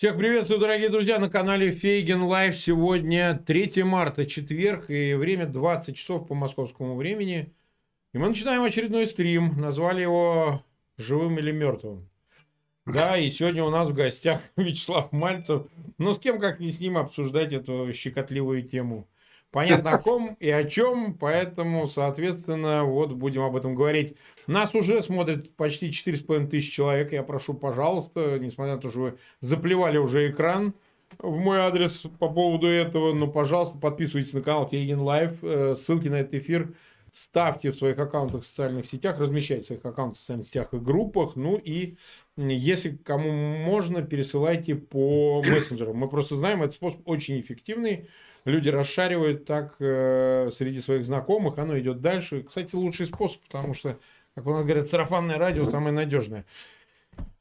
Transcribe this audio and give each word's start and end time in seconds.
Всех 0.00 0.16
приветствую, 0.16 0.60
дорогие 0.60 0.88
друзья, 0.88 1.18
на 1.18 1.28
канале 1.28 1.72
Фейгин 1.72 2.22
Live. 2.22 2.56
Сегодня 2.56 3.38
3 3.46 3.82
марта, 3.82 4.24
четверг, 4.24 4.88
и 4.88 5.12
время 5.12 5.44
20 5.44 5.94
часов 5.94 6.26
по 6.26 6.34
московскому 6.34 6.96
времени. 6.96 7.52
И 8.14 8.16
мы 8.16 8.28
начинаем 8.28 8.62
очередной 8.62 9.06
стрим. 9.06 9.60
Назвали 9.60 10.00
его 10.00 10.64
«Живым 10.96 11.38
или 11.38 11.52
мертвым». 11.52 12.08
Да, 12.86 13.18
и 13.18 13.28
сегодня 13.28 13.62
у 13.62 13.68
нас 13.68 13.88
в 13.88 13.92
гостях 13.92 14.40
Вячеслав 14.56 15.12
Мальцев. 15.12 15.66
Ну, 15.98 16.14
с 16.14 16.18
кем, 16.18 16.40
как 16.40 16.60
не 16.60 16.72
с 16.72 16.80
ним, 16.80 16.96
обсуждать 16.96 17.52
эту 17.52 17.92
щекотливую 17.92 18.62
тему. 18.62 19.06
Понятно, 19.50 19.90
о 19.90 19.98
ком 19.98 20.34
и 20.40 20.48
о 20.48 20.64
чем, 20.64 21.12
поэтому, 21.12 21.86
соответственно, 21.86 22.84
вот 22.84 23.12
будем 23.12 23.42
об 23.42 23.54
этом 23.54 23.74
говорить. 23.74 24.16
Нас 24.50 24.74
уже 24.74 25.00
смотрит 25.04 25.54
почти 25.54 25.90
4,5 25.90 26.48
тысяч 26.48 26.72
человек. 26.72 27.12
Я 27.12 27.22
прошу, 27.22 27.54
пожалуйста, 27.54 28.36
несмотря 28.40 28.74
на 28.74 28.80
то, 28.80 28.90
что 28.90 28.98
вы 28.98 29.18
заплевали 29.40 29.96
уже 29.96 30.28
экран 30.28 30.74
в 31.18 31.36
мой 31.36 31.58
адрес 31.58 32.02
по 32.18 32.28
поводу 32.28 32.66
этого, 32.66 33.14
но, 33.14 33.28
пожалуйста, 33.28 33.78
подписывайтесь 33.78 34.34
на 34.34 34.42
канал 34.42 34.68
Фейгин 34.68 34.98
Live. 34.98 35.38
Э, 35.42 35.76
ссылки 35.76 36.08
на 36.08 36.16
этот 36.16 36.34
эфир 36.34 36.74
ставьте 37.12 37.70
в 37.70 37.76
своих 37.76 37.96
аккаунтах 38.00 38.42
в 38.42 38.46
социальных 38.46 38.86
сетях, 38.86 39.20
размещайте 39.20 39.62
в 39.62 39.66
своих 39.66 39.84
аккаунтах 39.84 40.18
в 40.18 40.20
социальных 40.20 40.46
сетях 40.46 40.74
и 40.74 40.78
группах. 40.78 41.36
Ну 41.36 41.54
и 41.56 41.96
если 42.36 42.96
кому 42.96 43.30
можно, 43.30 44.02
пересылайте 44.02 44.74
по 44.74 45.44
мессенджерам. 45.48 45.96
Мы 45.96 46.08
просто 46.08 46.34
знаем, 46.34 46.60
этот 46.62 46.74
способ 46.74 47.08
очень 47.08 47.40
эффективный 47.40 48.08
люди 48.44 48.68
расшаривают 48.68 49.44
так 49.44 49.76
э, 49.80 50.50
среди 50.52 50.80
своих 50.80 51.04
знакомых, 51.04 51.58
оно 51.58 51.78
идет 51.78 52.00
дальше. 52.00 52.42
Кстати, 52.42 52.74
лучший 52.74 53.06
способ, 53.06 53.42
потому 53.42 53.74
что, 53.74 53.98
как 54.34 54.46
у 54.46 54.50
нас 54.52 54.64
говорят, 54.64 54.88
сарафанное 54.88 55.38
радио 55.38 55.68
самое 55.70 55.92
надежное. 55.92 56.44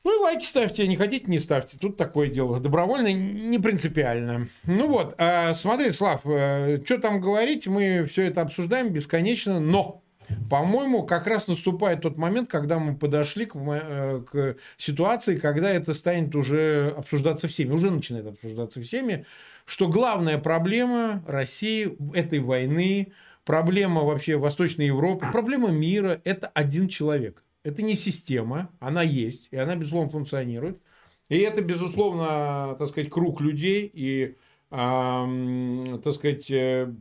Ну 0.04 0.18
и 0.18 0.24
лайки 0.24 0.46
ставьте, 0.46 0.88
не 0.88 0.96
хотите, 0.96 1.26
не 1.28 1.40
ставьте. 1.40 1.78
Тут 1.78 1.98
такое 1.98 2.30
дело. 2.30 2.60
Добровольно, 2.60 3.12
не 3.12 3.60
принципиально. 3.60 4.48
Ну 4.64 4.88
вот, 4.88 5.14
э, 5.18 5.54
смотри, 5.54 5.92
Слав, 5.92 6.22
э, 6.26 6.82
что 6.84 7.00
там 7.00 7.20
говорить, 7.20 7.68
мы 7.68 8.06
все 8.06 8.24
это 8.24 8.42
обсуждаем 8.42 8.90
бесконечно, 8.90 9.60
но 9.60 10.02
по-моему, 10.50 11.04
как 11.04 11.28
раз 11.28 11.48
наступает 11.48 12.02
тот 12.02 12.18
момент, 12.18 12.50
когда 12.50 12.80
мы 12.80 12.96
подошли 12.96 13.46
к, 13.46 13.56
э, 13.56 14.22
к 14.22 14.56
ситуации, 14.78 15.38
когда 15.38 15.70
это 15.70 15.94
станет 15.94 16.36
уже 16.36 16.94
обсуждаться 16.96 17.48
всеми, 17.48 17.72
уже 17.72 17.90
начинает 17.92 18.28
обсуждаться 18.28 18.82
всеми, 18.82 19.26
что 19.66 19.88
главная 19.88 20.38
проблема 20.38 21.24
России 21.28 21.98
этой 22.16 22.40
войны, 22.40 23.12
проблема 23.46 24.04
вообще 24.04 24.38
Восточной 24.38 24.88
Европы, 24.88 25.28
проблема 25.32 25.70
мира– 25.70 26.22
это 26.24 26.48
один 26.48 26.88
человек. 26.88 27.44
Это 27.64 27.82
не 27.82 27.96
система, 27.96 28.70
она 28.80 29.04
есть, 29.04 29.50
и 29.52 29.58
она, 29.58 29.76
безусловно, 29.76 30.10
функционирует. 30.10 30.80
И 31.30 31.38
это, 31.38 31.62
безусловно, 31.62 32.76
так 32.80 32.88
сказать, 32.88 33.10
круг 33.10 33.42
людей, 33.42 33.90
и, 33.94 34.36
э, 34.72 36.00
так 36.04 36.14
сказать, 36.14 36.50
э, 36.50 36.94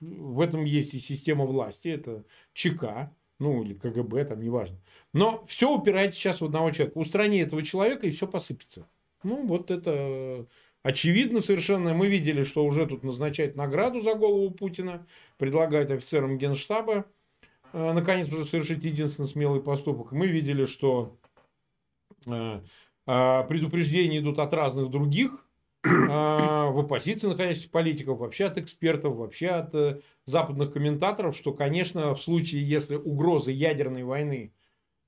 в 0.00 0.40
этом 0.40 0.64
есть 0.64 0.94
и 0.94 1.00
система 1.00 1.44
власти, 1.44 1.88
это 1.88 2.24
ЧК, 2.52 3.12
ну 3.38 3.62
или 3.62 3.74
КГБ, 3.74 4.24
там 4.24 4.40
неважно. 4.40 4.78
Но 5.12 5.44
все 5.46 5.72
упирается 5.72 6.18
сейчас 6.18 6.40
в 6.40 6.44
одного 6.44 6.70
человека. 6.70 6.98
Устрани 6.98 7.38
этого 7.38 7.62
человека, 7.62 8.06
и 8.06 8.10
все 8.10 8.26
посыпется. 8.26 8.88
Ну, 9.22 9.46
вот 9.46 9.70
это 9.70 10.46
очевидно 10.86 11.40
совершенно. 11.40 11.94
Мы 11.94 12.06
видели, 12.06 12.44
что 12.44 12.64
уже 12.64 12.86
тут 12.86 13.02
назначают 13.02 13.56
награду 13.56 14.00
за 14.02 14.14
голову 14.14 14.50
Путина, 14.52 15.04
предлагают 15.36 15.90
офицерам 15.90 16.38
генштаба, 16.38 17.06
э, 17.72 17.92
наконец, 17.92 18.32
уже 18.32 18.44
совершить 18.44 18.84
единственный 18.84 19.26
смелый 19.26 19.60
поступок. 19.60 20.12
Мы 20.12 20.28
видели, 20.28 20.64
что 20.64 21.18
э, 22.26 22.60
э, 23.06 23.44
предупреждения 23.48 24.18
идут 24.18 24.38
от 24.38 24.54
разных 24.54 24.90
других 24.90 25.42
а, 25.84 26.70
в 26.70 26.80
оппозиции 26.80 27.28
находящихся 27.28 27.70
политиков, 27.70 28.18
вообще 28.18 28.46
от 28.46 28.58
экспертов, 28.58 29.16
вообще 29.16 29.48
от 29.48 29.74
э, 29.74 30.00
западных 30.24 30.72
комментаторов, 30.72 31.36
что, 31.36 31.52
конечно, 31.52 32.14
в 32.14 32.22
случае, 32.22 32.68
если 32.68 32.96
угроза 32.96 33.52
ядерной 33.52 34.02
войны 34.02 34.52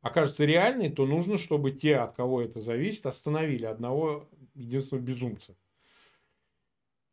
окажется 0.02 0.44
реальной, 0.44 0.88
то 0.90 1.04
нужно, 1.04 1.36
чтобы 1.36 1.72
те, 1.72 1.96
от 1.96 2.14
кого 2.14 2.42
это 2.42 2.60
зависит, 2.60 3.06
остановили 3.06 3.64
одного 3.64 4.28
единственного 4.54 5.04
безумца. 5.04 5.56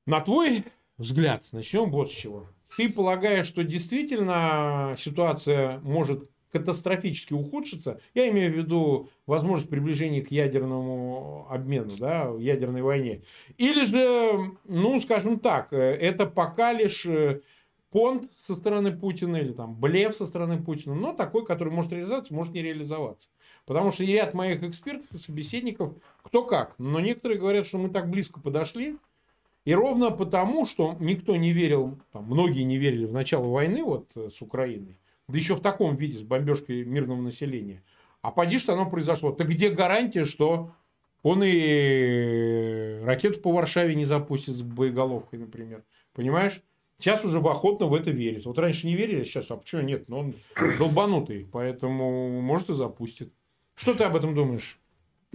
На 0.05 0.21
твой 0.21 0.63
взгляд, 0.99 1.43
начнем 1.51 1.89
вот 1.89 2.11
с 2.11 2.13
чего. 2.13 2.47
Ты 2.77 2.91
полагаешь, 2.91 3.47
что 3.47 3.63
действительно 3.63 4.95
ситуация 4.99 5.79
может 5.79 6.29
катастрофически 6.51 7.33
ухудшится, 7.33 7.99
я 8.13 8.29
имею 8.29 8.53
в 8.53 8.55
виду 8.55 9.09
возможность 9.25 9.69
приближения 9.69 10.23
к 10.23 10.31
ядерному 10.31 11.47
обмену, 11.49 11.97
да, 11.97 12.31
ядерной 12.39 12.81
войне. 12.81 13.23
Или 13.57 13.83
же, 13.83 14.51
ну, 14.63 14.99
скажем 14.99 15.39
так, 15.39 15.73
это 15.73 16.27
пока 16.27 16.71
лишь 16.71 17.05
э, 17.05 17.41
понт 17.89 18.29
со 18.37 18.55
стороны 18.55 18.95
Путина 18.95 19.37
или 19.37 19.51
там 19.51 19.75
блеф 19.75 20.15
со 20.15 20.25
стороны 20.25 20.61
Путина, 20.61 20.95
но 20.95 21.13
такой, 21.13 21.45
который 21.45 21.73
может 21.73 21.91
реализоваться, 21.91 22.33
может 22.33 22.53
не 22.53 22.61
реализоваться. 22.61 23.27
Потому 23.65 23.91
что 23.91 24.05
ряд 24.05 24.33
моих 24.33 24.63
экспертов 24.63 25.11
и 25.11 25.17
собеседников, 25.17 25.93
кто 26.21 26.43
как, 26.43 26.75
но 26.77 26.99
некоторые 26.99 27.39
говорят, 27.39 27.65
что 27.65 27.79
мы 27.79 27.89
так 27.89 28.09
близко 28.09 28.39
подошли, 28.39 28.97
и 29.65 29.73
ровно 29.73 30.11
потому, 30.11 30.65
что 30.65 30.95
никто 30.99 31.35
не 31.35 31.51
верил, 31.51 31.99
там, 32.11 32.25
многие 32.25 32.61
не 32.61 32.77
верили 32.77 33.05
в 33.05 33.11
начало 33.11 33.47
войны 33.47 33.83
вот 33.83 34.11
э, 34.15 34.29
с 34.29 34.41
Украиной, 34.41 34.99
да 35.27 35.37
еще 35.37 35.55
в 35.55 35.61
таком 35.61 35.95
виде, 35.95 36.17
с 36.19 36.23
бомбежкой 36.23 36.85
мирного 36.85 37.19
населения. 37.19 37.83
А 38.21 38.31
поди 38.31 38.59
что 38.59 38.73
оно 38.73 38.89
произошло. 38.89 39.31
Так 39.31 39.49
где 39.49 39.69
гарантия, 39.69 40.25
что 40.25 40.71
он 41.23 41.41
и 41.43 42.99
ракету 43.03 43.39
по 43.39 43.51
Варшаве 43.51 43.95
не 43.95 44.05
запустит 44.05 44.55
с 44.55 44.61
боеголовкой, 44.61 45.39
например. 45.39 45.83
Понимаешь? 46.13 46.61
Сейчас 46.97 47.25
уже 47.25 47.39
охотно 47.39 47.87
в 47.87 47.93
это 47.93 48.11
верит. 48.11 48.45
Вот 48.45 48.57
раньше 48.59 48.87
не 48.87 48.95
верили, 48.95 49.23
сейчас, 49.23 49.51
а 49.51 49.57
почему 49.57 49.81
нет? 49.81 50.07
Но 50.07 50.19
он 50.19 50.33
долбанутый, 50.77 51.47
поэтому 51.51 52.41
может 52.41 52.69
и 52.69 52.73
запустит. 52.73 53.33
Что 53.73 53.95
ты 53.95 54.03
об 54.03 54.15
этом 54.15 54.33
думаешь? 54.33 54.79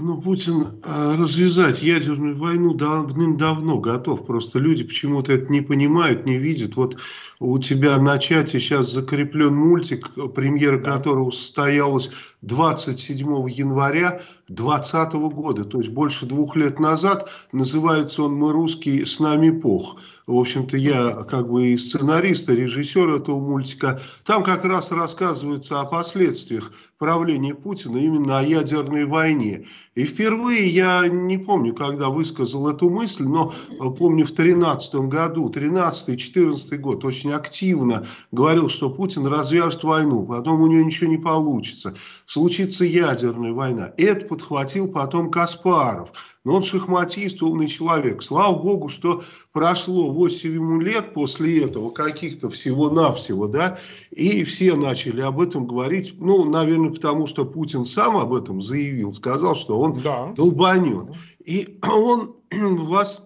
Ну, 0.02 0.18
Путин 0.18 0.80
э, 0.82 1.14
развязать 1.18 1.82
ядерную 1.82 2.34
войну 2.34 2.72
давным-давно 2.72 3.80
готов. 3.80 4.24
Просто 4.24 4.58
люди 4.58 4.82
почему-то 4.82 5.30
это 5.32 5.52
не 5.52 5.60
понимают, 5.60 6.24
не 6.24 6.38
видят. 6.38 6.74
Вот 6.76 6.96
у 7.38 7.58
тебя 7.58 7.98
на 7.98 8.18
чате 8.18 8.60
сейчас 8.60 8.90
закреплен 8.92 9.54
мультик, 9.54 10.10
премьера 10.34 10.78
которого 10.78 11.30
состоялась 11.30 12.10
27 12.40 13.50
января 13.50 14.22
2020 14.48 15.12
года, 15.34 15.64
то 15.64 15.78
есть 15.78 15.90
больше 15.90 16.24
двух 16.24 16.56
лет 16.56 16.80
назад. 16.80 17.28
Называется 17.52 18.22
он 18.22 18.34
«Мы 18.34 18.52
русские, 18.52 19.04
с 19.04 19.20
нами 19.20 19.50
пох». 19.50 19.98
В 20.26 20.36
общем-то, 20.36 20.76
я 20.76 21.24
как 21.24 21.50
бы 21.50 21.68
и 21.68 21.76
сценарист, 21.76 22.48
и 22.48 22.54
режиссер 22.54 23.08
этого 23.08 23.40
мультика. 23.40 24.00
Там 24.24 24.44
как 24.44 24.64
раз 24.64 24.92
рассказывается 24.92 25.80
о 25.80 25.86
последствиях 25.86 26.72
правления 26.98 27.54
Путина 27.54 27.96
именно 27.96 28.38
о 28.38 28.44
ядерной 28.44 29.06
войне. 29.06 29.66
И 29.96 30.04
впервые 30.04 30.68
я 30.68 31.08
не 31.08 31.36
помню, 31.36 31.74
когда 31.74 32.10
высказал 32.10 32.68
эту 32.68 32.88
мысль, 32.88 33.24
но 33.24 33.52
помню 33.98 34.24
в 34.24 34.32
2013 34.32 34.94
году, 35.06 35.50
13-14 35.50 36.76
год, 36.76 37.04
очень 37.04 37.32
активно 37.32 38.06
говорил, 38.30 38.68
что 38.68 38.90
Путин 38.90 39.26
развяжет 39.26 39.82
войну, 39.82 40.24
потом 40.24 40.60
у 40.60 40.68
него 40.68 40.84
ничего 40.84 41.10
не 41.10 41.18
получится, 41.18 41.96
случится 42.26 42.84
ядерная 42.84 43.52
война. 43.52 43.92
Это 43.96 44.26
подхватил 44.26 44.86
потом 44.86 45.28
Каспаров. 45.28 46.12
Но 46.44 46.56
он 46.56 46.62
шахматист, 46.62 47.42
умный 47.42 47.68
человек. 47.68 48.22
Слава 48.22 48.56
богу, 48.56 48.88
что 48.88 49.22
прошло 49.52 50.10
8 50.10 50.82
лет 50.82 51.12
после 51.12 51.64
этого, 51.64 51.90
каких-то 51.90 52.48
всего-навсего, 52.48 53.46
да, 53.46 53.78
и 54.10 54.44
все 54.44 54.74
начали 54.74 55.20
об 55.20 55.40
этом 55.40 55.66
говорить. 55.66 56.14
Ну, 56.18 56.44
наверное, 56.44 56.90
потому 56.90 57.26
что 57.26 57.44
Путин 57.44 57.84
сам 57.84 58.16
об 58.16 58.32
этом 58.32 58.62
заявил, 58.62 59.12
сказал, 59.12 59.54
что 59.54 59.78
он 59.78 60.00
да. 60.00 60.32
долбанет. 60.34 61.14
И 61.44 61.78
он 61.86 62.36
вас 62.50 63.22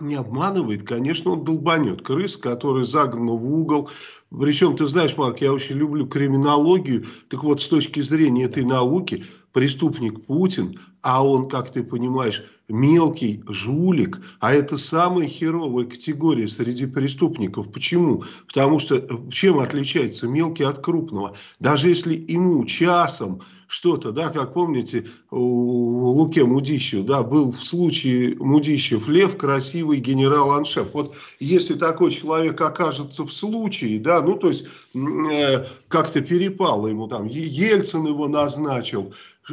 не 0.00 0.16
обманывает, 0.16 0.82
конечно, 0.82 1.32
он 1.32 1.44
долбанет. 1.44 2.02
Крыс, 2.02 2.36
который 2.36 2.84
загнан 2.84 3.28
в 3.28 3.54
угол. 3.54 3.90
Причем, 4.30 4.76
ты 4.76 4.88
знаешь, 4.88 5.16
Марк, 5.16 5.40
я 5.40 5.52
очень 5.52 5.76
люблю 5.76 6.08
криминологию. 6.08 7.06
Так 7.28 7.44
вот, 7.44 7.62
с 7.62 7.68
точки 7.68 8.00
зрения 8.00 8.44
этой 8.46 8.64
науки, 8.64 9.24
преступник 9.54 10.26
Путин, 10.26 10.78
а 11.00 11.24
он, 11.24 11.48
как 11.48 11.72
ты 11.72 11.82
понимаешь, 11.84 12.42
мелкий 12.68 13.42
жулик, 13.46 14.20
а 14.40 14.52
это 14.52 14.76
самая 14.76 15.28
херовая 15.28 15.84
категория 15.84 16.48
среди 16.48 16.86
преступников. 16.86 17.70
Почему? 17.70 18.24
Потому 18.48 18.78
что 18.78 18.96
э, 18.96 19.08
чем 19.30 19.60
отличается 19.60 20.26
мелкий 20.26 20.64
от 20.64 20.82
крупного? 20.82 21.36
Даже 21.60 21.88
если 21.88 22.14
ему 22.14 22.64
часом 22.64 23.42
что-то, 23.66 24.12
да, 24.12 24.28
как 24.28 24.54
помните, 24.54 25.06
у 25.30 26.06
Луке 26.10 26.44
Мудищев, 26.44 27.04
да, 27.04 27.22
был 27.22 27.50
в 27.50 27.62
случае 27.62 28.36
Мудищев 28.36 29.08
Лев 29.08 29.36
красивый 29.36 29.98
генерал-аншеф. 29.98 30.94
Вот 30.94 31.14
если 31.40 31.74
такой 31.74 32.12
человек 32.12 32.60
окажется 32.60 33.24
в 33.24 33.32
случае, 33.32 34.00
да, 34.00 34.22
ну, 34.22 34.36
то 34.36 34.48
есть 34.48 34.66
э, 34.94 35.64
как-то 35.88 36.20
перепало 36.20 36.86
ему 36.86 37.08
там, 37.08 37.26
Ельцин 37.26 38.06
его 38.06 38.28
назначил, 38.28 39.12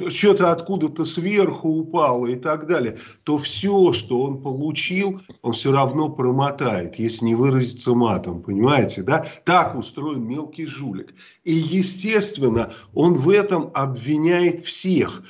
что-то 0.10 0.52
откуда-то 0.52 1.06
сверху 1.06 1.70
упало 1.70 2.28
и 2.28 2.36
так 2.36 2.68
далее, 2.68 2.98
то 3.24 3.38
все, 3.38 3.94
что 3.94 4.22
он 4.24 4.42
получил, 4.42 5.22
он 5.42 5.54
все 5.54 5.72
равно 5.72 6.10
промотает, 6.10 6.96
если 6.96 7.26
не 7.26 7.36
выразиться 7.36 7.94
матом, 7.94 8.42
понимаете, 8.42 9.04
да? 9.04 9.26
Так 9.46 9.76
устроен 9.76 10.24
мелкий 10.24 10.66
жулик. 10.66 11.14
И, 11.44 11.54
естественно, 11.54 12.74
он 12.94 13.14
в 13.16 13.30
этом 13.30 13.72
обвиняет 13.74 14.62
всех. 14.62 15.24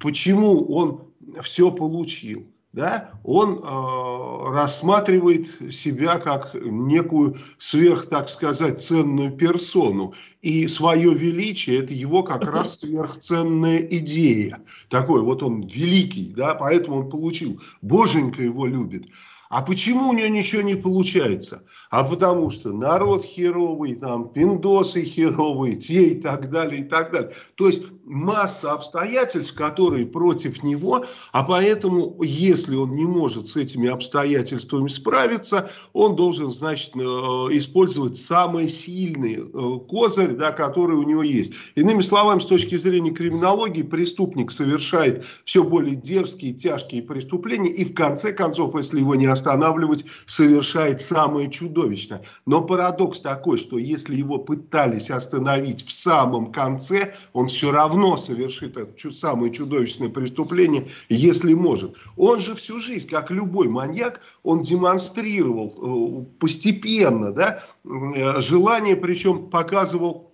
Почему 0.00 0.64
он 0.64 1.04
все 1.42 1.70
получил? 1.70 2.46
Да, 2.72 3.12
он 3.24 3.62
э, 3.62 4.52
рассматривает 4.52 5.46
себя 5.72 6.18
как 6.18 6.54
некую 6.54 7.36
сверх, 7.58 8.08
так 8.08 8.28
сказать, 8.28 8.82
ценную 8.82 9.32
персону. 9.32 10.12
И 10.42 10.68
свое 10.68 11.14
величие– 11.14 11.78
это 11.80 11.94
его 11.94 12.22
как 12.22 12.44
раз 12.44 12.80
сверхценная 12.80 13.78
идея. 13.78 14.60
Такой 14.90 15.22
вот 15.22 15.42
он 15.42 15.62
великий, 15.62 16.34
да, 16.36 16.54
поэтому 16.54 16.98
он 16.98 17.10
получил. 17.10 17.60
Боженька 17.80 18.42
его 18.42 18.66
любит. 18.66 19.06
А 19.48 19.62
почему 19.62 20.10
у 20.10 20.12
нее 20.12 20.28
ничего 20.28 20.60
не 20.60 20.74
получается? 20.74 21.62
А 21.90 22.04
потому 22.04 22.50
что 22.50 22.72
народ 22.72 23.24
херовый, 23.24 23.94
там, 23.94 24.28
пиндосы 24.28 25.04
херовые, 25.04 25.76
те 25.76 26.08
и 26.08 26.20
так 26.20 26.50
далее, 26.50 26.82
и 26.82 26.84
так 26.84 27.12
далее. 27.12 27.32
То 27.54 27.68
есть 27.68 27.82
масса 28.08 28.72
обстоятельств, 28.72 29.54
которые 29.54 30.06
против 30.06 30.62
него, 30.62 31.04
а 31.32 31.44
поэтому, 31.44 32.16
если 32.22 32.74
он 32.74 32.94
не 32.96 33.04
может 33.04 33.48
с 33.48 33.56
этими 33.56 33.88
обстоятельствами 33.88 34.88
справиться, 34.88 35.70
он 35.92 36.16
должен, 36.16 36.50
значит, 36.50 36.96
э, 36.96 36.98
использовать 36.98 38.16
самый 38.16 38.68
сильный 38.68 39.36
э, 39.36 39.78
козырь, 39.88 40.32
да, 40.32 40.52
который 40.52 40.96
у 40.96 41.02
него 41.02 41.22
есть. 41.22 41.52
Иными 41.74 42.02
словами, 42.02 42.40
с 42.40 42.46
точки 42.46 42.76
зрения 42.76 43.10
криминологии, 43.10 43.82
преступник 43.82 44.50
совершает 44.50 45.24
все 45.44 45.62
более 45.62 45.96
дерзкие, 45.96 46.54
тяжкие 46.54 47.02
преступления, 47.02 47.70
и 47.70 47.84
в 47.84 47.94
конце 47.94 48.32
концов, 48.32 48.74
если 48.76 49.00
его 49.00 49.14
не 49.14 49.26
останавливать, 49.26 50.04
совершает 50.26 51.00
самое 51.00 51.50
чудовищное. 51.50 52.22
Но 52.46 52.62
парадокс 52.62 53.20
такой, 53.20 53.58
что 53.58 53.78
если 53.78 54.16
его 54.16 54.38
пытались 54.38 55.10
остановить 55.10 55.86
в 55.86 55.92
самом 55.92 56.52
конце, 56.52 57.14
он 57.32 57.48
все 57.48 57.70
равно 57.70 57.97
совершит 58.16 58.76
это 58.76 59.12
самое 59.12 59.52
чудовищное 59.52 60.08
преступление, 60.08 60.88
если 61.08 61.54
может. 61.54 61.96
Он 62.16 62.38
же 62.38 62.54
всю 62.54 62.78
жизнь, 62.78 63.08
как 63.08 63.30
любой 63.30 63.68
маньяк, 63.68 64.20
он 64.42 64.62
демонстрировал 64.62 65.74
э, 65.76 66.38
постепенно 66.38 67.32
да, 67.32 67.64
э, 67.84 68.40
желание, 68.40 68.96
причем 68.96 69.50
показывал 69.50 70.27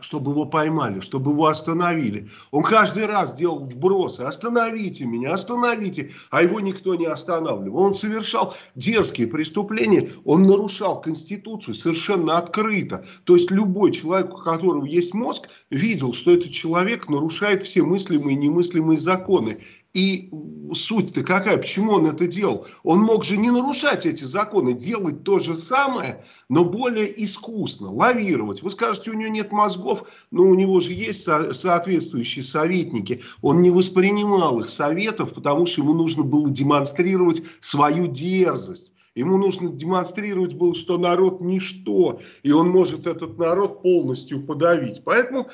чтобы 0.00 0.32
его 0.32 0.46
поймали, 0.46 1.00
чтобы 1.00 1.32
его 1.32 1.46
остановили. 1.46 2.28
Он 2.50 2.62
каждый 2.62 3.06
раз 3.06 3.34
делал 3.34 3.60
вбросы, 3.60 4.20
остановите 4.20 5.04
меня, 5.04 5.34
остановите, 5.34 6.10
а 6.30 6.42
его 6.42 6.60
никто 6.60 6.94
не 6.94 7.06
останавливал. 7.06 7.82
Он 7.82 7.94
совершал 7.94 8.54
дерзкие 8.74 9.26
преступления, 9.26 10.10
он 10.24 10.42
нарушал 10.42 11.00
Конституцию 11.00 11.74
совершенно 11.74 12.38
открыто. 12.38 13.06
То 13.24 13.36
есть 13.36 13.50
любой 13.50 13.92
человек, 13.92 14.34
у 14.34 14.38
которого 14.38 14.84
есть 14.84 15.14
мозг, 15.14 15.48
видел, 15.70 16.12
что 16.12 16.32
этот 16.32 16.50
человек 16.50 17.08
нарушает 17.08 17.62
все 17.62 17.82
мыслимые 17.82 18.36
и 18.36 18.40
немыслимые 18.40 18.98
законы. 18.98 19.60
И 19.96 20.28
суть-то 20.74 21.22
какая? 21.22 21.56
Почему 21.56 21.92
он 21.92 22.04
это 22.04 22.26
делал? 22.26 22.66
Он 22.82 22.98
мог 22.98 23.24
же 23.24 23.38
не 23.38 23.50
нарушать 23.50 24.04
эти 24.04 24.24
законы, 24.24 24.74
делать 24.74 25.24
то 25.24 25.38
же 25.38 25.56
самое, 25.56 26.22
но 26.50 26.66
более 26.66 27.24
искусно, 27.24 27.90
лавировать. 27.90 28.62
Вы 28.62 28.70
скажете, 28.72 29.10
у 29.10 29.14
него 29.14 29.30
нет 29.30 29.52
мозгов, 29.52 30.06
но 30.30 30.42
у 30.42 30.54
него 30.54 30.80
же 30.80 30.92
есть 30.92 31.22
со 31.22 31.54
соответствующие 31.54 32.44
советники. 32.44 33.22
Он 33.40 33.62
не 33.62 33.70
воспринимал 33.70 34.60
их 34.60 34.68
советов, 34.68 35.32
потому 35.32 35.64
что 35.64 35.80
ему 35.80 35.94
нужно 35.94 36.24
было 36.24 36.50
демонстрировать 36.50 37.42
свою 37.62 38.06
дерзость. 38.06 38.92
Ему 39.14 39.38
нужно 39.38 39.70
демонстрировать 39.70 40.52
было, 40.52 40.74
что 40.74 40.98
народ 40.98 41.40
ничто, 41.40 42.20
и 42.42 42.52
он 42.52 42.68
может 42.68 43.06
этот 43.06 43.38
народ 43.38 43.80
полностью 43.80 44.44
подавить. 44.44 45.00
Поэтому 45.06 45.48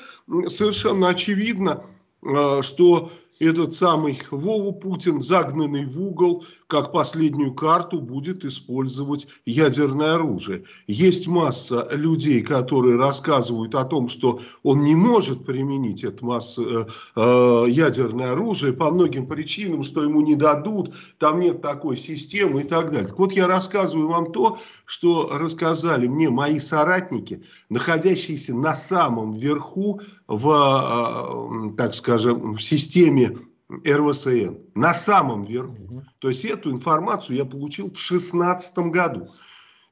совершенно 0.49 1.07
очевидно, 1.07 1.85
э, 2.23 2.61
что 2.61 3.09
этот 3.45 3.75
самый 3.75 4.19
Вову 4.31 4.73
Путин, 4.73 5.21
загнанный 5.21 5.85
в 5.85 5.99
угол, 6.01 6.45
как 6.73 6.91
последнюю 6.91 7.53
карту 7.53 8.01
будет 8.01 8.43
использовать 8.43 9.27
ядерное 9.45 10.15
оружие. 10.15 10.63
Есть 10.87 11.27
масса 11.27 11.87
людей, 11.91 12.41
которые 12.41 12.97
рассказывают 12.97 13.75
о 13.75 13.85
том, 13.85 14.09
что 14.09 14.41
он 14.63 14.83
не 14.83 14.95
может 14.95 15.45
применить 15.45 16.03
это 16.03 16.25
масса, 16.25 16.63
э, 16.63 16.85
э, 17.15 17.65
ядерное 17.69 18.31
оружие 18.31 18.73
по 18.73 18.89
многим 18.89 19.27
причинам, 19.27 19.83
что 19.83 20.01
ему 20.01 20.21
не 20.21 20.33
дадут, 20.33 20.95
там 21.19 21.41
нет 21.41 21.61
такой 21.61 21.95
системы 21.95 22.61
и 22.61 22.63
так 22.63 22.89
далее. 22.89 23.09
Так 23.09 23.19
вот 23.19 23.33
я 23.33 23.45
рассказываю 23.45 24.07
вам 24.07 24.31
то, 24.31 24.57
что 24.85 25.29
рассказали 25.31 26.07
мне 26.07 26.31
мои 26.31 26.57
соратники, 26.57 27.43
находящиеся 27.69 28.55
на 28.55 28.75
самом 28.75 29.33
верху 29.33 30.01
в, 30.27 30.49
э, 30.49 31.75
так 31.77 31.93
скажем, 31.93 32.55
в 32.55 32.63
системе 32.63 33.37
РВСН 33.85 34.57
на 34.75 34.93
самом 34.93 35.43
верху. 35.43 36.03
То 36.19 36.29
есть 36.29 36.45
эту 36.45 36.71
информацию 36.71 37.37
я 37.37 37.45
получил 37.45 37.87
в 37.87 37.93
2016 37.93 38.77
году. 38.89 39.29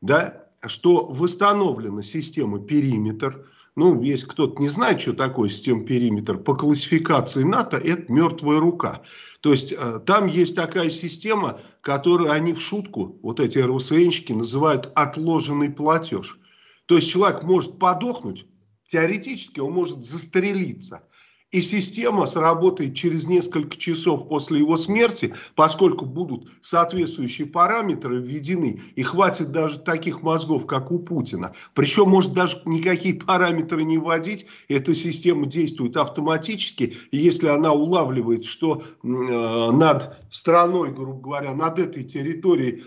Да, 0.02 0.48
что 0.66 1.06
восстановлена 1.06 2.04
система 2.04 2.60
периметр. 2.60 3.48
Ну, 3.76 4.02
если 4.02 4.28
кто-то 4.28 4.62
не 4.62 4.68
знает, 4.68 5.02
что 5.02 5.14
такое 5.14 5.50
система 5.50 5.86
периметр, 5.86 6.38
по 6.38 6.56
классификации 6.56 7.44
НАТО 7.44 7.78
это 7.78 8.12
мертвая 8.12 8.60
рука. 8.60 9.02
То 9.40 9.54
есть 9.54 9.72
э, 9.72 10.00
там 10.06 10.28
есть 10.28 10.56
такая 10.56 10.90
система, 10.90 11.62
которую 11.80 12.32
они 12.32 12.54
в 12.54 12.60
шутку, 12.60 13.18
вот 13.24 13.40
эти 13.40 13.60
РВСНщики, 13.60 14.34
называют 14.34 14.92
отложенный 14.96 15.72
платеж. 15.72 16.38
То 16.86 16.98
есть 16.98 17.10
человек 17.10 17.44
может 17.44 17.80
подохнуть, 17.80 18.46
теоретически 18.90 19.62
он 19.62 19.72
может 19.72 20.04
застрелиться 20.04 21.04
и 21.52 21.62
система 21.62 22.28
сработает 22.28 22.96
через 22.96 23.26
несколько 23.26 23.78
часов 23.78 24.28
после 24.28 24.60
его 24.60 24.78
смерти, 24.78 25.34
поскольку 25.56 26.06
будут 26.06 26.50
соответствующие 26.62 27.48
параметры 27.48 28.22
введены, 28.22 28.82
и 28.96 29.04
хватит 29.04 29.52
даже 29.52 29.80
таких 29.80 30.22
мозгов, 30.22 30.66
как 30.66 30.92
у 30.92 31.00
Путина. 31.00 31.54
Причем 31.74 32.10
может 32.10 32.34
даже 32.34 32.62
никакие 32.66 33.16
параметры 33.16 33.84
не 33.84 33.98
вводить, 33.98 34.46
эта 34.70 34.96
система 34.96 35.46
действует 35.46 35.98
автоматически, 35.98 36.96
и 37.12 37.18
если 37.18 37.48
она 37.48 37.74
улавливает, 37.74 38.46
что 38.46 38.82
э, 38.82 39.08
над 39.08 40.18
страной, 40.32 40.92
грубо 40.92 41.20
говоря, 41.20 41.54
над 41.54 41.80
этой 41.80 42.04
территорией 42.04 42.86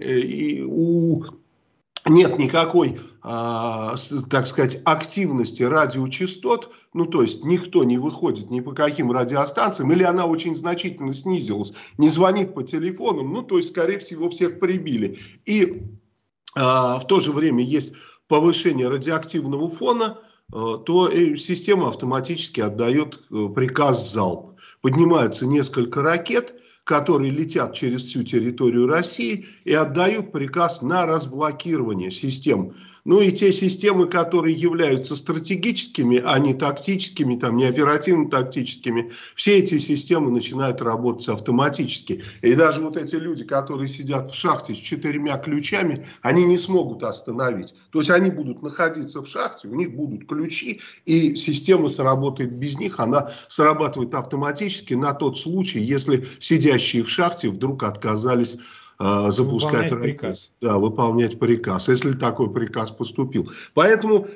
э, 0.00 0.18
и 0.18 0.62
у 0.62 1.24
нет 2.06 2.38
никакой, 2.38 3.00
а, 3.22 3.94
так 4.30 4.46
сказать, 4.46 4.80
активности 4.84 5.62
радиочастот, 5.62 6.72
ну 6.92 7.06
то 7.06 7.22
есть 7.22 7.44
никто 7.44 7.84
не 7.84 7.98
выходит 7.98 8.50
ни 8.50 8.60
по 8.60 8.72
каким 8.72 9.12
радиостанциям, 9.12 9.92
или 9.92 10.02
она 10.02 10.26
очень 10.26 10.56
значительно 10.56 11.14
снизилась, 11.14 11.72
не 11.98 12.08
звонит 12.08 12.54
по 12.54 12.62
телефонам, 12.62 13.32
ну 13.32 13.42
то 13.42 13.58
есть, 13.58 13.70
скорее 13.70 13.98
всего, 13.98 14.28
всех 14.30 14.58
прибили. 14.58 15.18
И 15.46 15.82
а, 16.54 16.98
в 16.98 17.06
то 17.06 17.20
же 17.20 17.32
время 17.32 17.62
есть 17.62 17.94
повышение 18.26 18.88
радиоактивного 18.88 19.68
фона, 19.68 20.18
а, 20.52 20.78
то 20.78 21.10
система 21.36 21.88
автоматически 21.88 22.60
отдает 22.60 23.20
э, 23.30 23.48
приказ 23.54 24.12
залп. 24.12 24.56
Поднимаются 24.80 25.46
несколько 25.46 26.02
ракет, 26.02 26.54
которые 26.84 27.30
летят 27.30 27.74
через 27.74 28.02
всю 28.04 28.24
территорию 28.24 28.86
России 28.86 29.46
и 29.64 29.72
отдают 29.72 30.32
приказ 30.32 30.82
на 30.82 31.06
разблокирование 31.06 32.10
систем 32.10 32.74
ну 33.04 33.20
и 33.20 33.32
те 33.32 33.52
системы, 33.52 34.06
которые 34.06 34.54
являются 34.54 35.16
стратегическими, 35.16 36.22
а 36.24 36.38
не 36.38 36.54
тактическими, 36.54 37.36
там, 37.36 37.56
не 37.56 37.64
оперативно-тактическими, 37.64 39.12
все 39.34 39.58
эти 39.58 39.78
системы 39.78 40.30
начинают 40.30 40.80
работать 40.80 41.28
автоматически. 41.28 42.22
И 42.42 42.54
даже 42.54 42.80
вот 42.80 42.96
эти 42.96 43.16
люди, 43.16 43.44
которые 43.44 43.88
сидят 43.88 44.30
в 44.30 44.34
шахте 44.34 44.74
с 44.74 44.78
четырьмя 44.78 45.36
ключами, 45.38 46.06
они 46.22 46.44
не 46.44 46.58
смогут 46.58 47.02
остановить. 47.02 47.74
То 47.90 47.98
есть 47.98 48.10
они 48.10 48.30
будут 48.30 48.62
находиться 48.62 49.20
в 49.20 49.28
шахте, 49.28 49.68
у 49.68 49.74
них 49.74 49.94
будут 49.96 50.28
ключи, 50.28 50.80
и 51.04 51.34
система 51.34 51.88
сработает 51.88 52.52
без 52.52 52.78
них, 52.78 53.00
она 53.00 53.32
срабатывает 53.48 54.14
автоматически 54.14 54.94
на 54.94 55.12
тот 55.12 55.38
случай, 55.38 55.80
если 55.80 56.24
сидящие 56.38 57.02
в 57.02 57.10
шахте 57.10 57.48
вдруг 57.50 57.82
отказались 57.82 58.56
а, 59.04 59.32
запускать 59.32 59.90
выполнять 59.90 60.18
приказ. 60.18 60.52
Да, 60.60 60.78
выполнять 60.78 61.40
приказ, 61.40 61.88
если 61.88 62.12
такой 62.12 62.52
приказ 62.52 62.92
поступил. 62.92 63.50
Поэтому, 63.74 64.28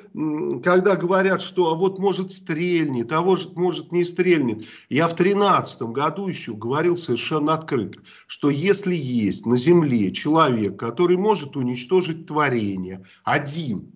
когда 0.61 0.97
говорят, 0.97 1.41
что 1.41 1.71
а 1.71 1.75
вот 1.75 1.99
может 1.99 2.33
стрельнет, 2.33 3.13
а 3.13 3.21
вот 3.21 3.55
может 3.55 3.93
не 3.93 4.03
стрельнет, 4.03 4.65
я 4.89 5.07
в 5.07 5.15
2013 5.15 5.81
году 5.83 6.27
еще 6.27 6.53
говорил 6.53 6.97
совершенно 6.97 7.53
открыто, 7.53 7.99
что 8.27 8.49
если 8.49 8.93
есть 8.93 9.45
на 9.45 9.55
земле 9.55 10.11
человек, 10.11 10.77
который 10.77 11.15
может 11.15 11.55
уничтожить 11.55 12.27
творение, 12.27 13.05
один, 13.23 13.93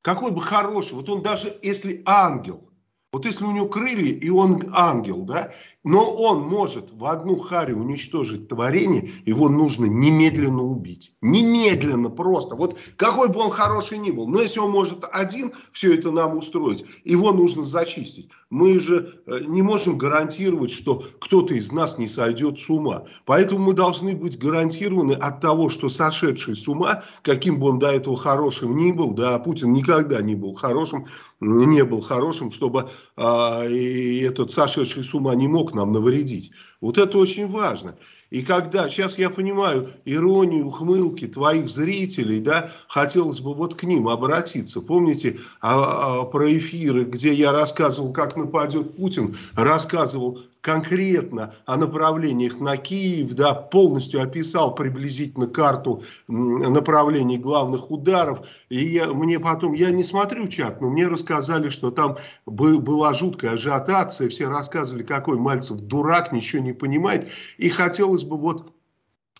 какой 0.00 0.30
бы 0.30 0.40
хороший, 0.40 0.94
вот 0.94 1.10
он 1.10 1.20
даже 1.20 1.54
если 1.60 2.02
ангел, 2.06 2.70
Вот 3.12 3.26
если 3.26 3.44
у 3.44 3.52
него 3.52 3.68
крылья, 3.68 4.14
и 4.14 4.30
он 4.30 4.62
ангел, 4.72 5.22
да, 5.22 5.52
но 5.84 6.10
он 6.14 6.40
может 6.40 6.92
в 6.92 7.04
одну 7.04 7.38
харю 7.38 7.78
уничтожить 7.78 8.48
творение, 8.48 9.12
его 9.26 9.50
нужно 9.50 9.84
немедленно 9.84 10.62
убить. 10.62 11.12
Немедленно 11.20 12.08
просто. 12.08 12.56
Вот 12.56 12.78
какой 12.96 13.28
бы 13.28 13.40
он 13.40 13.50
хороший 13.50 13.98
ни 13.98 14.10
был. 14.10 14.26
Но 14.26 14.40
если 14.40 14.60
он 14.60 14.70
может 14.70 15.04
один 15.12 15.52
все 15.72 15.94
это 15.94 16.10
нам 16.10 16.38
устроить, 16.38 16.84
его 17.04 17.32
нужно 17.32 17.64
зачистить. 17.64 18.30
Мы 18.48 18.78
же 18.78 19.20
э, 19.26 19.40
не 19.46 19.62
можем 19.62 19.98
гарантировать, 19.98 20.70
что 20.70 21.04
кто-то 21.20 21.54
из 21.54 21.70
нас 21.70 21.98
не 21.98 22.08
сойдет 22.08 22.58
с 22.58 22.70
ума. 22.70 23.04
Поэтому 23.26 23.64
мы 23.64 23.72
должны 23.74 24.16
быть 24.16 24.38
гарантированы 24.38 25.12
от 25.12 25.40
того, 25.40 25.68
что 25.68 25.90
сошедший 25.90 26.56
с 26.56 26.66
ума, 26.66 27.02
каким 27.22 27.58
бы 27.58 27.68
он 27.68 27.78
до 27.78 27.90
этого 27.90 28.16
хорошим 28.16 28.76
ни 28.76 28.92
был, 28.92 29.10
да, 29.12 29.38
Путин 29.38 29.72
никогда 29.72 30.22
не 30.22 30.34
был 30.34 30.54
хорошим, 30.54 31.06
не 31.40 31.84
был 31.84 32.00
хорошим, 32.00 32.52
чтобы 32.52 32.88
и 33.18 34.26
этот 34.26 34.52
сошедший 34.52 35.02
с 35.02 35.12
ума 35.14 35.34
не 35.34 35.48
мог 35.48 35.73
нам 35.74 35.92
навредить. 35.92 36.52
Вот 36.80 36.98
это 36.98 37.18
очень 37.18 37.46
важно. 37.46 37.96
И 38.30 38.42
когда, 38.42 38.88
сейчас 38.88 39.18
я 39.18 39.30
понимаю 39.30 39.90
иронию, 40.04 40.66
ухмылки 40.66 41.26
твоих 41.26 41.68
зрителей, 41.68 42.40
да, 42.40 42.70
хотелось 42.88 43.40
бы 43.40 43.54
вот 43.54 43.74
к 43.74 43.84
ним 43.84 44.08
обратиться. 44.08 44.80
Помните 44.80 45.38
а, 45.60 46.22
а, 46.22 46.24
про 46.24 46.52
эфиры, 46.56 47.04
где 47.04 47.32
я 47.32 47.52
рассказывал, 47.52 48.12
как 48.12 48.36
нападет 48.36 48.96
Путин, 48.96 49.36
рассказывал 49.54 50.40
конкретно 50.64 51.54
о 51.66 51.76
направлениях 51.76 52.58
на 52.58 52.78
Киев, 52.78 53.34
да, 53.34 53.52
полностью 53.52 54.22
описал 54.22 54.74
приблизительно 54.74 55.46
карту 55.46 56.02
направлений 56.26 57.36
главных 57.36 57.90
ударов. 57.90 58.46
И 58.70 58.82
я, 58.82 59.12
мне 59.12 59.38
потом, 59.38 59.74
я 59.74 59.90
не 59.90 60.04
смотрю 60.04 60.48
чат, 60.48 60.80
но 60.80 60.88
мне 60.88 61.06
рассказали, 61.06 61.68
что 61.68 61.90
там 61.90 62.16
была 62.46 63.12
жуткая 63.12 63.52
ажиотация, 63.52 64.30
все 64.30 64.48
рассказывали, 64.48 65.02
какой 65.02 65.36
Мальцев 65.36 65.76
дурак, 65.80 66.32
ничего 66.32 66.62
не 66.62 66.72
понимает. 66.72 67.28
И 67.58 67.68
хотелось 67.68 68.23
бы 68.28 68.36
вот 68.36 68.74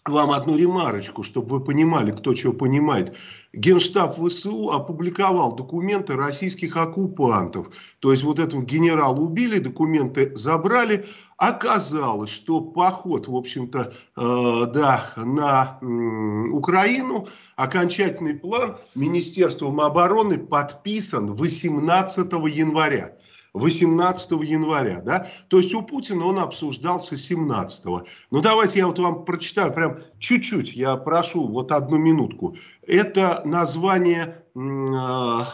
вам 0.06 0.32
одну 0.32 0.56
ремарочку, 0.56 1.22
чтобы 1.22 1.58
вы 1.58 1.64
понимали, 1.64 2.10
кто 2.10 2.34
чего 2.34 2.52
понимает. 2.52 3.16
Генштаб 3.54 4.18
ВСУ 4.18 4.70
опубликовал 4.70 5.56
документы 5.56 6.14
российских 6.14 6.76
оккупантов. 6.76 7.68
То 8.00 8.12
есть 8.12 8.22
вот 8.22 8.38
этого 8.38 8.62
генерала 8.62 9.18
убили, 9.18 9.58
документы 9.58 10.36
забрали. 10.36 11.06
Оказалось, 11.38 12.30
что 12.30 12.60
поход, 12.60 13.28
в 13.28 13.34
общем-то, 13.34 13.94
э, 14.16 14.66
да, 14.74 15.10
на 15.16 15.78
э, 15.80 15.84
Украину, 16.50 17.28
окончательный 17.56 18.34
план 18.34 18.76
Министерством 18.94 19.80
обороны 19.80 20.38
подписан 20.38 21.34
18 21.34 22.32
января. 22.32 23.16
18 23.54 24.30
января, 24.42 25.00
да, 25.00 25.28
то 25.48 25.58
есть 25.58 25.72
у 25.74 25.82
Путина 25.82 26.26
он 26.26 26.40
обсуждался 26.40 27.16
17. 27.16 27.84
Ну 28.30 28.40
давайте 28.40 28.80
я 28.80 28.88
вот 28.88 28.98
вам 28.98 29.24
прочитаю 29.24 29.72
прям 29.72 29.98
чуть-чуть, 30.18 30.74
я 30.74 30.96
прошу 30.96 31.46
вот 31.46 31.70
одну 31.70 31.96
минутку. 31.96 32.56
Это 32.82 33.42
название 33.44 34.44
э, 34.54 35.44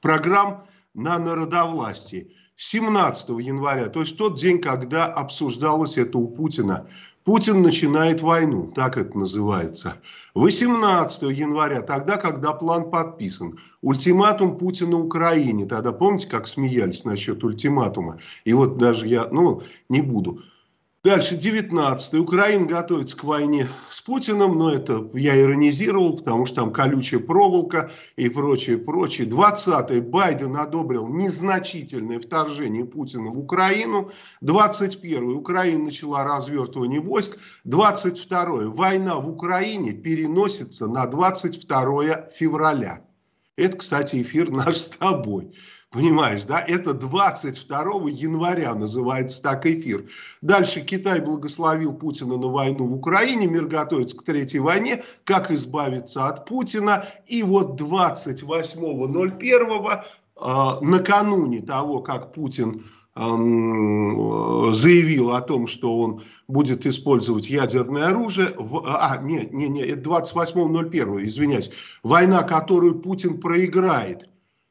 программ 0.00 0.64
на 0.94 1.18
народовластии. 1.18 2.32
17 2.56 3.28
января, 3.40 3.88
то 3.88 4.00
есть 4.00 4.16
тот 4.16 4.36
день, 4.36 4.60
когда 4.60 5.06
обсуждалось 5.06 5.96
это 5.96 6.18
у 6.18 6.26
Путина. 6.26 6.88
Путин 7.28 7.60
начинает 7.60 8.22
войну, 8.22 8.72
так 8.74 8.96
это 8.96 9.18
называется. 9.18 9.96
18 10.32 11.24
января, 11.24 11.82
тогда, 11.82 12.16
когда 12.16 12.54
план 12.54 12.90
подписан. 12.90 13.58
Ультиматум 13.82 14.56
Путина 14.56 14.96
Украине. 14.96 15.66
Тогда 15.66 15.92
помните, 15.92 16.26
как 16.26 16.48
смеялись 16.48 17.04
насчет 17.04 17.44
ультиматума? 17.44 18.18
И 18.46 18.54
вот 18.54 18.78
даже 18.78 19.06
я, 19.06 19.28
ну, 19.30 19.60
не 19.90 20.00
буду. 20.00 20.40
Дальше, 21.04 21.36
19 21.36 22.14
Украина 22.14 22.66
готовится 22.66 23.16
к 23.16 23.22
войне 23.22 23.68
с 23.92 24.00
Путиным, 24.00 24.58
но 24.58 24.72
это 24.72 25.08
я 25.14 25.40
иронизировал, 25.40 26.16
потому 26.16 26.44
что 26.44 26.56
там 26.56 26.72
колючая 26.72 27.20
проволока 27.20 27.92
и 28.16 28.28
прочее, 28.28 28.78
прочее. 28.78 29.28
20 29.28 30.02
Байден 30.08 30.56
одобрил 30.56 31.06
незначительное 31.06 32.18
вторжение 32.18 32.84
Путина 32.84 33.30
в 33.30 33.38
Украину. 33.38 34.10
21 34.40 35.36
Украина 35.36 35.84
начала 35.84 36.24
развертывание 36.24 37.00
войск. 37.00 37.38
22 37.62 38.68
война 38.70 39.20
в 39.20 39.30
Украине 39.30 39.92
переносится 39.92 40.88
на 40.88 41.06
22 41.06 42.30
февраля. 42.34 43.04
Это, 43.54 43.76
кстати, 43.76 44.20
эфир 44.22 44.50
наш 44.50 44.76
с 44.76 44.88
тобой. 44.88 45.52
Понимаешь, 45.90 46.44
да? 46.44 46.60
Это 46.60 46.92
22 46.92 48.10
января 48.10 48.74
называется 48.74 49.40
так 49.40 49.64
эфир. 49.64 50.04
Дальше 50.42 50.82
Китай 50.82 51.20
благословил 51.20 51.94
Путина 51.94 52.36
на 52.36 52.48
войну 52.48 52.86
в 52.86 52.92
Украине. 52.92 53.46
Мир 53.46 53.64
готовится 53.64 54.18
к 54.18 54.22
третьей 54.22 54.60
войне. 54.60 55.02
Как 55.24 55.50
избавиться 55.50 56.26
от 56.26 56.44
Путина. 56.44 57.06
И 57.26 57.42
вот 57.42 57.80
28.01 57.80 60.02
э, 60.36 60.84
накануне 60.84 61.62
того, 61.62 62.00
как 62.00 62.34
Путин 62.34 62.84
заявил 64.74 65.32
о 65.32 65.40
том, 65.40 65.66
что 65.66 65.98
он 65.98 66.22
будет 66.46 66.86
использовать 66.86 67.50
ядерное 67.50 68.10
оружие. 68.10 68.54
В, 68.56 68.84
а, 68.86 69.18
нет, 69.20 69.52
нет, 69.52 69.70
нет, 69.70 70.06
28.01, 70.06 71.26
извиняюсь. 71.26 71.72
Война, 72.04 72.44
которую 72.44 73.00
Путин 73.00 73.40
проиграет 73.40 74.28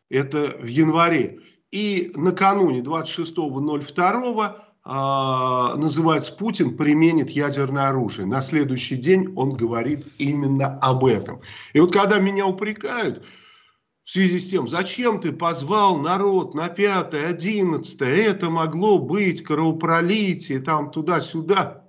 это 0.09 0.57
в 0.59 0.65
январе. 0.65 1.39
И 1.71 2.11
накануне 2.15 2.79
26.02 2.81 4.55
а, 4.89 5.75
называется 5.75 6.33
Путин 6.33 6.77
применит 6.77 7.29
ядерное 7.29 7.89
оружие. 7.89 8.25
На 8.25 8.41
следующий 8.41 8.95
день 8.95 9.33
он 9.35 9.57
говорит 9.57 10.05
именно 10.17 10.79
об 10.79 11.03
этом. 11.03 11.41
И 11.73 11.79
вот 11.81 11.91
когда 11.91 12.19
меня 12.19 12.45
упрекают 12.45 13.25
в 14.05 14.09
связи 14.09 14.39
с 14.39 14.49
тем, 14.49 14.69
зачем 14.69 15.19
ты 15.19 15.33
позвал 15.33 15.97
народ 15.97 16.53
на 16.53 16.69
5 16.69 17.13
11 17.13 18.01
это 18.01 18.49
могло 18.49 18.99
быть 18.99 19.43
кровопролитие, 19.43 20.59
там 20.59 20.89
туда-сюда. 20.89 21.83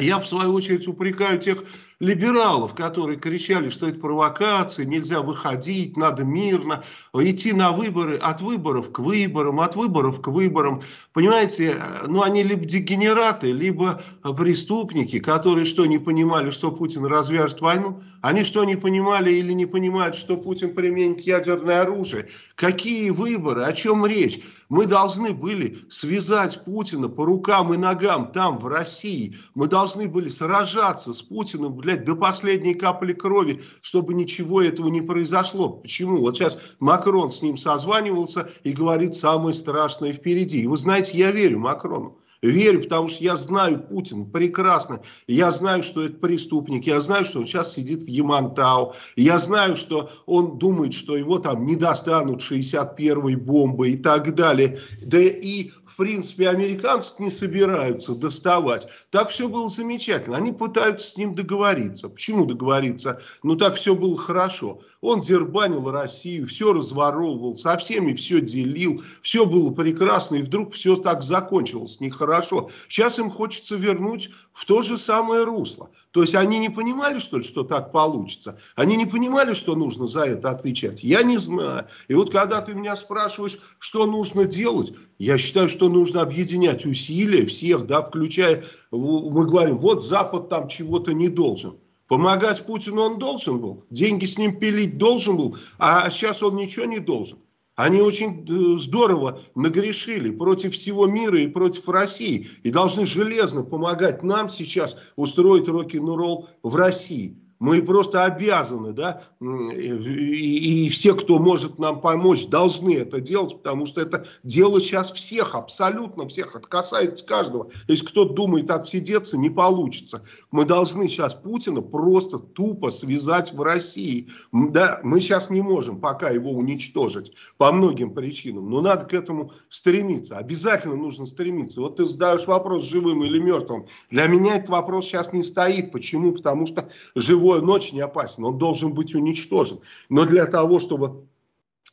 Я 0.00 0.18
в 0.18 0.26
свою 0.26 0.54
очередь 0.54 0.88
упрекаю 0.88 1.38
тех 1.38 1.62
либералов, 2.04 2.74
которые 2.74 3.18
кричали, 3.18 3.70
что 3.70 3.88
это 3.88 3.98
провокация, 3.98 4.84
нельзя 4.84 5.22
выходить, 5.22 5.96
надо 5.96 6.24
мирно, 6.24 6.84
идти 7.14 7.52
на 7.52 7.72
выборы, 7.72 8.16
от 8.16 8.40
выборов 8.40 8.92
к 8.92 8.98
выборам, 8.98 9.60
от 9.60 9.74
выборов 9.74 10.20
к 10.20 10.28
выборам. 10.28 10.82
Понимаете, 11.14 11.80
ну 12.08 12.22
они 12.22 12.42
либо 12.42 12.64
дегенераты, 12.64 13.52
либо 13.52 14.02
преступники, 14.36 15.20
которые 15.20 15.64
что, 15.64 15.86
не 15.86 15.98
понимали, 15.98 16.50
что 16.50 16.72
Путин 16.72 17.06
развяжет 17.06 17.60
войну? 17.60 18.02
Они 18.20 18.42
что, 18.42 18.64
не 18.64 18.74
понимали 18.74 19.32
или 19.32 19.52
не 19.52 19.66
понимают, 19.66 20.16
что 20.16 20.36
Путин 20.36 20.74
применит 20.74 21.20
ядерное 21.20 21.82
оружие? 21.82 22.30
Какие 22.56 23.10
выборы? 23.10 23.62
О 23.62 23.72
чем 23.72 24.04
речь? 24.04 24.40
Мы 24.70 24.86
должны 24.86 25.32
были 25.34 25.78
связать 25.90 26.64
Путина 26.64 27.08
по 27.08 27.24
рукам 27.26 27.72
и 27.74 27.76
ногам 27.76 28.32
там, 28.32 28.58
в 28.58 28.66
России. 28.66 29.36
Мы 29.54 29.68
должны 29.68 30.08
были 30.08 30.30
сражаться 30.30 31.12
с 31.12 31.22
Путиным, 31.22 31.74
блядь, 31.74 32.04
до 32.04 32.16
последней 32.16 32.74
капли 32.74 33.12
крови, 33.12 33.62
чтобы 33.82 34.14
ничего 34.14 34.62
этого 34.62 34.88
не 34.88 35.02
произошло. 35.02 35.68
Почему? 35.68 36.16
Вот 36.16 36.36
сейчас 36.36 36.58
Макрон 36.80 37.30
с 37.30 37.42
ним 37.42 37.58
созванивался 37.58 38.48
и 38.64 38.72
говорит 38.72 39.14
самое 39.14 39.54
страшное 39.54 40.12
впереди. 40.14 40.62
И 40.62 40.66
вы 40.66 40.78
знаете, 40.78 41.03
я 41.12 41.32
верю 41.32 41.58
Макрону. 41.58 42.23
Верю, 42.50 42.82
потому 42.82 43.08
что 43.08 43.24
я 43.24 43.36
знаю 43.36 43.82
Путина 43.82 44.24
прекрасно. 44.24 45.00
Я 45.26 45.50
знаю, 45.50 45.82
что 45.82 46.04
это 46.04 46.16
преступник. 46.16 46.86
Я 46.86 47.00
знаю, 47.00 47.24
что 47.24 47.40
он 47.40 47.46
сейчас 47.46 47.72
сидит 47.72 48.02
в 48.02 48.06
Ямантау. 48.06 48.94
Я 49.16 49.38
знаю, 49.38 49.76
что 49.76 50.10
он 50.26 50.58
думает, 50.58 50.92
что 50.92 51.16
его 51.16 51.38
там 51.38 51.64
не 51.64 51.76
достанут 51.76 52.42
61-й 52.42 53.36
бомбы 53.36 53.90
и 53.90 53.96
так 53.96 54.34
далее. 54.34 54.78
Да 55.02 55.18
и 55.18 55.70
в 55.94 55.96
принципе, 55.96 56.48
американцы 56.48 57.14
не 57.20 57.30
собираются 57.30 58.16
доставать. 58.16 58.88
Так 59.10 59.30
все 59.30 59.48
было 59.48 59.70
замечательно. 59.70 60.36
Они 60.36 60.50
пытаются 60.50 61.08
с 61.08 61.16
ним 61.16 61.36
договориться. 61.36 62.08
Почему 62.08 62.46
договориться? 62.46 63.20
Ну, 63.44 63.54
так 63.54 63.76
все 63.76 63.94
было 63.94 64.16
хорошо. 64.16 64.80
Он 65.00 65.20
дербанил 65.20 65.88
Россию, 65.92 66.48
все 66.48 66.72
разворовывал, 66.72 67.54
со 67.54 67.76
всеми 67.76 68.14
все 68.14 68.40
делил, 68.40 69.04
все 69.22 69.46
было 69.46 69.70
прекрасно, 69.70 70.36
и 70.36 70.42
вдруг 70.42 70.72
все 70.72 70.96
так 70.96 71.22
закончилось 71.22 72.00
нехорошо. 72.00 72.33
Сейчас 72.42 73.18
им 73.18 73.30
хочется 73.30 73.74
вернуть 73.74 74.30
в 74.52 74.64
то 74.64 74.82
же 74.82 74.98
самое 74.98 75.44
русло. 75.44 75.90
То 76.10 76.22
есть 76.22 76.34
они 76.34 76.58
не 76.58 76.68
понимали, 76.68 77.18
что 77.18 77.38
ли, 77.38 77.44
что 77.44 77.64
так 77.64 77.90
получится? 77.90 78.58
Они 78.76 78.96
не 78.96 79.06
понимали, 79.06 79.52
что 79.52 79.74
нужно 79.74 80.06
за 80.06 80.20
это 80.20 80.50
отвечать? 80.50 81.02
Я 81.02 81.22
не 81.22 81.38
знаю. 81.38 81.88
И 82.08 82.14
вот 82.14 82.30
когда 82.30 82.60
ты 82.60 82.74
меня 82.74 82.96
спрашиваешь, 82.96 83.58
что 83.78 84.06
нужно 84.06 84.44
делать, 84.44 84.92
я 85.18 85.38
считаю, 85.38 85.68
что 85.68 85.88
нужно 85.88 86.22
объединять 86.22 86.86
усилия 86.86 87.46
всех, 87.46 87.86
да, 87.86 88.02
включая, 88.02 88.62
мы 88.90 89.46
говорим, 89.46 89.78
вот 89.78 90.04
Запад 90.04 90.48
там 90.48 90.68
чего-то 90.68 91.12
не 91.12 91.28
должен. 91.28 91.78
Помогать 92.06 92.66
Путину 92.66 93.02
он 93.02 93.18
должен 93.18 93.60
был, 93.60 93.84
деньги 93.90 94.26
с 94.26 94.36
ним 94.36 94.58
пилить 94.58 94.98
должен 94.98 95.36
был, 95.36 95.56
а 95.78 96.08
сейчас 96.10 96.42
он 96.42 96.56
ничего 96.56 96.84
не 96.84 96.98
должен. 96.98 97.38
Они 97.76 98.00
очень 98.00 98.46
э, 98.48 98.78
здорово 98.78 99.40
нагрешили 99.56 100.30
против 100.30 100.74
всего 100.74 101.06
мира 101.06 101.40
и 101.40 101.48
против 101.48 101.88
России. 101.88 102.48
И 102.62 102.70
должны 102.70 103.04
железно 103.06 103.64
помогать 103.64 104.22
нам 104.22 104.48
сейчас 104.48 104.96
устроить 105.16 105.68
рок-н-ролл 105.68 106.48
в 106.62 106.76
России. 106.76 107.36
Мы 107.64 107.80
просто 107.80 108.24
обязаны, 108.24 108.92
да, 108.92 109.22
и, 109.40 110.84
и 110.84 110.88
все, 110.90 111.14
кто 111.14 111.38
может 111.38 111.78
нам 111.78 112.02
помочь, 112.02 112.46
должны 112.48 112.94
это 112.94 113.22
делать, 113.22 113.56
потому 113.56 113.86
что 113.86 114.02
это 114.02 114.26
дело 114.42 114.82
сейчас 114.82 115.10
всех, 115.10 115.54
абсолютно 115.54 116.28
всех, 116.28 116.54
это 116.54 116.68
касается 116.68 117.24
каждого. 117.24 117.70
Если 117.88 118.04
кто-то 118.04 118.34
думает 118.34 118.70
отсидеться, 118.70 119.38
не 119.38 119.48
получится. 119.48 120.24
Мы 120.50 120.66
должны 120.66 121.08
сейчас 121.08 121.34
Путина 121.34 121.80
просто 121.80 122.38
тупо 122.38 122.90
связать 122.90 123.54
в 123.54 123.62
России. 123.62 124.28
Да, 124.52 125.00
мы 125.02 125.22
сейчас 125.22 125.48
не 125.48 125.62
можем 125.62 126.00
пока 126.00 126.28
его 126.28 126.50
уничтожить 126.50 127.32
по 127.56 127.72
многим 127.72 128.12
причинам, 128.12 128.68
но 128.68 128.82
надо 128.82 129.06
к 129.06 129.14
этому 129.14 129.52
стремиться. 129.70 130.36
Обязательно 130.36 130.96
нужно 130.96 131.24
стремиться. 131.24 131.80
Вот 131.80 131.96
ты 131.96 132.04
задаешь 132.04 132.46
вопрос, 132.46 132.84
живым 132.84 133.24
или 133.24 133.38
мертвым. 133.38 133.86
Для 134.10 134.26
меня 134.26 134.56
этот 134.56 134.68
вопрос 134.68 135.06
сейчас 135.06 135.32
не 135.32 135.42
стоит. 135.42 135.92
Почему? 135.92 136.32
Потому 136.32 136.66
что 136.66 136.90
живой 137.14 137.53
он 137.58 137.70
очень 137.70 138.00
опасен, 138.00 138.44
он 138.44 138.58
должен 138.58 138.92
быть 138.92 139.14
уничтожен. 139.14 139.80
Но 140.08 140.24
для 140.24 140.46
того, 140.46 140.80
чтобы 140.80 141.26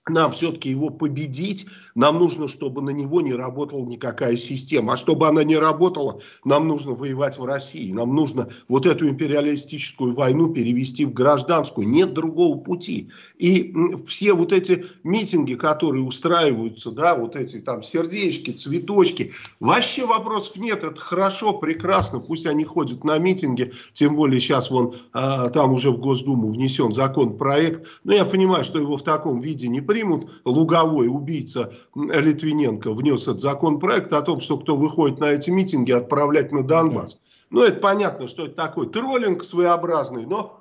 нам 0.07 0.31
все-таки 0.31 0.69
его 0.69 0.89
победить, 0.89 1.67
нам 1.95 2.19
нужно, 2.19 2.47
чтобы 2.47 2.81
на 2.81 2.91
него 2.91 3.21
не 3.21 3.33
работала 3.33 3.85
никакая 3.85 4.37
система. 4.37 4.93
А 4.93 4.97
чтобы 4.97 5.27
она 5.27 5.43
не 5.43 5.57
работала, 5.57 6.21
нам 6.45 6.67
нужно 6.67 6.91
воевать 6.91 7.37
в 7.37 7.45
России. 7.45 7.91
Нам 7.91 8.15
нужно 8.15 8.49
вот 8.67 8.85
эту 8.85 9.07
империалистическую 9.09 10.13
войну 10.13 10.53
перевести 10.53 11.05
в 11.05 11.13
гражданскую. 11.13 11.87
Нет 11.87 12.13
другого 12.13 12.57
пути. 12.57 13.09
И 13.37 13.73
все 14.07 14.33
вот 14.33 14.51
эти 14.51 14.85
митинги, 15.03 15.55
которые 15.55 16.03
устраиваются, 16.03 16.91
да, 16.91 17.15
вот 17.15 17.35
эти 17.35 17.59
там 17.59 17.83
сердечки, 17.83 18.51
цветочки, 18.51 19.33
вообще 19.59 20.05
вопросов 20.05 20.57
нет. 20.57 20.83
Это 20.83 20.99
хорошо, 20.99 21.53
прекрасно. 21.53 22.19
Пусть 22.19 22.45
они 22.45 22.63
ходят 22.63 23.03
на 23.03 23.17
митинги. 23.17 23.73
Тем 23.93 24.15
более 24.15 24.39
сейчас 24.39 24.71
вон 24.71 24.95
а, 25.13 25.49
там 25.49 25.73
уже 25.73 25.91
в 25.91 25.99
Госдуму 25.99 26.51
внесен 26.51 26.93
законопроект. 26.93 27.87
Но 28.03 28.13
я 28.13 28.25
понимаю, 28.25 28.63
что 28.63 28.79
его 28.79 28.97
в 28.97 29.03
таком 29.03 29.39
виде 29.39 29.67
не 29.67 29.81
примут. 29.81 30.29
Луговой 30.45 31.07
убийца 31.07 31.73
Литвиненко 31.95 32.93
внес 32.93 33.23
этот 33.23 33.41
законопроект 33.41 34.13
о 34.13 34.21
том, 34.21 34.39
что 34.39 34.57
кто 34.57 34.75
выходит 34.75 35.19
на 35.19 35.25
эти 35.25 35.49
митинги, 35.49 35.91
отправлять 35.91 36.51
на 36.51 36.63
Донбасс. 36.63 37.19
Ну, 37.49 37.63
это 37.63 37.79
понятно, 37.79 38.27
что 38.27 38.45
это 38.45 38.55
такой 38.55 38.89
троллинг 38.89 39.43
своеобразный, 39.43 40.25
но... 40.25 40.57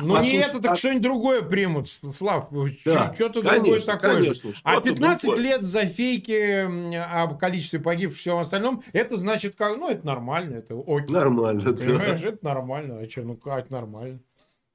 Ну, 0.00 0.20
не 0.20 0.32
это, 0.38 0.60
так 0.60 0.76
что-нибудь 0.76 1.02
другое 1.02 1.42
примут, 1.42 1.88
Слав. 1.88 2.48
Да, 2.84 3.14
что-то 3.14 3.42
другое 3.42 3.80
такое 3.80 4.14
конечно, 4.16 4.52
же. 4.52 4.60
А 4.64 4.80
15 4.80 5.22
другое. 5.22 5.42
лет 5.42 5.62
за 5.62 5.86
фейки 5.86 6.96
об 6.96 7.38
количестве 7.38 7.78
погибших 7.78 8.16
и 8.16 8.20
всем 8.20 8.38
остальном, 8.38 8.82
это 8.92 9.16
значит, 9.16 9.54
как, 9.54 9.76
ну, 9.76 9.88
это 9.88 10.04
нормально, 10.04 10.56
это 10.56 10.74
окей. 10.74 11.14
Нормально, 11.14 11.60
Понимаешь, 11.60 12.22
да. 12.22 12.28
это 12.28 12.44
нормально. 12.44 12.98
А 12.98 13.08
что, 13.08 13.22
ну, 13.22 13.36
как 13.36 13.70
нормально. 13.70 14.18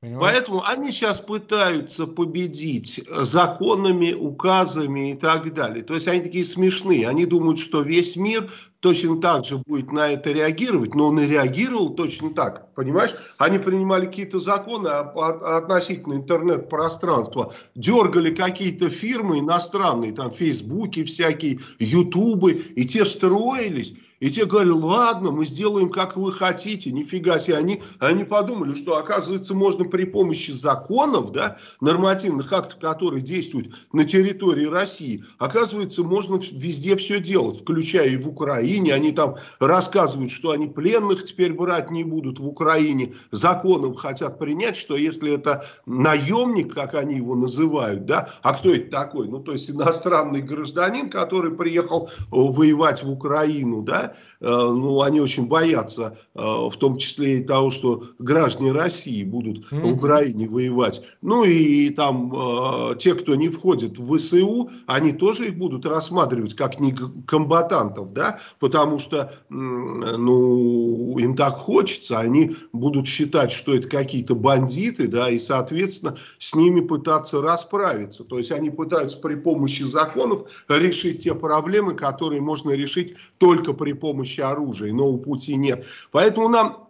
Понимаете? 0.02 0.34
Поэтому 0.34 0.64
они 0.66 0.92
сейчас 0.92 1.20
пытаются 1.20 2.08
победить 2.08 3.02
законами, 3.10 4.14
указами 4.14 5.12
и 5.12 5.14
так 5.16 5.54
далее. 5.54 5.84
То 5.84 5.96
есть 5.96 6.08
они 6.08 6.22
такие 6.22 6.46
смешные. 6.46 7.08
Они 7.10 7.26
думают, 7.26 7.60
что 7.60 7.82
весь 7.82 8.16
мир 8.16 8.50
точно 8.80 9.20
так 9.20 9.44
же 9.46 9.58
будет 9.58 9.92
на 9.92 10.08
это 10.10 10.32
реагировать, 10.32 10.96
но 10.96 11.10
он 11.10 11.20
и 11.20 11.28
реагировал 11.28 11.90
точно 11.96 12.34
так. 12.34 12.74
Понимаешь? 12.76 13.14
Они 13.38 13.60
принимали 13.60 14.06
какие-то 14.06 14.40
законы 14.40 14.88
относительно 14.88 16.14
интернет-пространства, 16.14 17.54
дергали 17.76 18.34
какие-то 18.34 18.90
фирмы 18.90 19.40
иностранные, 19.40 20.14
там, 20.14 20.32
фейсбуки 20.32 21.04
всякие, 21.04 21.60
ютубы, 21.78 22.54
и 22.54 22.88
те 22.88 23.04
строились. 23.06 23.94
И 24.20 24.30
те 24.32 24.46
говорили, 24.46 24.72
ладно, 24.72 25.32
мы 25.32 25.46
сделаем, 25.46 25.90
как 25.90 26.18
вы 26.18 26.34
хотите, 26.34 26.92
нифига 26.92 27.40
себе. 27.40 27.56
Они, 27.56 27.82
они 28.00 28.26
подумали, 28.26 28.76
что, 28.76 28.98
оказывается, 28.98 29.54
можно 29.54 29.86
при 29.86 30.04
помощи 30.04 30.52
законов, 30.52 31.32
да, 31.32 31.58
нормативных 31.80 32.52
актов, 32.52 32.80
которые 32.80 33.22
действуют 33.22 33.74
на 33.94 34.04
территории 34.04 34.66
России, 34.66 35.24
оказывается, 35.38 36.04
можно 36.04 36.40
везде 36.52 36.96
все 36.98 37.20
делать, 37.20 37.62
включая 37.62 38.10
и 38.10 38.18
в 38.18 38.28
Украине. 38.28 38.94
Они 38.94 39.12
там 39.12 39.38
рассказывают, 39.60 40.32
что 40.32 40.52
они 40.52 40.68
пленных 40.68 41.24
теперь 41.24 41.54
брать 41.54 41.90
не 41.90 42.04
будут 42.04 42.40
в 42.40 42.48
Украине. 42.48 43.16
Законом 43.32 43.94
хотят 43.96 44.38
принять, 44.38 44.76
что 44.76 44.98
если 44.98 45.34
это 45.34 45.66
наемник, 45.86 46.74
как 46.74 46.96
они 46.96 47.16
его 47.16 47.36
называют, 47.36 48.06
да, 48.06 48.30
а 48.42 48.54
кто 48.54 48.74
это 48.74 48.92
такой? 48.92 49.28
Ну, 49.30 49.40
то 49.40 49.54
есть 49.54 49.70
иностранный 49.70 50.42
гражданин, 50.42 51.10
который 51.10 51.56
приехал 51.56 52.10
воевать 52.30 53.04
в 53.04 53.10
Украину, 53.10 53.82
да, 53.82 54.09
Э, 54.42 54.48
ну, 54.50 55.02
они 55.02 55.20
очень 55.20 55.48
боятся, 55.48 56.18
э, 56.36 56.40
в 56.40 56.76
том 56.78 56.98
числе 56.98 57.40
и 57.40 57.44
того, 57.44 57.72
что 57.72 58.04
граждане 58.20 58.72
России 58.72 59.24
будут 59.24 59.72
mm-hmm. 59.72 59.82
в 59.82 59.94
Украине 59.94 60.48
воевать. 60.48 61.02
Ну, 61.22 61.44
и 61.44 61.90
там 61.90 62.34
э, 62.34 62.96
те, 62.98 63.16
кто 63.16 63.36
не 63.36 63.50
входит 63.50 63.98
в 63.98 64.18
ВСУ, 64.18 64.70
они 64.86 65.12
тоже 65.12 65.48
их 65.48 65.58
будут 65.58 65.86
рассматривать 65.86 66.56
как 66.56 66.80
не 66.80 66.96
комбатантов, 67.28 68.14
да, 68.14 68.40
потому 68.60 69.00
что, 69.00 69.34
ну, 69.50 71.18
им 71.20 71.36
так 71.36 71.56
хочется, 71.56 72.20
они 72.20 72.56
будут 72.74 73.08
считать, 73.08 73.52
что 73.52 73.76
это 73.76 73.88
какие-то 73.88 74.36
бандиты, 74.36 75.08
да, 75.08 75.30
и, 75.30 75.40
соответственно, 75.40 76.16
с 76.40 76.56
ними 76.56 76.82
пытаться 76.82 77.42
расправиться. 77.42 78.24
То 78.24 78.38
есть 78.38 78.52
они 78.52 78.70
пытаются 78.70 79.18
при 79.18 79.36
помощи 79.36 79.84
законов 79.84 80.44
решить 80.68 81.24
те 81.24 81.36
проблемы, 81.36 81.94
которые 81.94 82.42
можно 82.42 82.72
решить 82.72 83.16
только 83.38 83.74
при 83.74 83.94
помощи 84.00 84.42
оружия, 84.42 84.90
иного 84.90 85.18
пути 85.18 85.56
нет. 85.56 85.86
Поэтому 86.12 86.50
нам 86.50 86.90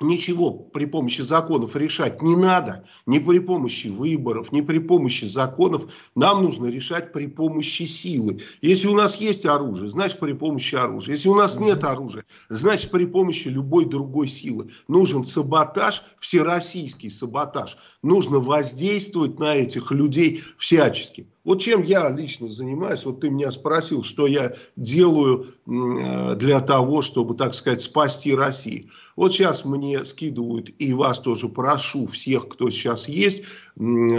ничего 0.00 0.52
при 0.52 0.86
помощи 0.86 1.20
законов 1.22 1.76
решать 1.76 2.22
не 2.22 2.36
надо, 2.36 2.84
ни 3.06 3.18
при 3.18 3.38
помощи 3.38 3.88
выборов, 3.88 4.52
ни 4.52 4.60
при 4.60 4.78
помощи 4.78 5.26
законов. 5.26 5.92
Нам 6.14 6.42
нужно 6.42 6.66
решать 6.66 7.12
при 7.12 7.26
помощи 7.26 7.84
силы. 7.84 8.40
Если 8.62 8.86
у 8.86 8.94
нас 8.94 9.16
есть 9.16 9.44
оружие, 9.46 9.88
значит 9.88 10.18
при 10.18 10.32
помощи 10.32 10.74
оружия. 10.74 11.14
Если 11.14 11.28
у 11.28 11.34
нас 11.34 11.58
нет 11.58 11.84
оружия, 11.84 12.24
значит 12.48 12.90
при 12.90 13.04
помощи 13.04 13.48
любой 13.48 13.84
другой 13.84 14.28
силы. 14.28 14.70
Нужен 14.88 15.24
саботаж, 15.24 16.02
всероссийский 16.18 17.10
саботаж. 17.10 17.76
Нужно 18.02 18.38
воздействовать 18.38 19.38
на 19.38 19.54
этих 19.54 19.90
людей 19.90 20.42
всячески. 20.58 21.28
Вот 21.50 21.62
чем 21.62 21.82
я 21.82 22.08
лично 22.10 22.48
занимаюсь, 22.48 23.04
вот 23.04 23.22
ты 23.22 23.28
меня 23.28 23.50
спросил, 23.50 24.04
что 24.04 24.28
я 24.28 24.52
делаю 24.76 25.48
э, 25.66 26.36
для 26.36 26.60
того, 26.60 27.02
чтобы, 27.02 27.34
так 27.34 27.54
сказать, 27.54 27.80
спасти 27.82 28.32
Россию. 28.32 28.90
Вот 29.16 29.32
сейчас 29.32 29.64
мне 29.64 30.04
скидывают, 30.04 30.70
и 30.78 30.94
вас 30.94 31.18
тоже 31.18 31.48
прошу, 31.48 32.06
всех, 32.06 32.46
кто 32.50 32.70
сейчас 32.70 33.08
есть, 33.08 33.42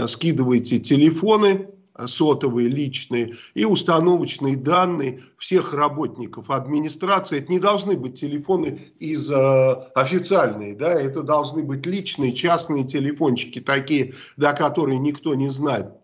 скидывайте 0.10 0.80
телефоны, 0.80 1.70
сотовые, 2.06 2.68
личные 2.68 3.36
и 3.54 3.64
установочные 3.64 4.58
данные 4.58 5.22
всех 5.38 5.74
работников 5.74 6.50
администрации. 6.50 7.38
Это 7.38 7.50
не 7.50 7.60
должны 7.60 7.96
быть 7.96 8.20
телефоны 8.20 8.92
из 9.00 9.32
э, 9.32 9.74
официальные, 9.96 10.76
да, 10.76 10.92
это 10.92 11.24
должны 11.24 11.64
быть 11.64 11.86
личные, 11.86 12.34
частные 12.34 12.84
телефончики 12.84 13.62
такие, 13.62 14.16
да, 14.36 14.52
которые 14.52 15.00
никто 15.00 15.34
не 15.34 15.48
знает. 15.48 16.01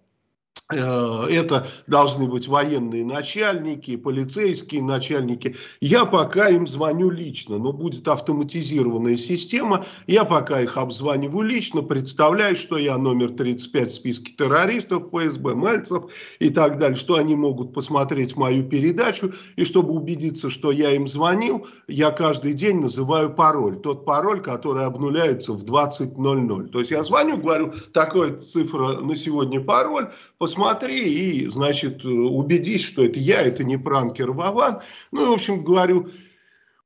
Э, 0.70 1.28
это 1.30 1.66
должны 1.88 2.28
быть 2.28 2.50
военные 2.50 3.06
начальники, 3.06 3.96
полицейские 3.96 4.84
начальники. 4.84 5.56
Я 5.80 6.06
пока 6.06 6.50
им 6.50 6.68
звоню 6.68 7.10
лично, 7.10 7.58
но 7.58 7.72
будет 7.72 8.06
автоматизированная 8.06 9.16
система. 9.16 9.86
Я 10.08 10.26
пока 10.26 10.60
их 10.60 10.76
обзваниваю 10.76 11.48
лично, 11.48 11.84
представляю, 11.84 12.58
что 12.58 12.78
я 12.78 12.98
номер 12.98 13.32
35 13.32 13.92
в 13.92 13.96
списке 13.96 14.34
террористов, 14.34 15.08
ФСБ, 15.14 15.56
Мальцев 15.56 16.12
и 16.40 16.50
так 16.50 16.78
далее, 16.80 16.98
что 16.98 17.16
они 17.16 17.36
могут 17.38 17.74
посмотреть 17.74 18.36
мою 18.36 18.68
передачу. 18.68 19.32
И 19.56 19.64
чтобы 19.64 19.94
убедиться, 19.94 20.50
что 20.50 20.72
я 20.72 20.92
им 20.92 21.08
звонил, 21.08 21.66
я 21.88 22.12
каждый 22.12 22.54
день 22.54 22.82
называю 22.82 23.34
пароль. 23.34 23.78
Тот 23.78 24.04
пароль, 24.04 24.42
который 24.42 24.84
обнуляется 24.84 25.54
в 25.54 25.64
20.00. 25.64 26.68
То 26.68 26.80
есть 26.80 26.92
я 26.92 27.06
звоню, 27.06 27.38
говорю, 27.38 27.72
такая 27.94 28.36
цифра 28.42 28.98
на 29.00 29.16
сегодня 29.16 29.62
пароль, 29.62 30.12
посмотри 30.58 31.14
и, 31.14 31.48
значит, 31.48 32.04
убедись, 32.04 32.84
что 32.84 33.06
это 33.06 33.20
я, 33.20 33.42
это 33.42 33.64
не 33.64 33.78
пранкер 33.78 34.32
Вован. 34.32 34.82
Ну, 35.12 35.26
и, 35.26 35.30
в 35.30 35.34
общем, 35.34 35.64
говорю, 35.64 36.10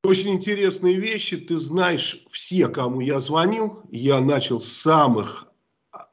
очень 0.03 0.31
интересные 0.31 0.95
вещи. 0.95 1.37
Ты 1.37 1.57
знаешь, 1.57 2.21
все, 2.31 2.67
кому 2.67 2.99
я 2.99 3.19
звонил, 3.19 3.83
я 3.89 4.19
начал 4.19 4.59
с 4.59 4.67
самых 4.67 5.47
а, 5.93 6.09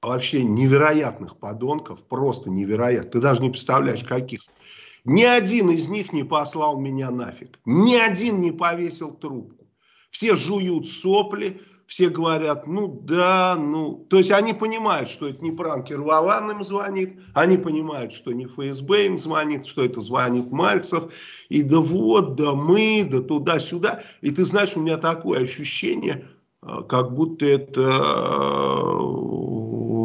вообще 0.00 0.44
невероятных 0.44 1.38
подонков, 1.38 2.02
просто 2.04 2.48
невероятных. 2.48 3.12
Ты 3.12 3.20
даже 3.20 3.42
не 3.42 3.50
представляешь, 3.50 4.02
каких. 4.02 4.40
Ни 5.04 5.24
один 5.24 5.68
из 5.70 5.88
них 5.88 6.10
не 6.14 6.24
послал 6.24 6.80
меня 6.80 7.10
нафиг. 7.10 7.58
Ни 7.66 7.96
один 7.96 8.40
не 8.40 8.52
повесил 8.52 9.12
трубку. 9.12 9.66
Все 10.10 10.36
жуют 10.36 10.88
сопли, 10.88 11.60
все 11.86 12.08
говорят, 12.08 12.66
ну 12.66 12.88
да, 12.88 13.56
ну... 13.56 14.06
То 14.08 14.18
есть 14.18 14.30
они 14.30 14.54
понимают, 14.54 15.08
что 15.08 15.28
это 15.28 15.42
не 15.42 15.52
пранкер 15.52 16.00
Вован 16.00 16.50
им 16.50 16.64
звонит, 16.64 17.20
они 17.34 17.56
понимают, 17.56 18.12
что 18.12 18.32
не 18.32 18.46
ФСБ 18.46 19.06
им 19.06 19.18
звонит, 19.18 19.66
что 19.66 19.84
это 19.84 20.00
звонит 20.00 20.50
Мальцев, 20.50 21.12
и 21.48 21.62
да 21.62 21.78
вот, 21.80 22.36
да 22.36 22.52
мы, 22.54 23.06
да 23.10 23.20
туда-сюда. 23.20 24.02
И 24.22 24.30
ты 24.30 24.44
знаешь, 24.44 24.76
у 24.76 24.80
меня 24.80 24.96
такое 24.96 25.42
ощущение, 25.42 26.26
а, 26.62 26.82
как 26.82 27.12
будто 27.12 27.44
это 27.44 27.80
э, 27.80 29.44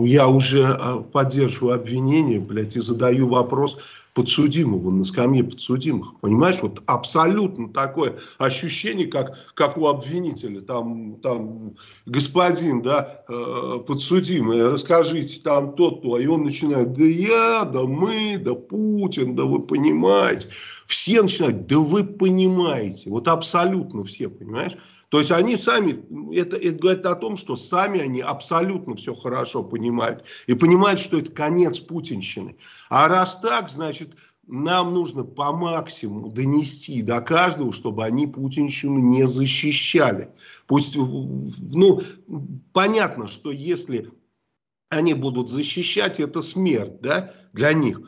я 0.06 0.28
уже 0.28 0.64
а, 0.64 1.00
поддерживаю 1.00 1.76
обвинение, 1.76 2.40
блядь, 2.40 2.76
и 2.76 2.80
задаю 2.80 3.30
вопрос, 3.30 3.78
подсудимого 4.14 4.92
на 4.92 5.06
скамье 5.06 5.44
подсудимых. 5.44 6.20
Понимаешь, 6.20 6.58
вот 6.62 6.82
абсолютно 6.86 7.70
такое 7.70 8.18
ощущение, 8.38 9.08
как, 9.08 9.38
как 9.56 9.78
у 9.78 9.88
обвинителя. 9.88 10.62
Там, 10.62 11.16
там 11.22 11.76
господин, 12.06 12.82
да, 12.82 13.24
э, 13.28 13.80
подсудимый, 13.88 14.68
расскажите 14.68 15.40
там 15.42 15.76
тот-то, 15.76 16.18
и 16.18 16.28
он 16.28 16.44
начинает, 16.44 16.94
да 16.94 17.04
я, 17.04 17.66
да 17.66 17.84
мы, 17.84 18.38
да 18.38 18.56
Путин, 18.56 19.36
да 19.36 19.44
вы 19.44 19.62
понимаете. 19.62 20.48
Все 20.86 21.22
начинают, 21.22 21.68
да 21.68 21.80
вы 21.80 22.04
понимаете. 22.04 23.10
Вот 23.10 23.28
абсолютно 23.28 24.04
все, 24.04 24.30
понимаешь? 24.30 24.74
То 25.10 25.20
есть 25.20 25.32
они 25.32 25.58
сами, 25.58 26.04
это, 26.36 26.56
это 26.56 26.78
говорит 26.80 27.06
о 27.06 27.16
том, 27.16 27.36
что 27.36 27.56
сами 27.56 28.00
они 28.00 28.22
абсолютно 28.22 28.96
все 28.96 29.16
хорошо 29.16 29.64
понимают. 29.64 30.24
И 30.46 30.54
понимают, 30.54 31.00
что 31.00 31.18
это 31.18 31.32
конец 31.32 31.80
путинщины. 31.80 32.56
А 32.90 33.08
раз 33.08 33.40
так, 33.42 33.70
значит, 33.70 34.16
нам 34.48 34.94
нужно 34.94 35.24
по 35.24 35.52
максимуму 35.52 36.30
донести 36.30 37.02
до 37.02 37.22
каждого, 37.22 37.74
чтобы 37.74 38.06
они 38.06 38.28
путинщину 38.28 39.00
не 39.00 39.28
защищали. 39.28 40.30
Пусть, 40.68 40.96
ну, 40.96 42.02
понятно, 42.74 43.28
что 43.28 43.52
если 43.52 44.12
они 44.90 45.14
будут 45.14 45.50
защищать, 45.50 46.20
это 46.20 46.42
смерть, 46.42 47.02
да, 47.02 47.34
для 47.54 47.74
них. 47.74 48.02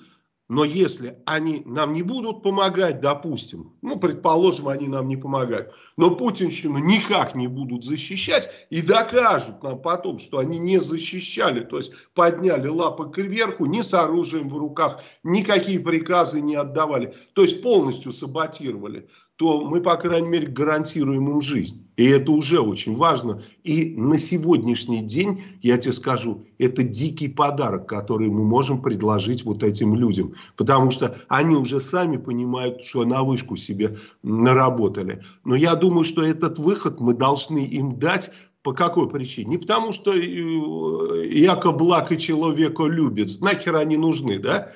Но 0.51 0.65
если 0.65 1.17
они 1.25 1.63
нам 1.65 1.93
не 1.93 2.01
будут 2.01 2.43
помогать, 2.43 2.99
допустим, 2.99 3.71
ну, 3.81 3.97
предположим, 3.97 4.67
они 4.67 4.89
нам 4.89 5.07
не 5.07 5.15
помогают, 5.15 5.71
но 5.95 6.13
путинщину 6.13 6.77
никак 6.77 7.35
не 7.35 7.47
будут 7.47 7.85
защищать 7.85 8.49
и 8.69 8.81
докажут 8.81 9.63
нам 9.63 9.81
потом, 9.81 10.19
что 10.19 10.39
они 10.39 10.59
не 10.59 10.79
защищали, 10.79 11.61
то 11.61 11.77
есть 11.77 11.93
подняли 12.13 12.67
лапы 12.67 13.09
кверху, 13.09 13.65
не 13.65 13.81
с 13.81 13.93
оружием 13.93 14.49
в 14.49 14.57
руках, 14.57 15.01
никакие 15.23 15.79
приказы 15.79 16.41
не 16.41 16.55
отдавали, 16.55 17.15
то 17.31 17.43
есть 17.43 17.61
полностью 17.61 18.11
саботировали, 18.11 19.07
то 19.41 19.59
мы, 19.65 19.81
по 19.81 19.95
крайней 19.95 20.27
мере, 20.27 20.47
гарантируем 20.47 21.27
им 21.27 21.41
жизнь. 21.41 21.83
И 21.97 22.05
это 22.05 22.31
уже 22.31 22.59
очень 22.59 22.95
важно. 22.95 23.41
И 23.63 23.95
на 23.97 24.19
сегодняшний 24.19 25.01
день, 25.01 25.43
я 25.63 25.79
тебе 25.79 25.93
скажу, 25.93 26.45
это 26.59 26.83
дикий 26.83 27.27
подарок, 27.27 27.89
который 27.89 28.29
мы 28.29 28.43
можем 28.43 28.83
предложить 28.83 29.43
вот 29.43 29.63
этим 29.63 29.95
людям. 29.95 30.35
Потому 30.57 30.91
что 30.91 31.17
они 31.27 31.55
уже 31.55 31.81
сами 31.81 32.17
понимают, 32.17 32.83
что 32.83 33.03
на 33.03 33.23
вышку 33.23 33.55
себе 33.57 33.97
наработали. 34.21 35.23
Но 35.43 35.55
я 35.55 35.73
думаю, 35.73 36.03
что 36.03 36.21
этот 36.21 36.59
выход 36.59 36.99
мы 36.99 37.15
должны 37.15 37.65
им 37.65 37.97
дать 37.97 38.29
по 38.61 38.73
какой 38.73 39.09
причине? 39.09 39.49
Не 39.49 39.57
потому, 39.57 39.91
что 39.91 40.13
э, 40.13 41.27
яко 41.31 41.71
благ 41.71 42.11
и 42.11 42.19
человека 42.19 42.85
любит. 42.85 43.41
Нахер 43.41 43.75
они 43.75 43.97
нужны, 43.97 44.37
да? 44.37 44.69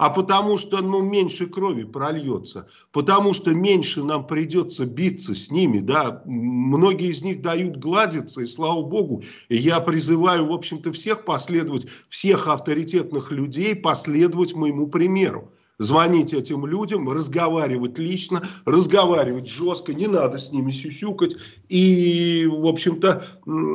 А 0.00 0.08
потому 0.08 0.56
что 0.56 0.80
ну, 0.80 1.02
меньше 1.02 1.46
крови 1.46 1.84
прольется, 1.84 2.66
потому 2.90 3.34
что 3.34 3.50
меньше 3.50 4.02
нам 4.02 4.26
придется 4.26 4.86
биться 4.86 5.34
с 5.34 5.50
ними. 5.50 5.80
Да? 5.80 6.22
Многие 6.24 7.10
из 7.10 7.20
них 7.20 7.42
дают 7.42 7.76
гладиться, 7.76 8.40
и 8.40 8.46
слава 8.46 8.80
богу, 8.80 9.22
я 9.50 9.78
призываю, 9.80 10.46
в 10.46 10.52
общем-то, 10.52 10.92
всех 10.92 11.26
последовать, 11.26 11.86
всех 12.08 12.48
авторитетных 12.48 13.30
людей 13.30 13.76
последовать 13.76 14.54
моему 14.54 14.86
примеру 14.86 15.52
звонить 15.78 16.32
этим 16.32 16.64
людям, 16.64 17.10
разговаривать 17.10 17.98
лично, 17.98 18.48
разговаривать 18.64 19.48
жестко, 19.48 19.92
не 19.92 20.06
надо 20.06 20.38
с 20.38 20.50
ними 20.50 20.72
сюсюкать 20.72 21.34
и, 21.68 22.48
в 22.50 22.66
общем-то, 22.66 23.26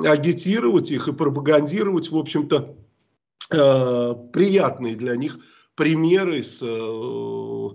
агитировать 0.07 0.89
их 0.89 1.07
и 1.07 1.13
пропагандировать, 1.13 2.09
в 2.09 2.17
общем-то, 2.17 2.75
э, 3.51 4.15
приятные 4.33 4.95
для 4.95 5.15
них 5.15 5.39
примеры 5.75 6.43
с 6.43 6.59
э, 6.61 7.69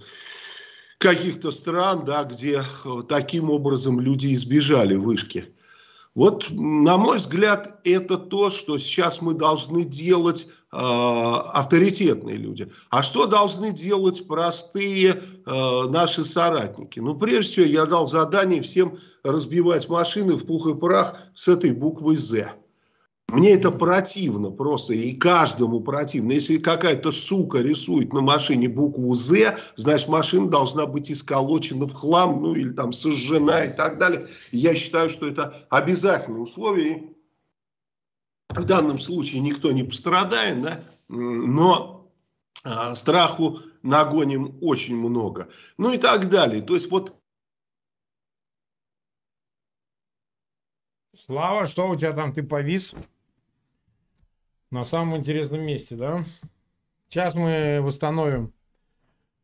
каких-то 0.99 1.53
стран, 1.53 2.05
да, 2.05 2.25
где 2.25 2.63
э, 2.63 3.03
таким 3.09 3.51
образом 3.51 4.01
люди 4.01 4.35
избежали 4.35 4.97
вышки. 4.97 5.55
Вот, 6.15 6.47
на 6.51 6.97
мой 6.97 7.19
взгляд, 7.19 7.81
это 7.85 8.17
то, 8.17 8.51
что 8.51 8.79
сейчас 8.79 9.23
мы 9.23 9.33
должны 9.33 9.85
делать 9.85 10.47
э, 10.47 10.77
авторитетные 10.77 12.37
люди. 12.37 12.71
А 12.91 13.03
что 13.03 13.27
должны 13.27 13.73
делать 13.73 14.27
простые 14.27 15.23
э, 15.47 15.83
наши 15.89 16.25
соратники? 16.25 16.99
Ну, 16.99 17.15
прежде 17.15 17.53
всего, 17.53 17.67
я 17.67 17.87
дал 17.87 18.09
задание 18.09 18.61
всем 18.61 18.99
разбивать 19.23 19.89
машины 19.89 20.35
в 20.35 20.47
пух 20.47 20.67
и 20.69 20.75
прах 20.75 21.17
с 21.35 21.47
этой 21.47 21.71
буквой 21.71 22.17
«З». 22.17 22.60
Мне 23.33 23.53
это 23.53 23.71
противно 23.71 24.51
просто, 24.51 24.93
и 24.93 25.13
каждому 25.15 25.81
противно. 25.81 26.33
Если 26.33 26.59
какая-то 26.59 27.13
сука 27.13 27.59
рисует 27.59 28.13
на 28.13 28.23
машине 28.23 28.69
букву 28.69 29.15
«З», 29.15 29.57
значит 29.77 30.09
машина 30.09 30.49
должна 30.49 30.87
быть 30.87 31.11
исколочена 31.13 31.87
в 31.87 31.95
хлам, 31.95 32.43
ну 32.43 32.55
или 32.55 32.71
там 32.71 32.93
сожжена 32.93 33.67
и 33.67 33.73
так 33.73 33.99
далее. 33.99 34.27
Я 34.51 34.75
считаю, 34.75 35.11
что 35.11 35.29
это 35.29 35.67
обязательное 35.71 36.41
условие. 36.41 37.15
В 38.49 38.65
данном 38.65 38.99
случае 38.99 39.41
никто 39.41 39.71
не 39.71 39.85
пострадает, 39.85 40.61
да? 40.63 40.85
но 41.09 42.13
а, 42.65 42.97
страху 42.97 43.61
нагоним 43.83 44.59
очень 44.61 44.97
много. 44.97 45.49
Ну 45.79 45.93
и 45.93 45.99
так 45.99 46.29
далее. 46.29 46.63
То 46.63 46.75
есть 46.75 46.91
вот 46.91 47.15
Слава, 51.17 51.67
что 51.67 51.89
у 51.89 51.97
тебя 51.97 52.13
там, 52.13 52.33
ты 52.33 52.43
повис? 52.43 52.95
На 54.71 54.85
самом 54.85 55.17
интересном 55.17 55.63
месте, 55.63 55.97
да? 55.97 56.25
Сейчас 57.09 57.35
мы 57.35 57.81
восстановим. 57.83 58.53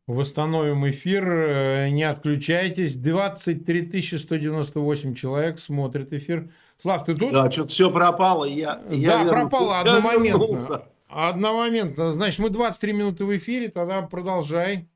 Восстановим 0.07 0.89
эфир. 0.89 1.29
Э, 1.29 1.89
не 1.89 2.03
отключайтесь. 2.03 2.95
23 2.95 4.01
198 4.01 5.15
человек 5.15 5.59
смотрит 5.59 6.13
эфир. 6.13 6.49
Слав, 6.77 7.03
ты 7.03 7.13
тут? 7.13 7.33
Да, 7.33 7.51
что-то 7.51 7.67
все 7.67 7.91
пропало. 7.91 8.45
Я, 8.45 8.81
я 8.89 9.25
да, 9.25 9.29
пропало 9.29 9.81
одномоментно. 9.81 10.83
Одномоментно. 11.09 12.13
Значит, 12.13 12.39
мы 12.39 12.49
23 12.49 12.93
минуты 12.93 13.25
в 13.25 13.35
эфире, 13.35 13.67
тогда 13.67 14.01
продолжай. 14.03 14.87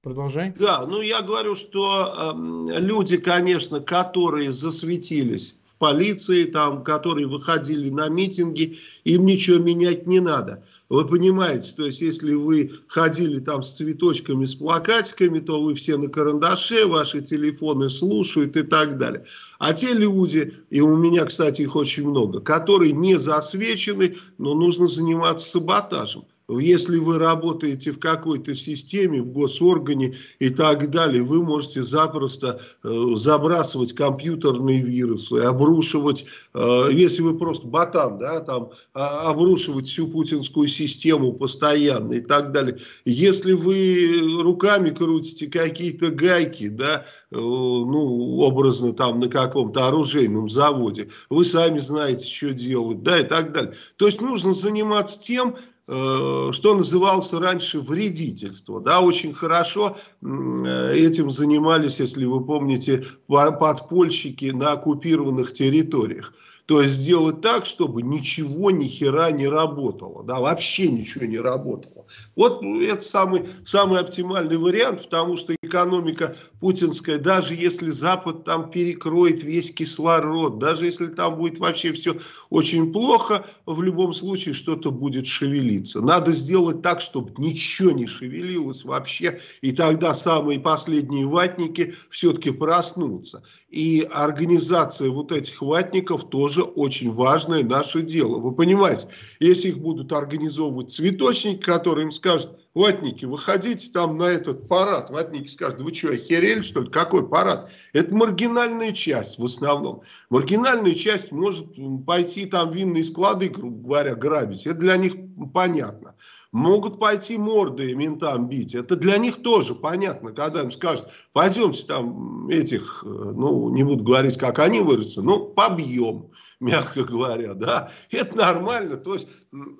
Продолжай. 0.00 0.50
Да, 0.50 0.86
ну 0.86 1.00
я 1.00 1.22
говорю, 1.22 1.56
что 1.56 2.34
э, 2.68 2.78
люди, 2.78 3.16
конечно, 3.16 3.80
которые 3.80 4.52
засветились 4.52 5.56
полиции, 5.78 6.44
там, 6.44 6.84
которые 6.84 7.26
выходили 7.26 7.90
на 7.90 8.08
митинги, 8.08 8.78
им 9.04 9.26
ничего 9.26 9.58
менять 9.58 10.06
не 10.06 10.20
надо. 10.20 10.64
Вы 10.88 11.06
понимаете, 11.06 11.72
то 11.76 11.86
есть 11.86 12.00
если 12.00 12.34
вы 12.34 12.72
ходили 12.86 13.40
там 13.40 13.62
с 13.62 13.72
цветочками, 13.72 14.44
с 14.44 14.54
плакатиками, 14.54 15.40
то 15.40 15.62
вы 15.62 15.74
все 15.74 15.96
на 15.96 16.08
карандаше, 16.08 16.86
ваши 16.86 17.20
телефоны 17.20 17.90
слушают 17.90 18.56
и 18.56 18.62
так 18.62 18.98
далее. 18.98 19.24
А 19.58 19.72
те 19.72 19.92
люди, 19.92 20.54
и 20.70 20.80
у 20.80 20.96
меня, 20.96 21.24
кстати, 21.24 21.62
их 21.62 21.74
очень 21.74 22.08
много, 22.08 22.40
которые 22.40 22.92
не 22.92 23.18
засвечены, 23.18 24.16
но 24.38 24.54
нужно 24.54 24.88
заниматься 24.88 25.48
саботажем. 25.48 26.24
Если 26.48 26.98
вы 26.98 27.18
работаете 27.18 27.92
в 27.92 27.98
какой-то 27.98 28.54
системе, 28.54 29.22
в 29.22 29.30
госоргане 29.30 30.16
и 30.38 30.50
так 30.50 30.90
далее, 30.90 31.22
вы 31.22 31.42
можете 31.42 31.82
запросто 31.82 32.60
э, 32.82 32.88
забрасывать 33.14 33.94
компьютерные 33.94 34.82
вирусы, 34.82 35.36
обрушивать, 35.36 36.26
э, 36.52 36.88
если 36.92 37.22
вы 37.22 37.38
просто 37.38 37.66
ботан, 37.66 38.18
да, 38.18 38.40
там, 38.40 38.72
э, 38.94 38.98
обрушивать 38.98 39.86
всю 39.86 40.06
путинскую 40.08 40.68
систему 40.68 41.32
постоянно 41.32 42.12
и 42.12 42.20
так 42.20 42.52
далее. 42.52 42.78
Если 43.06 43.52
вы 43.52 44.42
руками 44.42 44.90
крутите 44.90 45.46
какие-то 45.46 46.10
гайки, 46.10 46.68
да, 46.68 47.06
э, 47.30 47.36
ну, 47.36 48.38
образно 48.40 48.92
там 48.92 49.18
на 49.18 49.28
каком-то 49.28 49.88
оружейном 49.88 50.50
заводе, 50.50 51.08
вы 51.30 51.46
сами 51.46 51.78
знаете, 51.78 52.26
что 52.26 52.52
делать, 52.52 53.02
да, 53.02 53.20
и 53.20 53.24
так 53.24 53.52
далее. 53.52 53.74
То 53.96 54.06
есть 54.06 54.20
нужно 54.20 54.52
заниматься 54.52 55.18
тем, 55.18 55.56
что 55.86 56.74
называлось 56.74 57.32
раньше 57.32 57.80
вредительство. 57.80 58.80
Да, 58.80 59.00
очень 59.00 59.34
хорошо 59.34 59.96
этим 60.22 61.30
занимались, 61.30 62.00
если 62.00 62.24
вы 62.24 62.44
помните, 62.44 63.04
подпольщики 63.26 64.46
на 64.46 64.72
оккупированных 64.72 65.52
территориях. 65.52 66.32
То 66.66 66.80
есть 66.80 66.94
сделать 66.94 67.42
так, 67.42 67.66
чтобы 67.66 68.00
ничего, 68.00 68.70
ни 68.70 68.86
хера 68.86 69.30
не 69.30 69.46
работало. 69.46 70.24
Да, 70.24 70.40
вообще 70.40 70.88
ничего 70.88 71.26
не 71.26 71.38
работало. 71.38 72.06
Вот 72.36 72.62
это 72.62 73.02
самый, 73.02 73.44
самый 73.66 74.00
оптимальный 74.00 74.56
вариант, 74.56 75.02
потому 75.02 75.36
что 75.36 75.54
экономика 75.74 76.36
путинская, 76.60 77.18
даже 77.18 77.54
если 77.54 77.90
Запад 77.90 78.44
там 78.44 78.70
перекроет 78.70 79.42
весь 79.42 79.72
кислород, 79.72 80.58
даже 80.58 80.86
если 80.86 81.06
там 81.06 81.36
будет 81.36 81.58
вообще 81.58 81.92
все 81.92 82.18
очень 82.50 82.92
плохо, 82.92 83.44
в 83.66 83.82
любом 83.82 84.14
случае 84.14 84.54
что-то 84.54 84.92
будет 84.92 85.26
шевелиться. 85.26 86.00
Надо 86.00 86.32
сделать 86.32 86.82
так, 86.82 87.00
чтобы 87.00 87.32
ничего 87.38 87.90
не 87.90 88.06
шевелилось 88.06 88.84
вообще, 88.84 89.40
и 89.62 89.72
тогда 89.72 90.14
самые 90.14 90.60
последние 90.60 91.26
ватники 91.26 91.94
все-таки 92.10 92.50
проснутся. 92.50 93.42
И 93.68 94.06
организация 94.08 95.10
вот 95.10 95.32
этих 95.32 95.60
ватников 95.60 96.30
тоже 96.30 96.62
очень 96.62 97.10
важное 97.10 97.64
наше 97.64 98.02
дело. 98.02 98.38
Вы 98.38 98.52
понимаете, 98.52 99.08
если 99.40 99.70
их 99.70 99.78
будут 99.78 100.12
организовывать 100.12 100.92
цветочники, 100.92 101.60
которые 101.60 102.04
им 102.04 102.12
скажут, 102.12 102.50
ватники, 102.74 103.24
выходите 103.24 103.90
там 103.90 104.18
на 104.18 104.24
этот 104.24 104.68
парад. 104.68 105.10
Ватники 105.10 105.48
скажут, 105.48 105.80
вы 105.80 105.94
что, 105.94 106.10
охерели 106.10 106.62
что 106.62 106.80
ли? 106.80 106.90
Какой 106.90 107.26
парад? 107.26 107.70
Это 107.92 108.14
маргинальная 108.14 108.92
часть 108.92 109.38
в 109.38 109.44
основном. 109.44 110.02
Маргинальная 110.28 110.94
часть 110.94 111.32
может 111.32 111.66
пойти 112.04 112.46
там 112.46 112.70
винные 112.72 113.04
склады, 113.04 113.48
грубо 113.48 113.86
говоря, 113.88 114.14
грабить. 114.14 114.66
Это 114.66 114.78
для 114.78 114.96
них 114.96 115.14
понятно. 115.52 116.14
Могут 116.52 117.00
пойти 117.00 117.36
морды 117.36 117.96
ментам 117.96 118.48
бить. 118.48 118.76
Это 118.76 118.94
для 118.94 119.18
них 119.18 119.42
тоже 119.42 119.74
понятно, 119.74 120.30
когда 120.30 120.62
им 120.62 120.70
скажут, 120.70 121.08
пойдемте 121.32 121.82
там 121.82 122.48
этих, 122.48 123.02
э, 123.04 123.08
ну, 123.08 123.70
не 123.70 123.82
буду 123.82 124.04
говорить, 124.04 124.38
как 124.38 124.60
они 124.60 124.78
выразятся, 124.78 125.20
но 125.20 125.40
побьем, 125.40 126.30
мягко 126.60 127.02
говоря, 127.02 127.54
да. 127.54 127.90
Это 128.12 128.36
нормально, 128.36 128.96
то 128.96 129.14
есть 129.14 129.26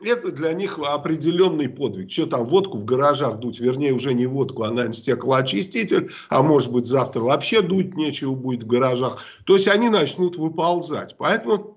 это 0.03 0.31
для 0.31 0.53
них 0.53 0.79
определенный 0.79 1.69
подвиг. 1.69 2.11
Что 2.11 2.27
там, 2.27 2.45
водку 2.47 2.79
в 2.79 2.85
гаражах 2.85 3.39
дуть, 3.39 3.61
вернее, 3.61 3.93
уже 3.93 4.15
не 4.15 4.27
водку, 4.27 4.63
а, 4.63 4.71
наверное, 4.71 4.93
стеклоочиститель, 4.93 6.11
а 6.29 6.43
может 6.43 6.71
быть, 6.71 6.87
завтра 6.87 7.21
вообще 7.21 7.63
дуть 7.63 7.97
нечего 7.97 8.35
будет 8.35 8.63
в 8.63 8.67
гаражах. 8.67 9.23
То 9.45 9.55
есть 9.55 9.69
они 9.69 9.89
начнут 9.89 10.37
выползать. 10.37 11.17
Поэтому 11.19 11.74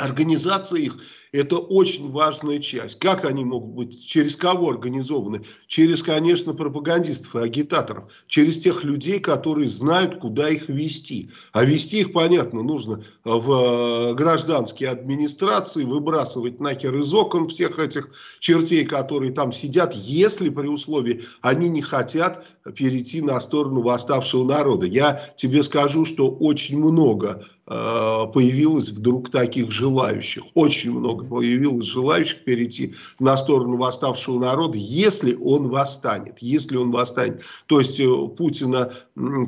организация 0.00 0.80
их 0.80 0.98
это 1.32 1.58
очень 1.58 2.10
важная 2.10 2.58
часть. 2.58 2.98
Как 2.98 3.24
они 3.24 3.44
могут 3.44 3.70
быть, 3.70 4.06
через 4.06 4.34
кого 4.34 4.70
организованы? 4.70 5.44
Через, 5.68 6.02
конечно, 6.02 6.54
пропагандистов 6.54 7.36
и 7.36 7.38
агитаторов. 7.38 8.10
Через 8.26 8.60
тех 8.60 8.82
людей, 8.82 9.20
которые 9.20 9.68
знают, 9.68 10.18
куда 10.18 10.48
их 10.48 10.68
вести. 10.68 11.30
А 11.52 11.64
вести 11.64 12.00
их, 12.00 12.12
понятно, 12.12 12.62
нужно 12.62 13.04
в 13.24 13.52
э, 13.52 14.14
гражданские 14.14 14.88
администрации, 14.88 15.84
выбрасывать 15.84 16.58
нахер 16.58 16.96
из 16.98 17.14
окон 17.14 17.48
всех 17.48 17.78
этих 17.78 18.10
чертей, 18.40 18.84
которые 18.84 19.32
там 19.32 19.52
сидят, 19.52 19.94
если 19.94 20.48
при 20.48 20.66
условии 20.66 21.24
они 21.42 21.68
не 21.68 21.82
хотят 21.82 22.44
перейти 22.74 23.22
на 23.22 23.40
сторону 23.40 23.82
восставшего 23.82 24.44
народа. 24.44 24.86
Я 24.86 25.32
тебе 25.36 25.62
скажу, 25.62 26.04
что 26.04 26.28
очень 26.28 26.78
много 26.78 27.46
Э, 27.59 27.59
появилось 27.70 28.88
вдруг 28.88 29.30
таких 29.30 29.70
желающих. 29.70 30.42
Очень 30.54 30.90
много 30.90 31.24
появилось 31.24 31.86
желающих 31.86 32.42
перейти 32.42 32.96
на 33.20 33.36
сторону 33.36 33.76
восставшего 33.76 34.40
народа, 34.40 34.76
если 34.76 35.36
он 35.36 35.68
восстанет. 35.68 36.38
Если 36.40 36.76
он 36.76 36.90
восстанет. 36.90 37.42
То 37.66 37.78
есть 37.78 38.00
э, 38.00 38.06
Путина 38.36 38.92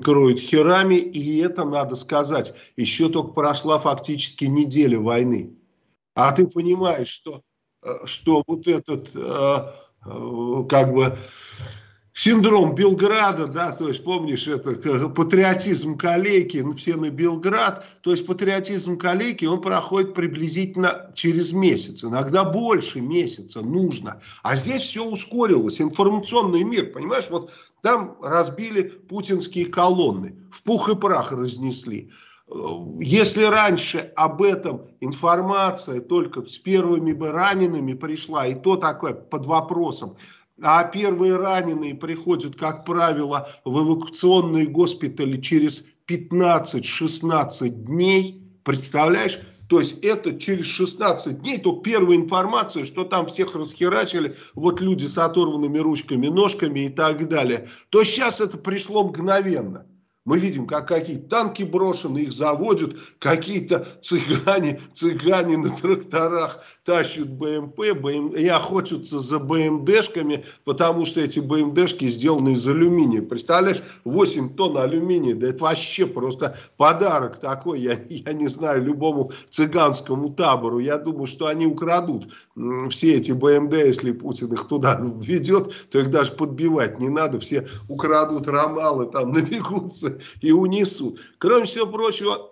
кроют 0.04 0.38
херами, 0.38 0.94
и 0.94 1.38
это, 1.38 1.64
надо 1.64 1.96
сказать, 1.96 2.54
еще 2.76 3.08
только 3.08 3.32
прошла 3.32 3.80
фактически 3.80 4.44
неделя 4.44 5.00
войны. 5.00 5.56
А 6.14 6.30
ты 6.30 6.46
понимаешь, 6.46 7.08
что, 7.08 7.42
э, 7.82 7.92
что 8.04 8.44
вот 8.46 8.68
этот, 8.68 9.10
как 10.68 10.92
бы 10.94 11.18
синдром 12.14 12.74
Белграда, 12.74 13.46
да, 13.46 13.72
то 13.72 13.88
есть 13.88 14.04
помнишь, 14.04 14.46
это 14.46 15.08
патриотизм 15.08 15.96
Калеки, 15.96 16.58
ну, 16.58 16.74
все 16.74 16.96
на 16.96 17.10
Белград, 17.10 17.86
то 18.02 18.10
есть 18.10 18.26
патриотизм 18.26 18.98
Калеки, 18.98 19.46
он 19.46 19.62
проходит 19.62 20.14
приблизительно 20.14 21.10
через 21.14 21.52
месяц, 21.52 22.04
иногда 22.04 22.44
больше 22.44 23.00
месяца 23.00 23.62
нужно, 23.62 24.20
а 24.42 24.56
здесь 24.56 24.82
все 24.82 25.04
ускорилось, 25.04 25.80
информационный 25.80 26.64
мир, 26.64 26.92
понимаешь, 26.92 27.28
вот 27.30 27.50
там 27.80 28.16
разбили 28.22 28.82
путинские 28.82 29.66
колонны, 29.66 30.36
в 30.52 30.62
пух 30.62 30.88
и 30.88 30.94
прах 30.94 31.32
разнесли. 31.32 32.10
Если 33.00 33.44
раньше 33.44 34.12
об 34.14 34.42
этом 34.42 34.82
информация 35.00 36.02
только 36.02 36.44
с 36.44 36.58
первыми 36.58 37.14
бы 37.14 37.30
ранеными 37.30 37.94
пришла, 37.94 38.46
и 38.46 38.54
то 38.54 38.76
такое 38.76 39.14
под 39.14 39.46
вопросом, 39.46 40.16
а 40.62 40.84
первые 40.84 41.36
раненые 41.36 41.94
приходят, 41.94 42.56
как 42.56 42.84
правило, 42.84 43.48
в 43.64 43.78
эвакуационные 43.78 44.66
госпитали 44.66 45.40
через 45.40 45.84
15-16 46.08 47.68
дней. 47.68 48.42
Представляешь? 48.64 49.40
То 49.68 49.80
есть 49.80 50.04
это 50.04 50.38
через 50.38 50.66
16 50.66 51.40
дней, 51.40 51.58
то 51.58 51.72
первая 51.72 52.16
информация, 52.16 52.84
что 52.84 53.04
там 53.04 53.26
всех 53.26 53.54
расхерачили, 53.54 54.36
вот 54.54 54.80
люди 54.80 55.06
с 55.06 55.16
оторванными 55.16 55.78
ручками, 55.78 56.28
ножками 56.28 56.80
и 56.80 56.88
так 56.90 57.26
далее, 57.28 57.68
то 57.88 58.04
сейчас 58.04 58.40
это 58.40 58.58
пришло 58.58 59.04
мгновенно. 59.04 59.86
Мы 60.24 60.38
видим, 60.38 60.68
как 60.68 60.86
какие-то 60.86 61.28
танки 61.28 61.64
брошены, 61.64 62.18
их 62.18 62.32
заводят, 62.32 62.96
какие-то 63.18 63.88
цыгане, 64.02 64.80
цыгане 64.94 65.56
на 65.56 65.70
тракторах 65.70 66.62
тащат 66.84 67.28
БМП, 67.28 67.92
БМ, 68.00 68.28
и 68.28 68.46
охотятся 68.46 69.18
за 69.18 69.40
БМДшками, 69.40 70.44
потому 70.64 71.06
что 71.06 71.20
эти 71.20 71.40
БМДшки 71.40 72.08
сделаны 72.08 72.52
из 72.52 72.64
алюминия. 72.64 73.20
Представляешь, 73.20 73.82
8 74.04 74.54
тонн 74.54 74.78
алюминия, 74.78 75.34
да 75.34 75.48
это 75.48 75.64
вообще 75.64 76.06
просто 76.06 76.56
подарок 76.76 77.40
такой, 77.40 77.80
я, 77.80 77.98
я 78.08 78.32
не 78.32 78.46
знаю, 78.46 78.84
любому 78.84 79.32
цыганскому 79.50 80.30
табору. 80.34 80.78
Я 80.78 80.98
думаю, 80.98 81.26
что 81.26 81.48
они 81.48 81.66
украдут 81.66 82.32
все 82.90 83.16
эти 83.16 83.32
БМД, 83.32 83.74
если 83.74 84.12
Путин 84.12 84.52
их 84.52 84.68
туда 84.68 85.00
ведет, 85.20 85.72
то 85.90 85.98
их 85.98 86.10
даже 86.10 86.32
подбивать 86.32 87.00
не 87.00 87.08
надо, 87.08 87.40
все 87.40 87.66
украдут 87.88 88.46
ромалы, 88.46 89.06
там 89.10 89.32
набегутся 89.32 90.11
и 90.40 90.52
унесут. 90.52 91.20
Кроме 91.38 91.66
всего 91.66 91.86
прочего, 91.86 92.50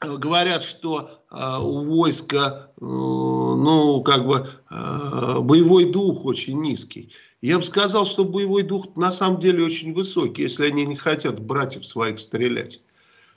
э, 0.00 0.16
говорят, 0.16 0.62
что 0.62 1.22
э, 1.30 1.58
у 1.60 1.98
войска, 1.98 2.70
э, 2.76 2.84
ну, 2.84 4.02
как 4.02 4.26
бы, 4.26 4.50
боевой 4.70 5.86
дух 5.86 6.24
очень 6.24 6.60
низкий. 6.60 7.12
Я 7.42 7.58
бы 7.58 7.64
сказал, 7.64 8.06
что 8.06 8.24
боевой 8.24 8.62
дух 8.62 8.96
на 8.96 9.12
самом 9.12 9.40
деле 9.40 9.64
очень 9.64 9.92
высокий, 9.94 10.42
если 10.42 10.66
они 10.66 10.86
не 10.86 10.96
хотят 10.96 11.40
братьев 11.40 11.86
своих 11.86 12.18
стрелять. 12.20 12.80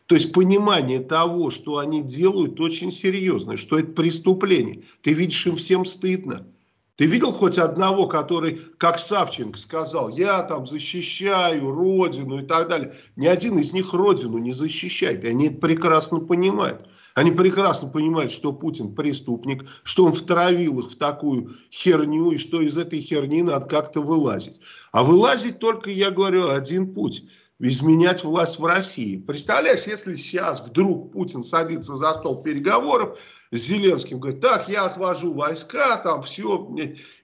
То 0.09 0.15
есть 0.15 0.31
понимание 0.31 1.01
того, 1.01 1.51
что 1.51 1.77
они 1.77 2.01
делают, 2.01 2.59
очень 2.59 2.91
серьезное, 2.91 3.57
что 3.57 3.77
это 3.77 3.91
преступление. 3.91 4.81
Ты 5.03 5.13
видишь, 5.13 5.45
им 5.45 5.55
всем 5.55 5.85
стыдно. 5.85 6.47
Ты 6.99 7.05
видел 7.05 7.31
хоть 7.31 7.57
одного, 7.57 8.07
который, 8.07 8.59
как 8.77 8.99
Савченко 8.99 9.57
сказал, 9.57 10.09
я 10.09 10.43
там 10.43 10.67
защищаю 10.67 11.71
родину 11.71 12.39
и 12.39 12.45
так 12.45 12.67
далее. 12.67 12.93
Ни 13.15 13.25
один 13.25 13.57
из 13.57 13.71
них 13.71 13.93
родину 13.93 14.37
не 14.37 14.51
защищает. 14.51 15.23
И 15.23 15.29
они 15.29 15.47
это 15.47 15.61
прекрасно 15.61 16.19
понимают. 16.19 16.89
Они 17.15 17.31
прекрасно 17.31 17.87
понимают, 17.87 18.33
что 18.33 18.51
Путин 18.51 18.95
преступник, 18.95 19.65
что 19.83 20.03
он 20.03 20.13
втравил 20.13 20.81
их 20.81 20.91
в 20.91 20.97
такую 20.97 21.55
херню, 21.71 22.31
и 22.31 22.37
что 22.37 22.61
из 22.61 22.77
этой 22.77 22.99
херни 22.99 23.43
надо 23.43 23.65
как-то 23.65 24.01
вылазить. 24.01 24.59
А 24.91 25.05
вылазить 25.05 25.59
только, 25.59 25.91
я 25.91 26.11
говорю, 26.11 26.49
один 26.49 26.93
путь 26.93 27.23
изменять 27.59 28.23
власть 28.23 28.57
в 28.57 28.65
России. 28.65 29.17
Представляешь, 29.17 29.85
если 29.85 30.15
сейчас 30.15 30.61
вдруг 30.61 31.11
Путин 31.11 31.43
садится 31.43 31.97
за 31.97 32.13
стол 32.13 32.41
переговоров, 32.41 33.19
с 33.51 33.59
Зеленским, 33.59 34.19
говорит, 34.19 34.41
так, 34.41 34.69
я 34.69 34.85
отвожу 34.85 35.33
войска, 35.33 35.97
там 35.97 36.21
все, 36.23 36.69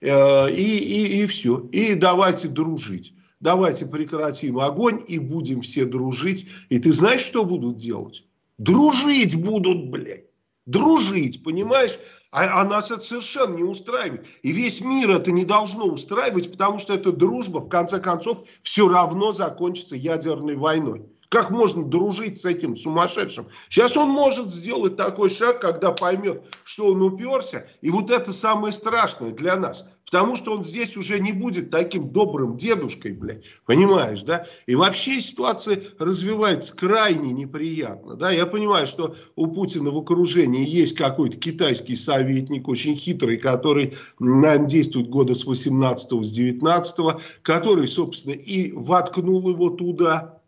э, 0.02 0.52
и, 0.52 0.78
и, 0.78 1.24
и 1.24 1.28
все, 1.28 1.60
и 1.72 1.96
давайте 1.96 2.48
дружить. 2.48 3.14
Давайте 3.40 3.86
прекратим 3.86 4.60
огонь 4.60 5.04
и 5.08 5.20
будем 5.20 5.62
все 5.62 5.86
дружить. 5.86 6.48
И 6.70 6.80
ты 6.80 6.92
знаешь, 6.92 7.22
что 7.22 7.46
будут 7.46 7.78
делать? 7.78 8.26
Дружить 8.58 9.36
будут, 9.36 9.90
блядь. 9.90 10.26
Дружить, 10.66 11.44
понимаешь? 11.44 12.00
А, 12.36 12.60
а 12.60 12.66
нас 12.66 12.92
это 12.92 13.00
совершенно 13.00 13.56
не 13.56 13.64
устраивает. 13.64 14.26
И 14.42 14.52
весь 14.52 14.82
мир 14.82 15.10
это 15.10 15.32
не 15.32 15.46
должно 15.46 15.86
устраивать, 15.86 16.52
потому 16.52 16.80
что 16.80 16.94
эта 16.94 17.14
дружба, 17.14 17.60
в 17.60 17.70
конце 17.70 18.02
концов, 18.02 18.44
все 18.62 18.90
равно 18.90 19.32
закончится 19.32 19.96
ядерной 19.96 20.58
войной. 20.58 21.06
Как 21.30 21.50
можно 21.50 21.86
дружить 21.86 22.42
с 22.42 22.44
этим 22.44 22.76
сумасшедшим? 22.76 23.48
Сейчас 23.70 23.96
он 23.96 24.10
может 24.10 24.54
сделать 24.54 24.98
такой 24.98 25.30
шаг, 25.30 25.62
когда 25.62 25.94
поймет, 25.94 26.44
что 26.66 26.88
он 26.88 27.02
уперся. 27.02 27.68
И 27.80 27.90
вот 27.90 28.12
это 28.12 28.34
самое 28.34 28.74
страшное 28.74 29.32
для 29.32 29.56
нас. 29.56 29.86
Потому 30.16 30.38
что 30.38 30.54
он 30.54 30.64
здесь 30.64 30.96
уже 30.96 31.20
не 31.20 31.34
будет 31.34 31.72
таким 31.72 32.08
добрым 32.08 32.56
дедушкой, 32.56 33.12
блядь, 33.12 33.44
понимаешь, 33.66 34.22
да? 34.22 34.48
И 34.66 34.74
вообще 34.74 35.20
ситуация 35.20 35.84
развивается 36.00 36.74
крайне 36.74 37.34
неприятно, 37.34 38.16
да? 38.16 38.32
Я 38.32 38.46
понимаю, 38.46 38.88
что 38.88 39.18
у 39.36 39.48
Путина 39.48 39.92
в 39.92 39.98
окружении 39.98 40.66
есть 40.66 40.96
какой-то 40.96 41.36
китайский 41.36 41.98
советник, 41.98 42.70
очень 42.70 42.96
хитрый, 42.96 43.36
который, 43.36 43.98
наверное, 44.18 44.70
действует 44.70 45.10
года 45.10 45.36
с 45.36 45.44
18 45.44 46.10
с 46.26 46.32
19 46.32 47.22
который, 47.42 47.90
собственно, 47.90 48.36
и 48.36 48.72
воткнул 48.72 49.50
его 49.50 49.70
туда, 49.70 50.40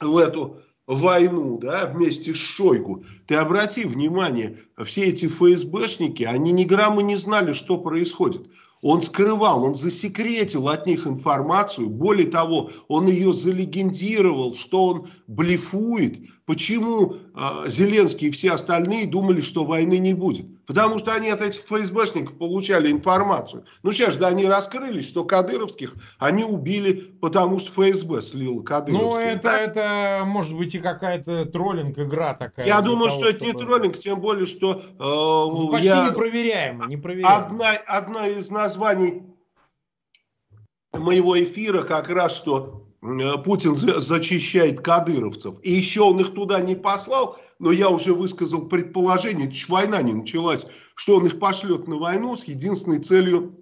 в 0.00 0.16
эту 0.16 0.56
войну, 0.88 1.58
да, 1.58 1.86
вместе 1.86 2.34
с 2.34 2.38
Шойгу. 2.38 3.04
Ты 3.26 3.36
обрати 3.36 3.84
внимание, 3.84 4.58
все 4.84 5.04
эти 5.04 5.28
ФСБшники, 5.28 6.24
они 6.24 6.50
ни 6.50 6.64
грамма 6.64 7.02
не 7.02 7.16
знали, 7.16 7.52
что 7.52 7.78
происходит. 7.78 8.48
Он 8.82 9.02
скрывал, 9.02 9.64
он 9.64 9.74
засекретил 9.74 10.68
от 10.68 10.86
них 10.86 11.06
информацию. 11.06 11.88
Более 11.88 12.28
того, 12.28 12.70
он 12.86 13.08
ее 13.08 13.32
залегендировал, 13.32 14.54
что 14.54 14.86
он 14.86 15.08
блефует. 15.26 16.20
Почему 16.44 17.14
э, 17.14 17.68
Зеленский 17.68 18.28
и 18.28 18.30
все 18.30 18.52
остальные 18.52 19.06
думали, 19.06 19.40
что 19.40 19.64
войны 19.64 19.98
не 19.98 20.14
будет? 20.14 20.46
Потому 20.68 20.98
что 20.98 21.14
они 21.14 21.30
от 21.30 21.40
этих 21.40 21.62
ФСБшников 21.64 22.36
получали 22.36 22.92
информацию. 22.92 23.64
Ну 23.82 23.90
сейчас 23.90 24.12
же 24.12 24.20
да, 24.20 24.28
они 24.28 24.44
раскрылись, 24.44 25.08
что 25.08 25.24
кадыровских 25.24 25.94
они 26.18 26.44
убили, 26.44 26.92
потому 27.22 27.58
что 27.58 27.72
ФСБ 27.72 28.20
слил 28.20 28.62
кадыровских. 28.62 29.02
Ну 29.02 29.18
это, 29.18 29.42
да? 29.42 29.58
это 29.58 30.22
может 30.26 30.54
быть 30.54 30.74
и 30.74 30.78
какая-то 30.78 31.46
троллинг-игра 31.46 32.34
такая. 32.34 32.66
Я 32.66 32.82
думаю, 32.82 33.08
того, 33.08 33.20
что 33.20 33.30
это 33.30 33.44
чтобы... 33.44 33.58
не 33.58 33.66
троллинг, 33.66 33.98
тем 33.98 34.20
более, 34.20 34.46
что... 34.46 34.74
Э, 34.74 34.82
ну, 34.98 35.70
почти 35.70 35.88
я... 35.88 36.10
непроверяемо, 36.10 36.86
непроверяемо. 36.86 37.46
Одна, 37.46 37.70
одна 37.86 38.28
из 38.28 38.50
названий 38.50 39.22
моего 40.92 41.42
эфира 41.42 41.82
как 41.82 42.10
раз, 42.10 42.36
что 42.36 42.84
э, 43.00 43.38
Путин 43.42 43.74
зачищает 43.74 44.82
кадыровцев. 44.82 45.54
И 45.62 45.72
еще 45.72 46.02
он 46.02 46.20
их 46.20 46.34
туда 46.34 46.60
не 46.60 46.76
послал, 46.76 47.38
но 47.58 47.72
я 47.72 47.90
уже 47.90 48.14
высказал 48.14 48.68
предположение, 48.68 49.48
это 49.48 49.56
война 49.68 50.02
не 50.02 50.12
началась, 50.12 50.66
что 50.94 51.16
он 51.16 51.26
их 51.26 51.38
пошлет 51.38 51.88
на 51.88 51.96
войну 51.96 52.36
с 52.36 52.44
единственной 52.44 53.00
целью 53.00 53.58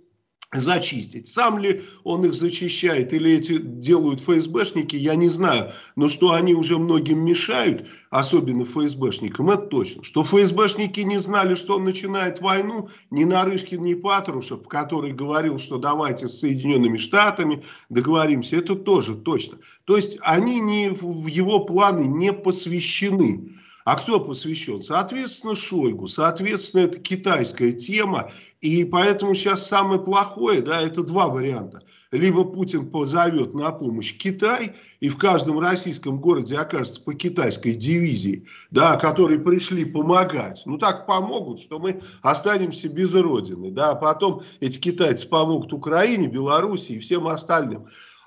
зачистить. 0.53 1.29
Сам 1.29 1.59
ли 1.59 1.83
он 2.05 2.25
их 2.25 2.35
зачищает 2.35 3.13
или 3.13 3.33
эти 3.33 3.59
делают 3.59 4.21
ФСБшники, 4.21 4.95
я 4.97 5.17
не 5.17 5.29
знаю. 5.29 5.73
Но 5.97 6.09
что 6.09 6.33
они 6.33 6.55
уже 6.55 6.79
многим 6.79 7.25
мешают, 7.25 7.89
особенно 8.11 8.65
ФСБшникам, 8.65 9.51
это 9.51 9.63
точно. 9.67 10.05
Что 10.05 10.23
ФСБшники 10.23 11.01
не 11.01 11.19
знали, 11.19 11.57
что 11.57 11.77
он 11.77 11.85
начинает 11.85 12.41
войну, 12.41 12.89
ни 13.11 13.25
Нарышкин, 13.25 13.83
ни 13.83 13.95
Патрушев, 13.95 14.67
который 14.69 15.13
говорил, 15.13 15.59
что 15.59 15.79
давайте 15.79 16.29
с 16.29 16.39
Соединенными 16.39 16.99
Штатами 16.99 17.65
договоримся, 17.89 18.57
это 18.57 18.77
тоже 18.77 19.17
точно. 19.17 19.59
То 19.85 19.97
есть 19.97 20.17
они 20.21 20.61
не, 20.61 20.91
в 20.91 21.27
его 21.27 21.65
планы 21.65 22.03
не 22.03 22.33
посвящены. 22.33 23.56
А 23.87 23.95
кто 23.95 24.19
посвящен? 24.19 24.83
Соответственно, 24.83 25.55
Шойгу. 25.55 26.09
Соответственно, 26.09 26.83
это 26.83 26.99
китайская 26.99 27.71
тема. 27.71 28.33
И 28.61 28.85
поэтому 28.85 29.33
сейчас 29.37 29.69
самое 29.69 30.01
плохое, 30.01 30.61
да, 30.61 30.83
это 30.83 31.05
два 31.05 31.29
варианта. 31.29 31.83
Либо 32.11 32.43
Путин 32.43 32.91
позовет 32.91 33.55
на 33.55 33.71
помощь 33.71 34.17
Китай, 34.19 34.75
и 34.99 35.09
в 35.09 35.17
каждом 35.17 35.61
российском 35.61 36.21
городе 36.21 36.57
окажется 36.57 37.01
по 37.01 37.15
китайской 37.15 37.75
дивизии, 37.75 38.49
да, 38.73 38.97
которые 38.97 39.39
пришли 39.39 39.85
помогать. 39.85 40.63
Ну 40.67 40.79
так 40.79 41.07
помогут, 41.07 41.61
что 41.61 41.79
мы 41.79 42.01
останемся 42.23 42.89
без 42.89 43.15
родины. 43.15 43.71
Да, 43.71 43.93
а 43.93 43.95
потом 43.95 44.43
эти 44.59 44.79
китайцы 44.79 45.29
помогут 45.29 45.73
Украине, 45.73 46.27
Белоруссии 46.27 46.97
и 46.97 46.99
всем 46.99 47.29
остальным. 47.29 47.87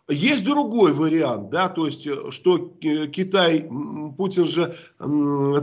Есть 0.09 0.43
другой 0.43 0.91
вариант, 0.91 1.51
да, 1.51 1.69
то 1.69 1.85
есть, 1.85 2.07
э, 2.07 2.31
что 2.31 2.57
Китай, 2.57 3.69
Путин 4.17 4.45
же 4.45 4.75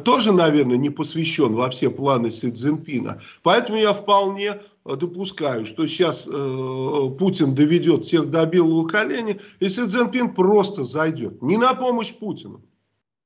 тоже, 0.05 0.33
наверное, 0.33 0.77
не 0.77 0.91
посвящен 0.91 1.53
во 1.55 1.69
все 1.69 1.91
планы 1.91 2.31
Си 2.31 2.53
Цзиньпина. 2.53 3.21
Поэтому 3.43 3.79
я 3.79 3.93
вполне 3.93 4.61
э, 4.85 4.97
допускаю, 4.97 5.67
что 5.67 5.87
сейчас 5.89 6.29
э, 6.29 6.31
Путин 7.19 7.57
доведет 7.57 8.05
всех 8.05 8.31
до 8.31 8.47
белого 8.47 8.87
коленя, 8.87 9.39
и 9.59 9.69
Си 9.69 9.87
Цзиньпин 9.87 10.33
просто 10.33 10.85
зайдет. 10.85 11.43
Не 11.43 11.57
на 11.57 11.75
помощь 11.75 12.15
Путину, 12.15 12.63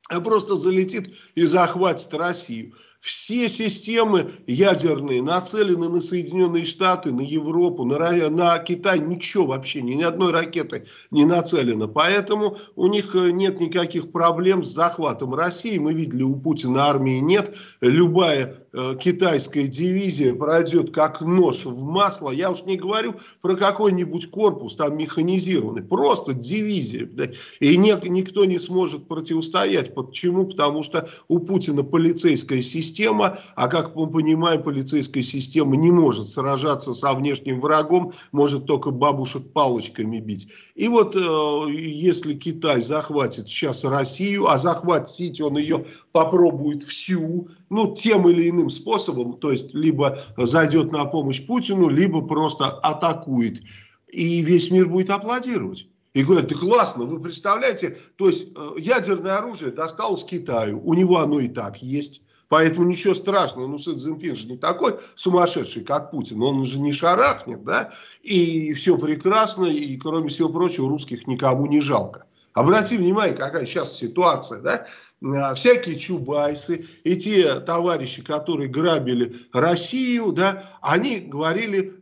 а 0.09 0.21
просто 0.21 0.57
залетит 0.57 1.15
и 1.35 1.45
захватит 1.45 2.15
Россию. 2.15 2.73
Все 3.01 3.49
системы 3.49 4.33
ядерные 4.47 5.23
нацелены 5.23 5.89
на 5.89 6.03
Соединенные 6.03 6.67
Штаты, 6.67 7.13
на 7.13 7.23
Европу, 7.23 7.87
на, 7.87 8.29
на 8.29 8.59
Китай. 8.59 9.01
Ничего 9.01 9.47
вообще, 9.47 9.81
ни, 9.81 9.95
ни 9.95 10.03
одной 10.03 10.33
ракеты 10.33 10.85
не 11.11 11.25
нацелено. 11.25 11.89
Поэтому 11.89 12.59
у 12.77 12.89
них 12.89 13.17
э, 13.17 13.31
нет 13.31 13.59
никаких 13.59 14.13
проблем 14.13 14.63
с 14.63 14.75
захватом 14.75 15.35
России. 15.35 15.79
Мы 15.79 15.95
видели, 15.95 16.23
у 16.23 16.37
Путина 16.37 16.91
армии 16.91 17.21
нет. 17.21 17.57
Любая 17.81 18.67
э, 18.75 18.97
китайская 19.01 19.67
дивизия 19.67 20.35
пройдет 20.35 20.91
как 20.91 21.23
нож 21.23 21.65
в 21.65 21.83
масло. 21.83 22.31
Я 22.31 22.51
уж 22.51 22.65
не 22.65 22.77
говорю 22.77 23.15
про 23.41 23.57
какой-нибудь 23.57 24.31
корпус 24.31 24.77
там 24.77 24.99
механизированный. 24.99 25.83
Просто 25.83 26.35
дивизия. 26.35 27.09
Да. 27.11 27.29
И 27.61 27.79
не, 27.79 27.97
никто 28.11 28.45
не 28.45 28.59
сможет 28.59 29.09
противостоять. 29.09 29.95
Почему? 29.95 30.45
Потому 30.45 30.83
что 30.83 31.09
у 31.29 31.39
Путина 31.39 31.83
полицейская 31.83 32.61
система 32.61 32.90
система, 32.91 33.39
а 33.55 33.69
как 33.69 33.95
мы 33.95 34.09
понимаем, 34.09 34.63
полицейская 34.63 35.23
система 35.23 35.77
не 35.77 35.91
может 35.91 36.29
сражаться 36.29 36.93
со 36.93 37.15
внешним 37.15 37.61
врагом, 37.61 38.13
может 38.33 38.67
только 38.67 38.91
бабушек 38.91 39.53
палочками 39.53 40.19
бить. 40.19 40.49
И 40.75 40.89
вот 40.89 41.15
э, 41.15 41.73
если 41.73 42.35
Китай 42.35 42.83
захватит 42.83 43.49
сейчас 43.49 43.85
Россию, 43.85 44.49
а 44.49 44.59
захватить 44.59 45.41
он 45.41 45.57
ее 45.57 45.85
попробует 46.13 46.83
всю, 46.83 47.49
ну, 47.71 47.95
тем 47.95 48.29
или 48.29 48.51
иным 48.51 48.71
способом, 48.71 49.35
то 49.35 49.53
есть 49.53 49.75
либо 49.75 50.19
зайдет 50.37 50.93
на 50.93 51.05
помощь 51.05 51.45
Путину, 51.47 51.89
либо 51.89 52.23
просто 52.23 52.71
атакует. 52.71 53.63
И 54.09 54.41
весь 54.43 54.71
мир 54.71 54.89
будет 54.89 55.11
аплодировать. 55.11 55.87
И 56.13 56.25
говорят, 56.25 56.49
да 56.49 56.57
классно, 56.57 57.05
вы 57.05 57.21
представляете, 57.21 57.97
то 58.17 58.29
есть 58.29 58.49
э, 58.57 58.71
ядерное 58.79 59.37
оружие 59.39 59.71
досталось 59.71 60.25
Китаю, 60.25 60.81
у 60.85 60.95
него 60.95 61.19
оно 61.19 61.39
и 61.39 61.47
так 61.47 61.81
есть. 61.81 62.23
Поэтому 62.51 62.89
ничего 62.89 63.15
страшного, 63.15 63.69
ну 63.69 63.79
Си 63.79 63.95
Цзиньпин 63.95 64.35
же 64.35 64.49
не 64.49 64.59
такой 64.59 64.97
сумасшедший, 65.15 65.85
как 65.85 66.11
Путин, 66.11 66.43
он 66.43 66.67
же 66.67 66.81
не 66.81 66.93
шарахнет, 66.93 67.63
да, 67.63 67.93
и 68.25 68.73
все 68.75 68.99
прекрасно, 68.99 69.67
и 69.67 69.97
кроме 69.97 70.31
всего 70.31 70.49
прочего, 70.49 70.89
русских 70.89 71.29
никому 71.29 71.67
не 71.67 71.81
жалко. 71.81 72.27
Обрати 72.53 72.97
внимание, 72.97 73.37
какая 73.37 73.67
сейчас 73.67 73.97
ситуация, 73.97 74.61
да, 74.63 74.87
а, 75.23 75.55
всякие 75.55 75.97
чубайсы, 75.97 76.87
и 77.05 77.17
те 77.17 77.61
товарищи, 77.61 78.21
которые 78.21 78.69
грабили 78.69 79.47
Россию, 79.53 80.33
да, 80.33 80.77
они 80.83 81.21
говорили, 81.21 82.01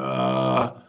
а, 0.00 0.82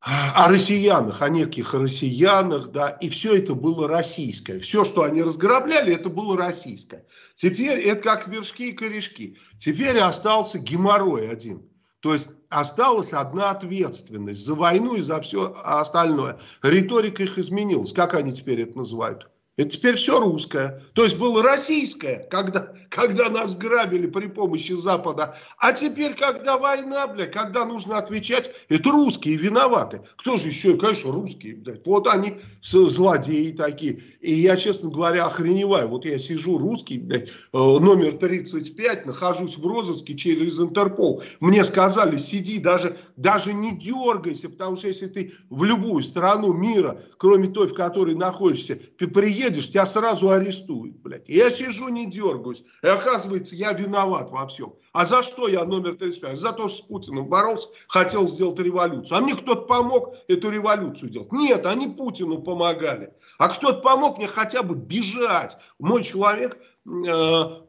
о 0.00 0.48
россиянах, 0.48 1.20
о 1.20 1.28
неких 1.28 1.74
россиянах, 1.74 2.68
да, 2.68 2.88
и 2.88 3.10
все 3.10 3.36
это 3.36 3.54
было 3.54 3.86
российское. 3.86 4.58
Все, 4.58 4.84
что 4.84 5.02
они 5.02 5.22
разграбляли, 5.22 5.94
это 5.94 6.08
было 6.08 6.38
российское. 6.38 7.04
Теперь 7.36 7.80
это 7.80 8.02
как 8.02 8.28
вершки 8.28 8.70
и 8.70 8.72
корешки. 8.72 9.36
Теперь 9.58 9.98
остался 9.98 10.58
геморрой 10.58 11.30
один. 11.30 11.68
То 12.00 12.14
есть 12.14 12.28
осталась 12.48 13.12
одна 13.12 13.50
ответственность 13.50 14.42
за 14.42 14.54
войну 14.54 14.96
и 14.96 15.02
за 15.02 15.20
все 15.20 15.52
остальное. 15.62 16.38
Риторика 16.62 17.22
их 17.22 17.38
изменилась. 17.38 17.92
Как 17.92 18.14
они 18.14 18.32
теперь 18.32 18.62
это 18.62 18.78
называют? 18.78 19.29
Это 19.56 19.70
теперь 19.70 19.96
все 19.96 20.18
русское. 20.18 20.82
То 20.94 21.04
есть 21.04 21.18
было 21.18 21.42
российское, 21.42 22.26
когда, 22.30 22.72
когда 22.88 23.28
нас 23.28 23.54
грабили 23.54 24.06
при 24.06 24.28
помощи 24.28 24.72
Запада. 24.72 25.36
А 25.58 25.72
теперь, 25.72 26.14
когда 26.14 26.56
война, 26.56 27.06
бля, 27.08 27.26
когда 27.26 27.66
нужно 27.66 27.98
отвечать, 27.98 28.50
это 28.68 28.90
русские 28.90 29.36
виноваты. 29.36 30.02
Кто 30.16 30.38
же 30.38 30.48
еще? 30.48 30.76
Конечно, 30.76 31.12
русские. 31.12 31.56
Блядь. 31.56 31.84
Вот 31.84 32.06
они 32.06 32.40
злодеи 32.62 33.50
такие. 33.52 34.00
И 34.20 34.32
я, 34.32 34.56
честно 34.56 34.88
говоря, 34.88 35.26
охреневаю. 35.26 35.88
Вот 35.88 36.04
я 36.04 36.18
сижу 36.18 36.56
русский, 36.56 36.98
блядь, 36.98 37.28
э, 37.28 37.32
номер 37.52 38.16
35, 38.16 39.04
нахожусь 39.04 39.58
в 39.58 39.66
розыске 39.66 40.16
через 40.16 40.58
Интерпол. 40.60 41.22
Мне 41.40 41.64
сказали, 41.64 42.18
сиди, 42.18 42.60
даже, 42.60 42.96
даже 43.16 43.52
не 43.52 43.76
дергайся, 43.76 44.48
потому 44.48 44.76
что 44.76 44.88
если 44.88 45.08
ты 45.08 45.32
в 45.50 45.64
любую 45.64 46.02
страну 46.04 46.52
мира, 46.52 47.02
кроме 47.18 47.48
той, 47.48 47.66
в 47.66 47.74
которой 47.74 48.14
находишься, 48.14 48.78
приедешь, 48.96 49.39
едешь, 49.40 49.70
тебя 49.70 49.86
сразу 49.86 50.30
арестуют, 50.30 50.96
блядь. 50.96 51.28
я 51.28 51.50
сижу, 51.50 51.88
не 51.88 52.10
дергаюсь. 52.10 52.62
И 52.82 52.86
оказывается, 52.86 53.54
я 53.54 53.72
виноват 53.72 54.30
во 54.30 54.46
всем. 54.46 54.74
А 54.92 55.06
за 55.06 55.22
что 55.22 55.48
я 55.48 55.64
номер 55.64 55.96
35? 55.96 56.38
За 56.38 56.52
то, 56.52 56.68
что 56.68 56.78
с 56.78 56.86
Путиным 56.86 57.26
боролся, 57.26 57.68
хотел 57.88 58.28
сделать 58.28 58.58
революцию. 58.58 59.16
А 59.16 59.20
мне 59.20 59.34
кто-то 59.34 59.62
помог 59.62 60.14
эту 60.28 60.50
революцию 60.50 61.10
делать. 61.10 61.32
Нет, 61.32 61.66
они 61.66 61.88
Путину 61.88 62.42
помогали. 62.42 63.14
А 63.38 63.48
кто-то 63.48 63.80
помог 63.80 64.18
мне 64.18 64.28
хотя 64.28 64.62
бы 64.62 64.74
бежать. 64.74 65.56
Мой 65.78 66.04
человек 66.04 66.58
э, 66.86 67.60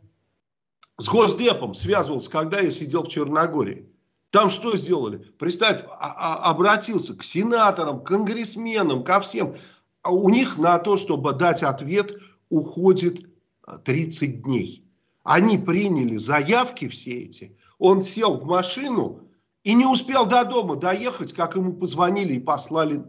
с 0.97 1.07
Госдепом 1.07 1.73
связывался, 1.73 2.29
когда 2.29 2.59
я 2.59 2.71
сидел 2.71 3.03
в 3.03 3.09
Черногории. 3.09 3.91
Там 4.31 4.49
что 4.49 4.77
сделали? 4.77 5.17
Представь, 5.37 5.83
а, 5.99 6.13
а, 6.45 6.49
обратился 6.49 7.15
к 7.15 7.23
сенаторам, 7.23 8.01
к 8.01 8.07
конгрессменам, 8.07 9.03
ко 9.03 9.19
всем. 9.19 9.55
А 10.03 10.13
у 10.13 10.29
них 10.29 10.57
на 10.57 10.79
то, 10.79 10.97
чтобы 10.97 11.33
дать 11.33 11.63
ответ, 11.63 12.19
уходит 12.49 13.25
30 13.83 14.43
дней. 14.43 14.85
Они 15.23 15.57
приняли 15.57 16.17
заявки 16.17 16.87
все 16.87 17.23
эти. 17.23 17.57
Он 17.77 18.01
сел 18.01 18.37
в 18.37 18.45
машину 18.45 19.27
и 19.63 19.73
не 19.73 19.85
успел 19.85 20.25
до 20.25 20.43
дома 20.43 20.75
доехать, 20.75 21.33
как 21.33 21.55
ему 21.55 21.73
позвонили 21.73 22.33
и 22.33 22.39
послали. 22.39 23.03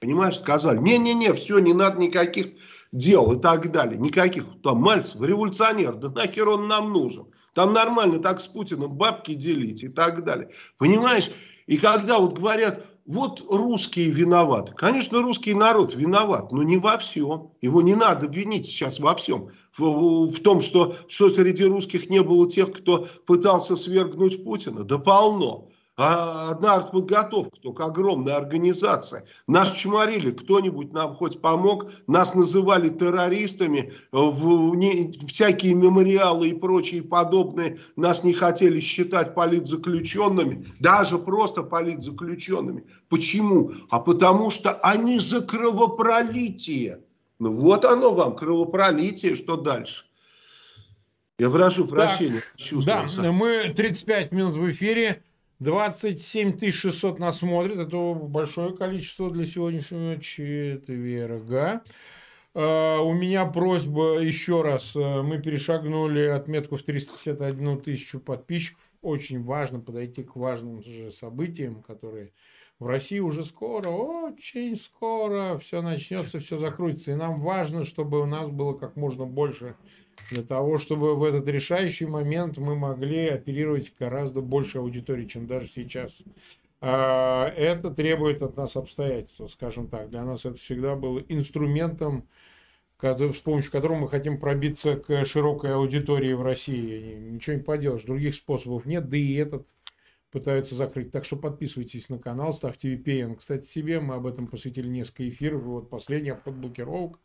Понимаешь, 0.00 0.38
сказали, 0.38 0.78
не-не-не, 0.78 1.32
все, 1.32 1.58
не 1.58 1.72
надо 1.72 1.98
никаких 1.98 2.52
дел 2.92 3.32
и 3.32 3.40
так 3.40 3.70
далее. 3.72 3.98
Никаких. 3.98 4.44
Там 4.62 4.78
Мальцев, 4.78 5.20
революционер, 5.22 5.94
да 5.94 6.10
нахер 6.10 6.48
он 6.48 6.68
нам 6.68 6.92
нужен. 6.92 7.26
Там 7.54 7.72
нормально 7.72 8.20
так 8.20 8.40
с 8.40 8.46
Путиным 8.46 8.92
бабки 8.92 9.34
делить 9.34 9.82
и 9.82 9.88
так 9.88 10.24
далее. 10.24 10.50
Понимаешь? 10.76 11.30
И 11.66 11.76
когда 11.78 12.18
вот 12.18 12.38
говорят, 12.38 12.86
вот 13.08 13.42
русские 13.48 14.10
виноваты. 14.10 14.74
Конечно, 14.74 15.22
русский 15.22 15.54
народ 15.54 15.94
виноват, 15.94 16.52
но 16.52 16.62
не 16.62 16.76
во 16.76 16.98
всем. 16.98 17.52
Его 17.62 17.80
не 17.80 17.94
надо 17.94 18.28
винить 18.28 18.66
сейчас 18.66 19.00
во 19.00 19.14
всем. 19.14 19.48
В, 19.76 20.28
в 20.28 20.42
том, 20.42 20.60
что, 20.60 20.94
что 21.08 21.30
среди 21.30 21.64
русских 21.64 22.10
не 22.10 22.22
было 22.22 22.48
тех, 22.50 22.70
кто 22.70 23.08
пытался 23.26 23.76
свергнуть 23.76 24.44
Путина. 24.44 24.84
Да 24.84 24.98
полно 24.98 25.67
а 25.98 26.50
одна 26.50 26.76
артподготовка, 26.76 27.58
только 27.60 27.84
огромная 27.84 28.36
организация. 28.36 29.26
Нас 29.48 29.72
чморили, 29.72 30.30
кто-нибудь 30.30 30.92
нам 30.92 31.16
хоть 31.16 31.40
помог, 31.40 31.90
нас 32.06 32.34
называли 32.34 32.88
террористами, 32.88 33.92
в, 34.12 34.76
не, 34.76 35.18
всякие 35.26 35.74
мемориалы 35.74 36.50
и 36.50 36.54
прочие 36.54 37.02
подобные 37.02 37.80
нас 37.96 38.22
не 38.22 38.32
хотели 38.32 38.78
считать 38.78 39.34
политзаключенными, 39.34 40.66
даже 40.78 41.18
просто 41.18 41.64
политзаключенными. 41.64 42.84
Почему? 43.08 43.72
А 43.90 43.98
потому 43.98 44.50
что 44.50 44.74
они 44.74 45.18
за 45.18 45.40
кровопролитие. 45.40 47.00
Ну 47.40 47.52
вот 47.52 47.84
оно 47.84 48.12
вам, 48.12 48.36
кровопролитие, 48.36 49.34
что 49.34 49.56
дальше? 49.56 50.04
Я 51.40 51.50
прошу 51.50 51.86
прощения. 51.86 52.42
Так, 52.86 53.10
да, 53.16 53.32
мы 53.32 53.72
35 53.74 54.30
минут 54.30 54.56
в 54.56 54.70
эфире. 54.70 55.24
27 55.60 56.70
600 56.70 57.18
нас 57.18 57.38
смотрит. 57.38 57.78
Это 57.78 58.14
большое 58.14 58.76
количество 58.76 59.30
для 59.30 59.46
сегодняшнего 59.46 60.20
четверга. 60.20 61.82
Uh, 62.54 62.98
у 63.00 63.12
меня 63.12 63.44
просьба 63.44 64.18
еще 64.20 64.62
раз. 64.62 64.96
Uh, 64.96 65.22
мы 65.22 65.40
перешагнули 65.40 66.22
отметку 66.22 66.76
в 66.76 66.82
351 66.82 67.80
тысячу 67.80 68.20
подписчиков. 68.20 68.82
Очень 69.02 69.44
важно 69.44 69.80
подойти 69.80 70.24
к 70.24 70.34
важным 70.34 70.82
же 70.82 71.12
событиям, 71.12 71.82
которые 71.82 72.32
в 72.78 72.86
России 72.86 73.20
уже 73.20 73.44
скоро, 73.44 73.90
очень 73.90 74.76
скоро 74.76 75.58
все 75.58 75.82
начнется, 75.82 76.40
все 76.40 76.56
закрутится. 76.56 77.12
И 77.12 77.16
нам 77.16 77.40
важно, 77.40 77.84
чтобы 77.84 78.20
у 78.20 78.26
нас 78.26 78.48
было 78.48 78.72
как 78.72 78.96
можно 78.96 79.24
больше 79.24 79.76
для 80.30 80.42
того, 80.42 80.78
чтобы 80.78 81.16
в 81.16 81.24
этот 81.24 81.48
решающий 81.48 82.06
момент 82.06 82.58
мы 82.58 82.76
могли 82.76 83.28
оперировать 83.28 83.92
гораздо 83.98 84.40
больше 84.40 84.78
аудитории, 84.78 85.26
чем 85.26 85.46
даже 85.46 85.68
сейчас. 85.68 86.22
А, 86.80 87.48
это 87.56 87.90
требует 87.90 88.42
от 88.42 88.56
нас 88.56 88.76
обстоятельства, 88.76 89.48
скажем 89.48 89.88
так. 89.88 90.10
Для 90.10 90.24
нас 90.24 90.44
это 90.44 90.56
всегда 90.56 90.94
было 90.96 91.20
инструментом, 91.28 92.28
с 93.00 93.40
помощью 93.42 93.70
которого 93.70 93.98
мы 93.98 94.08
хотим 94.08 94.38
пробиться 94.38 94.96
к 94.96 95.24
широкой 95.24 95.74
аудитории 95.74 96.32
в 96.32 96.42
России. 96.42 97.14
Ничего 97.14 97.56
не 97.56 97.62
поделаешь, 97.62 98.02
других 98.02 98.34
способов 98.34 98.86
нет, 98.86 99.08
да 99.08 99.16
и 99.16 99.34
этот 99.34 99.66
пытаются 100.30 100.74
закрыть. 100.74 101.10
Так 101.10 101.24
что 101.24 101.36
подписывайтесь 101.36 102.10
на 102.10 102.18
канал, 102.18 102.52
ставьте 102.52 102.94
VPN. 102.94 103.36
Кстати, 103.36 103.66
себе 103.66 104.00
мы 104.00 104.16
об 104.16 104.26
этом 104.26 104.46
посвятили 104.46 104.88
несколько 104.88 105.28
эфиров. 105.28 105.62
Вот 105.62 105.90
последний 105.90 106.30
обход 106.30 106.54
блокировок 106.54 107.18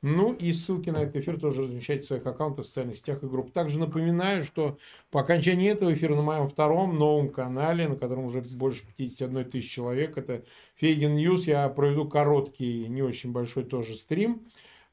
ну 0.00 0.32
и 0.32 0.52
ссылки 0.52 0.90
на 0.90 0.98
этот 0.98 1.16
эфир 1.16 1.40
тоже 1.40 1.62
размещайте 1.62 2.04
в 2.04 2.06
своих 2.06 2.26
аккаунтах, 2.26 2.64
в 2.64 2.68
социальных 2.68 2.98
сетях 2.98 3.22
и 3.22 3.26
групп. 3.26 3.52
Также 3.52 3.78
напоминаю, 3.78 4.44
что 4.44 4.78
по 5.10 5.20
окончании 5.20 5.70
этого 5.70 5.92
эфира 5.92 6.14
на 6.14 6.22
моем 6.22 6.48
втором 6.48 6.96
новом 6.96 7.30
канале, 7.30 7.88
на 7.88 7.96
котором 7.96 8.24
уже 8.24 8.42
больше 8.56 8.82
51 8.96 9.44
тысяч 9.44 9.70
человек, 9.70 10.16
это 10.16 10.44
Фейгин 10.76 11.16
News, 11.16 11.46
я 11.46 11.68
проведу 11.68 12.08
короткий, 12.08 12.86
не 12.88 13.02
очень 13.02 13.32
большой 13.32 13.64
тоже 13.64 13.96
стрим. 13.96 14.46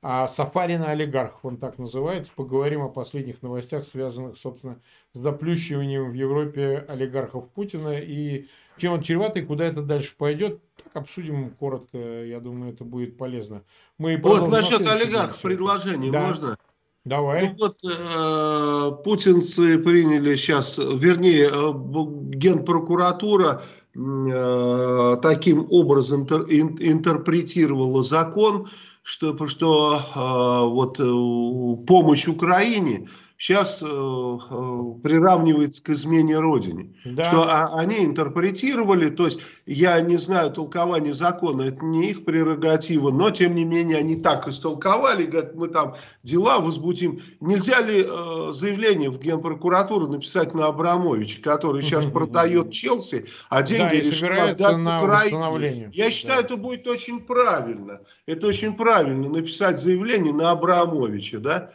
А 0.07 0.27
«Сафари 0.27 0.77
на 0.77 0.91
олигархов» 0.91 1.39
он 1.41 1.57
так 1.57 1.79
называется. 1.79 2.31
Поговорим 2.35 2.83
о 2.83 2.89
последних 2.89 3.41
новостях, 3.41 3.87
связанных, 3.87 4.37
собственно, 4.37 4.79
с 5.13 5.19
доплющиванием 5.19 6.11
в 6.11 6.13
Европе 6.13 6.85
олигархов 6.87 7.49
Путина 7.49 7.97
и 7.97 8.45
чем 8.77 8.93
он 8.93 9.01
чреват 9.01 9.35
и 9.37 9.41
куда 9.41 9.65
это 9.65 9.81
дальше 9.81 10.13
пойдет. 10.15 10.59
Так 10.83 10.95
обсудим 11.01 11.49
коротко, 11.49 11.97
я 12.23 12.39
думаю, 12.39 12.71
это 12.73 12.83
будет 12.83 13.17
полезно. 13.17 13.63
Мы 13.97 14.17
вот 14.21 14.51
насчет 14.51 14.85
олигархов 14.85 15.41
предложение 15.41 16.11
да. 16.11 16.21
можно? 16.21 16.57
Давай. 17.03 17.47
Ну 17.47 17.55
вот 17.59 17.77
э, 17.83 19.03
путинцы 19.03 19.79
приняли 19.79 20.35
сейчас, 20.35 20.77
вернее, 20.77 21.49
э, 21.51 22.35
генпрокуратура 22.35 23.63
э, 23.95 25.17
таким 25.23 25.65
образом 25.71 26.21
интер, 26.21 26.43
ин, 26.43 26.77
интерпретировала 26.79 28.03
закон, 28.03 28.67
что, 29.05 29.45
что 29.45 29.99
э, 29.99 30.69
вот 30.69 30.99
э, 30.99 31.85
помощь 31.85 32.27
Украине 32.27 33.07
сейчас 33.45 33.79
э, 33.79 33.85
э, 33.85 33.87
приравнивается 35.03 35.83
к 35.83 35.89
измене 35.89 36.39
Родине. 36.39 36.95
Да. 37.05 37.25
Что 37.25 37.43
а, 37.43 37.79
они 37.79 38.03
интерпретировали, 38.03 39.11
то 39.11 39.27
есть 39.27 39.39
я 39.67 40.01
не 40.01 40.17
знаю 40.17 40.49
толкования 40.51 41.13
закона, 41.13 41.61
это 41.61 41.85
не 41.85 42.09
их 42.09 42.25
прерогатива, 42.25 43.11
но 43.11 43.29
тем 43.29 43.53
не 43.53 43.63
менее 43.63 43.99
они 43.99 44.15
так 44.15 44.47
истолковали, 44.47 45.25
говорят, 45.25 45.53
мы 45.53 45.67
там 45.67 45.95
дела 46.23 46.59
возбудим. 46.59 47.19
Нельзя 47.39 47.81
ли 47.81 48.03
э, 48.03 48.53
заявление 48.53 49.11
в 49.11 49.19
Генпрокуратуру 49.19 50.07
написать 50.07 50.55
на 50.55 50.65
Абрамовича, 50.65 51.39
который 51.43 51.83
сейчас 51.83 52.07
продает 52.07 52.71
Челси, 52.71 53.27
а 53.49 53.61
деньги 53.61 53.97
да, 53.97 54.09
решил 54.09 54.29
отдать 54.31 54.81
Украине? 54.81 55.91
Я 55.93 56.09
считаю, 56.09 56.41
да. 56.41 56.47
это 56.47 56.57
будет 56.57 56.87
очень 56.87 57.19
правильно. 57.19 58.01
Это 58.25 58.47
очень 58.47 58.75
правильно 58.75 59.29
написать 59.29 59.79
заявление 59.79 60.33
на 60.33 60.49
Абрамовича, 60.49 61.37
да? 61.37 61.69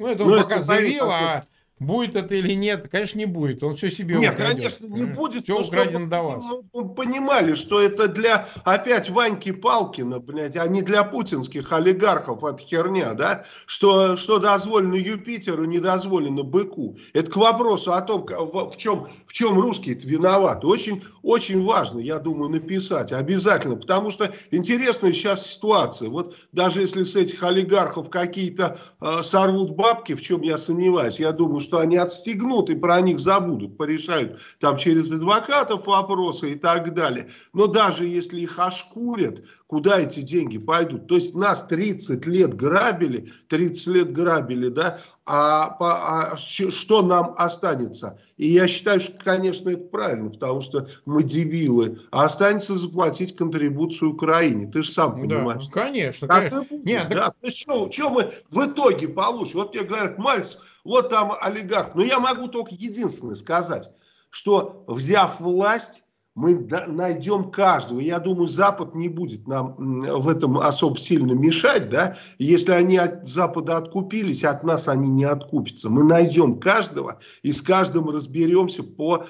Ну, 0.00 0.06
это 0.06 0.24
он 0.24 0.30
Но 0.30 0.42
пока 0.42 0.56
это 0.56 0.64
заявил, 0.64 1.10
а 1.10 1.42
Будет 1.80 2.14
это 2.14 2.34
или 2.34 2.52
нет? 2.52 2.88
Конечно, 2.90 3.18
не 3.18 3.24
будет. 3.24 3.62
Он 3.62 3.74
все 3.74 3.90
себе 3.90 4.16
Нет, 4.16 4.34
украдет. 4.34 4.76
конечно, 4.76 4.86
не 4.94 5.04
будет. 5.06 5.44
Все 5.44 5.58
украдено 5.58 6.08
до 6.08 6.22
вас. 6.22 6.44
Мы 6.74 6.94
понимали, 6.94 7.54
что 7.54 7.80
это 7.80 8.06
для 8.06 8.46
опять 8.64 9.08
Ваньки 9.08 9.50
Палкина, 9.50 10.20
блядь, 10.20 10.56
а 10.56 10.68
не 10.68 10.82
для 10.82 11.04
путинских 11.04 11.72
олигархов. 11.72 12.44
Это 12.44 12.58
херня, 12.58 13.14
да? 13.14 13.44
Что, 13.64 14.18
что 14.18 14.38
дозволено 14.38 14.94
Юпитеру, 14.94 15.64
не 15.64 15.78
дозволено 15.78 16.42
быку. 16.42 16.98
Это 17.14 17.30
к 17.30 17.36
вопросу 17.36 17.94
о 17.94 18.02
том, 18.02 18.26
в 18.26 18.76
чем, 18.76 19.08
в 19.26 19.32
чем 19.32 19.58
русские 19.58 19.94
виноваты. 19.94 20.66
Очень, 20.66 21.02
очень 21.22 21.64
важно, 21.64 21.98
я 22.00 22.18
думаю, 22.18 22.50
написать 22.50 23.10
обязательно. 23.10 23.76
Потому 23.76 24.10
что 24.10 24.30
интересная 24.50 25.14
сейчас 25.14 25.46
ситуация. 25.46 26.10
Вот 26.10 26.36
даже 26.52 26.82
если 26.82 27.04
с 27.04 27.16
этих 27.16 27.42
олигархов 27.42 28.10
какие-то 28.10 28.76
э, 29.00 29.22
сорвут 29.22 29.70
бабки, 29.70 30.14
в 30.14 30.20
чем 30.20 30.42
я 30.42 30.58
сомневаюсь, 30.58 31.18
я 31.18 31.32
думаю, 31.32 31.60
что 31.60 31.69
что 31.70 31.78
они 31.78 31.96
отстегнут 31.96 32.68
и 32.68 32.74
про 32.74 33.00
них 33.00 33.20
забудут, 33.20 33.78
порешают 33.78 34.40
там 34.58 34.76
через 34.76 35.10
адвокатов 35.12 35.86
вопросы 35.86 36.50
и 36.50 36.54
так 36.56 36.92
далее. 36.94 37.28
Но 37.52 37.68
даже 37.68 38.06
если 38.06 38.40
их 38.40 38.58
ошкурят, 38.58 39.44
куда 39.68 40.00
эти 40.00 40.20
деньги 40.20 40.58
пойдут? 40.58 41.06
То 41.06 41.14
есть 41.14 41.36
нас 41.36 41.64
30 41.68 42.26
лет 42.26 42.54
грабили, 42.54 43.30
30 43.46 43.86
лет 43.86 44.12
грабили, 44.12 44.66
да, 44.66 44.98
а, 45.24 45.76
а 45.78 46.36
что 46.36 47.02
нам 47.02 47.34
останется? 47.36 48.18
И 48.36 48.48
я 48.48 48.66
считаю, 48.66 48.98
что, 48.98 49.12
конечно, 49.12 49.70
это 49.70 49.84
правильно, 49.84 50.30
потому 50.30 50.60
что 50.60 50.88
мы 51.06 51.22
дебилы. 51.22 52.00
А 52.10 52.24
останется 52.24 52.74
заплатить 52.74 53.36
контрибуцию 53.36 54.14
Украине. 54.14 54.66
Ты 54.72 54.82
же 54.82 54.90
сам 54.90 55.20
понимаешь. 55.20 55.68
Да, 55.68 55.82
конечно, 55.84 56.26
так 56.26 56.50
конечно. 56.50 56.62
Будет, 56.62 56.84
Нет, 56.84 57.08
да. 57.10 57.26
так... 57.26 57.36
Да, 57.40 57.50
что, 57.50 57.92
что 57.92 58.10
мы 58.10 58.32
в 58.50 58.66
итоге 58.66 59.06
получим? 59.06 59.60
Вот 59.60 59.72
мне 59.72 59.84
говорят, 59.84 60.18
Мальцев, 60.18 60.58
вот 60.84 61.10
там 61.10 61.32
олигарх. 61.40 61.94
Но 61.94 62.02
я 62.02 62.20
могу 62.20 62.48
только 62.48 62.74
единственное 62.74 63.34
сказать, 63.34 63.90
что 64.30 64.84
взяв 64.86 65.40
власть, 65.40 66.04
мы 66.36 66.54
найдем 66.86 67.50
каждого. 67.50 67.98
Я 67.98 68.20
думаю, 68.20 68.46
Запад 68.46 68.94
не 68.94 69.08
будет 69.08 69.48
нам 69.48 69.74
в 70.00 70.28
этом 70.28 70.58
особо 70.58 70.96
сильно 70.96 71.32
мешать. 71.32 71.90
Да? 71.90 72.16
Если 72.38 72.70
они 72.70 72.98
от 72.98 73.26
Запада 73.26 73.76
откупились, 73.76 74.44
от 74.44 74.62
нас 74.62 74.86
они 74.86 75.08
не 75.10 75.24
откупятся. 75.24 75.90
Мы 75.90 76.04
найдем 76.04 76.60
каждого 76.60 77.18
и 77.42 77.52
с 77.52 77.60
каждым 77.60 78.08
разберемся 78.10 78.84
по 78.84 79.26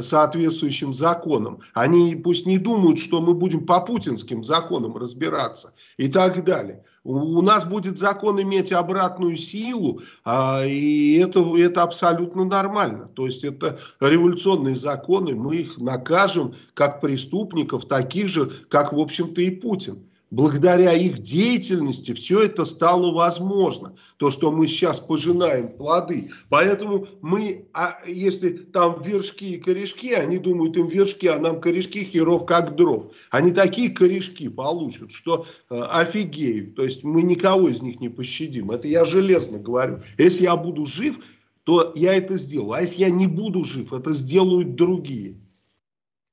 соответствующим 0.00 0.94
законам. 0.94 1.60
Они 1.74 2.16
пусть 2.16 2.46
не 2.46 2.58
думают, 2.58 2.98
что 2.98 3.20
мы 3.20 3.34
будем 3.34 3.66
по 3.66 3.80
путинским 3.80 4.42
законам 4.42 4.96
разбираться 4.96 5.74
и 5.98 6.08
так 6.08 6.42
далее. 6.44 6.82
У 7.08 7.40
нас 7.40 7.64
будет 7.64 7.96
закон 7.96 8.38
иметь 8.42 8.70
обратную 8.70 9.38
силу, 9.38 10.02
а, 10.26 10.62
и 10.66 11.14
это, 11.14 11.40
это 11.56 11.82
абсолютно 11.82 12.44
нормально. 12.44 13.08
То 13.14 13.24
есть 13.24 13.44
это 13.44 13.78
революционные 13.98 14.76
законы, 14.76 15.34
мы 15.34 15.56
их 15.56 15.78
накажем 15.78 16.54
как 16.74 17.00
преступников, 17.00 17.86
таких 17.86 18.28
же, 18.28 18.52
как, 18.68 18.92
в 18.92 19.00
общем-то, 19.00 19.40
и 19.40 19.48
Путин 19.50 20.07
благодаря 20.30 20.92
их 20.92 21.20
деятельности 21.20 22.12
все 22.14 22.42
это 22.42 22.64
стало 22.64 23.12
возможно. 23.12 23.94
То, 24.16 24.30
что 24.30 24.50
мы 24.50 24.68
сейчас 24.68 25.00
пожинаем 25.00 25.72
плоды. 25.72 26.30
Поэтому 26.48 27.06
мы, 27.20 27.68
а 27.72 27.98
если 28.06 28.50
там 28.50 29.02
вершки 29.02 29.54
и 29.54 29.60
корешки, 29.60 30.12
они 30.12 30.38
думают 30.38 30.76
им 30.76 30.88
вершки, 30.88 31.26
а 31.26 31.38
нам 31.38 31.60
корешки 31.60 32.04
херов 32.04 32.46
как 32.46 32.76
дров. 32.76 33.12
Они 33.30 33.52
такие 33.52 33.90
корешки 33.90 34.48
получат, 34.48 35.12
что 35.12 35.46
э, 35.70 35.80
офигеют. 35.80 36.74
То 36.74 36.84
есть 36.84 37.04
мы 37.04 37.22
никого 37.22 37.68
из 37.68 37.82
них 37.82 38.00
не 38.00 38.08
пощадим. 38.08 38.70
Это 38.70 38.88
я 38.88 39.04
железно 39.04 39.58
говорю. 39.58 40.00
Если 40.18 40.44
я 40.44 40.56
буду 40.56 40.86
жив, 40.86 41.20
то 41.64 41.92
я 41.94 42.14
это 42.14 42.36
сделаю. 42.38 42.72
А 42.72 42.80
если 42.80 43.00
я 43.00 43.10
не 43.10 43.26
буду 43.26 43.64
жив, 43.64 43.92
это 43.92 44.12
сделают 44.12 44.74
другие. 44.74 45.36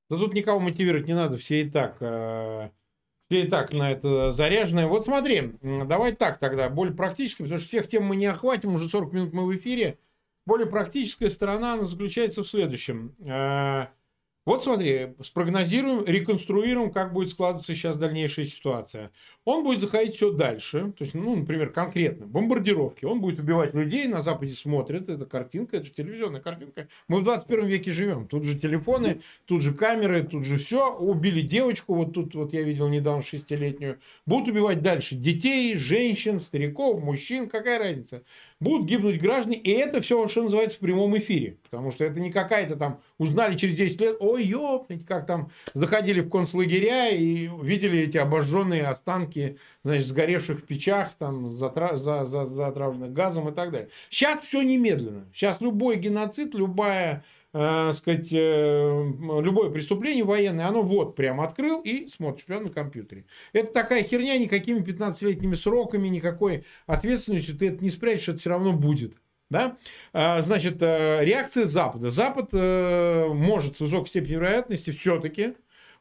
Да 0.09 0.17
тут 0.17 0.33
никого 0.33 0.59
мотивировать 0.59 1.07
не 1.07 1.15
надо. 1.15 1.37
Все 1.37 1.61
и 1.61 1.69
так... 1.69 1.97
Э 2.01 2.69
все 3.29 3.43
и 3.43 3.47
так 3.47 3.73
на 3.73 3.91
это 3.91 4.31
заряженные. 4.31 4.87
Вот 4.87 5.05
смотри, 5.05 5.53
давай 5.61 6.13
так 6.13 6.37
тогда, 6.39 6.69
более 6.69 6.95
практически, 6.95 7.41
потому 7.41 7.57
что 7.57 7.67
всех 7.67 7.87
тем 7.87 8.03
мы 8.03 8.15
не 8.15 8.27
охватим, 8.27 8.73
уже 8.75 8.87
40 8.87 9.13
минут 9.13 9.33
мы 9.33 9.45
в 9.45 9.55
эфире. 9.55 9.97
Более 10.45 10.67
практическая 10.67 11.31
сторона 11.31 11.73
она 11.73 11.85
заключается 11.85 12.43
в 12.43 12.47
следующем. 12.47 13.15
Вот 14.45 14.63
смотри, 14.63 15.15
спрогнозируем, 15.23 16.05
реконструируем, 16.05 16.91
как 16.91 17.13
будет 17.13 17.29
складываться 17.29 17.73
сейчас 17.73 17.97
дальнейшая 17.97 18.45
ситуация. 18.45 19.11
Он 19.43 19.63
будет 19.63 19.81
заходить 19.81 20.13
все 20.13 20.31
дальше, 20.31 20.93
то 20.95 21.03
есть, 21.03 21.15
ну, 21.15 21.35
например, 21.35 21.71
конкретно, 21.71 22.27
бомбардировки. 22.27 23.05
Он 23.05 23.21
будет 23.21 23.39
убивать 23.39 23.73
людей, 23.73 24.07
на 24.07 24.21
Западе 24.21 24.53
смотрят, 24.53 25.09
это 25.09 25.25
картинка, 25.25 25.77
это 25.77 25.87
же 25.87 25.91
телевизионная 25.93 26.41
картинка. 26.41 26.87
Мы 27.07 27.21
в 27.21 27.23
21 27.23 27.65
веке 27.65 27.91
живем, 27.91 28.27
тут 28.27 28.43
же 28.43 28.59
телефоны, 28.59 29.21
тут 29.45 29.63
же 29.63 29.73
камеры, 29.73 30.23
тут 30.23 30.45
же 30.45 30.59
все. 30.59 30.95
Убили 30.95 31.41
девочку, 31.41 31.95
вот 31.95 32.13
тут 32.13 32.35
вот 32.35 32.53
я 32.53 32.61
видел 32.61 32.87
недавно 32.87 33.23
шестилетнюю. 33.23 33.99
Будут 34.27 34.49
убивать 34.49 34.83
дальше 34.83 35.15
детей, 35.15 35.73
женщин, 35.75 36.39
стариков, 36.39 37.01
мужчин, 37.01 37.49
какая 37.49 37.79
разница 37.79 38.23
будут 38.59 38.87
гибнуть 38.87 39.21
граждане, 39.21 39.57
и 39.57 39.71
это 39.71 40.01
все, 40.01 40.27
что 40.27 40.43
называется, 40.43 40.77
в 40.77 40.79
прямом 40.79 41.17
эфире. 41.17 41.57
Потому 41.63 41.91
что 41.91 42.05
это 42.05 42.19
не 42.19 42.31
какая-то 42.31 42.75
там, 42.75 43.01
узнали 43.17 43.57
через 43.57 43.75
10 43.75 44.01
лет, 44.01 44.17
ой, 44.19 44.43
ёпнуть, 44.43 45.05
как 45.05 45.25
там 45.27 45.51
заходили 45.73 46.21
в 46.21 46.29
концлагеря 46.29 47.09
и 47.09 47.49
видели 47.61 47.99
эти 47.99 48.17
обожженные 48.17 48.87
останки, 48.87 49.57
значит, 49.83 50.07
сгоревших 50.07 50.59
в 50.59 50.63
печах, 50.63 51.11
там, 51.17 51.57
затра... 51.57 51.97
за, 51.97 52.25
за, 52.25 52.45
затравленных 52.45 53.11
газом 53.13 53.49
и 53.49 53.53
так 53.53 53.71
далее. 53.71 53.89
Сейчас 54.09 54.39
все 54.39 54.61
немедленно. 54.61 55.25
Сейчас 55.33 55.61
любой 55.61 55.97
геноцид, 55.97 56.55
любая 56.55 57.23
э, 57.55 57.93
сказать, 57.93 58.27
э, 58.33 59.11
любое 59.41 59.69
преступление 59.69 60.25
военное, 60.25 60.67
оно 60.67 60.81
вот 60.81 61.15
прям 61.15 61.39
открыл 61.39 61.81
и 61.81 62.07
смотришь 62.07 62.45
прямо 62.45 62.65
на 62.65 62.69
компьютере. 62.69 63.25
Это 63.53 63.73
такая 63.73 64.03
херня, 64.03 64.37
никакими 64.37 64.79
15-летними 64.79 65.55
сроками, 65.55 66.09
никакой 66.09 66.65
ответственностью 66.85 67.57
ты 67.57 67.69
это 67.69 67.83
не 67.83 67.89
спрячешь, 67.89 68.29
это 68.29 68.39
все 68.39 68.49
равно 68.49 68.73
будет. 68.73 69.13
Да? 69.49 69.77
А, 70.11 70.41
значит, 70.41 70.81
э, 70.81 71.23
реакция 71.23 71.65
Запада. 71.65 72.09
Запад 72.09 72.49
э, 72.51 73.27
может 73.29 73.77
с 73.77 73.79
высокой 73.79 74.07
степенью 74.07 74.39
вероятности 74.39 74.91
все-таки 74.91 75.55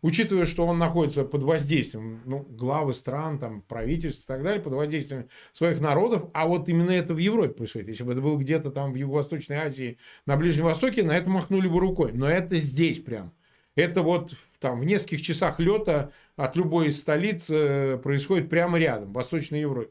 учитывая, 0.05 0.45
что 0.45 0.67
он 0.67 0.79
находится 0.79 1.25
под 1.25 1.45
воздействием 1.45 2.21
ну, 2.27 2.41
главы 2.41 2.93
стран, 2.93 3.39
там, 3.39 3.63
правительств 3.63 4.25
и 4.25 4.27
так 4.27 4.43
далее, 4.43 4.63
под 4.63 4.75
воздействием 4.75 5.31
своих 5.55 5.81
народов, 5.81 6.29
а 6.35 6.47
вот 6.47 6.69
именно 6.69 6.91
это 6.91 7.15
в 7.15 7.19
Европе 7.19 7.55
происходит. 7.55 7.89
Если 7.89 8.05
бы 8.05 8.13
это 8.13 8.21
было 8.21 8.37
где-то 8.37 8.71
там 8.71 8.93
в 8.93 8.97
Юго-Восточной 8.97 9.57
Азии, 9.57 9.97
на 10.27 10.37
Ближнем 10.37 10.65
Востоке, 10.65 11.03
на 11.03 11.13
это 11.17 11.31
махнули 11.31 11.69
бы 11.69 11.81
рукой. 11.81 12.13
Но 12.13 12.29
это 12.29 12.57
здесь 12.57 12.99
прям. 12.99 13.33
Это 13.77 14.03
вот 14.03 14.35
там 14.61 14.81
в 14.81 14.85
нескольких 14.85 15.23
часах 15.23 15.59
лета 15.59 16.13
от 16.37 16.55
любой 16.55 16.89
из 16.89 17.01
столиц 17.01 17.49
э, 17.49 17.99
происходит 18.03 18.51
прямо 18.51 18.79
рядом, 18.79 19.09
в 19.09 19.15
Восточной 19.15 19.63
Европе. 19.63 19.91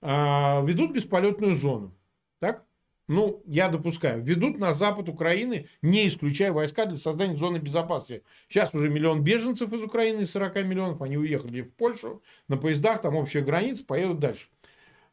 А, 0.00 0.64
ведут 0.64 0.92
бесполетную 0.92 1.54
зону. 1.54 1.94
Так? 2.40 2.64
Ну, 3.08 3.42
я 3.46 3.68
допускаю, 3.68 4.22
ведут 4.22 4.58
на 4.58 4.72
запад 4.72 5.08
Украины, 5.08 5.68
не 5.82 6.08
исключая 6.08 6.52
войска 6.52 6.86
для 6.86 6.96
создания 6.96 7.36
зоны 7.36 7.58
безопасности. 7.58 8.24
Сейчас 8.48 8.74
уже 8.74 8.88
миллион 8.88 9.22
беженцев 9.22 9.72
из 9.72 9.82
Украины, 9.82 10.22
из 10.22 10.32
40 10.32 10.56
миллионов, 10.64 11.02
они 11.02 11.16
уехали 11.16 11.62
в 11.62 11.72
Польшу 11.72 12.22
на 12.48 12.56
поездах, 12.56 13.02
там 13.02 13.14
общая 13.14 13.42
граница, 13.42 13.84
поедут 13.84 14.18
дальше. 14.18 14.48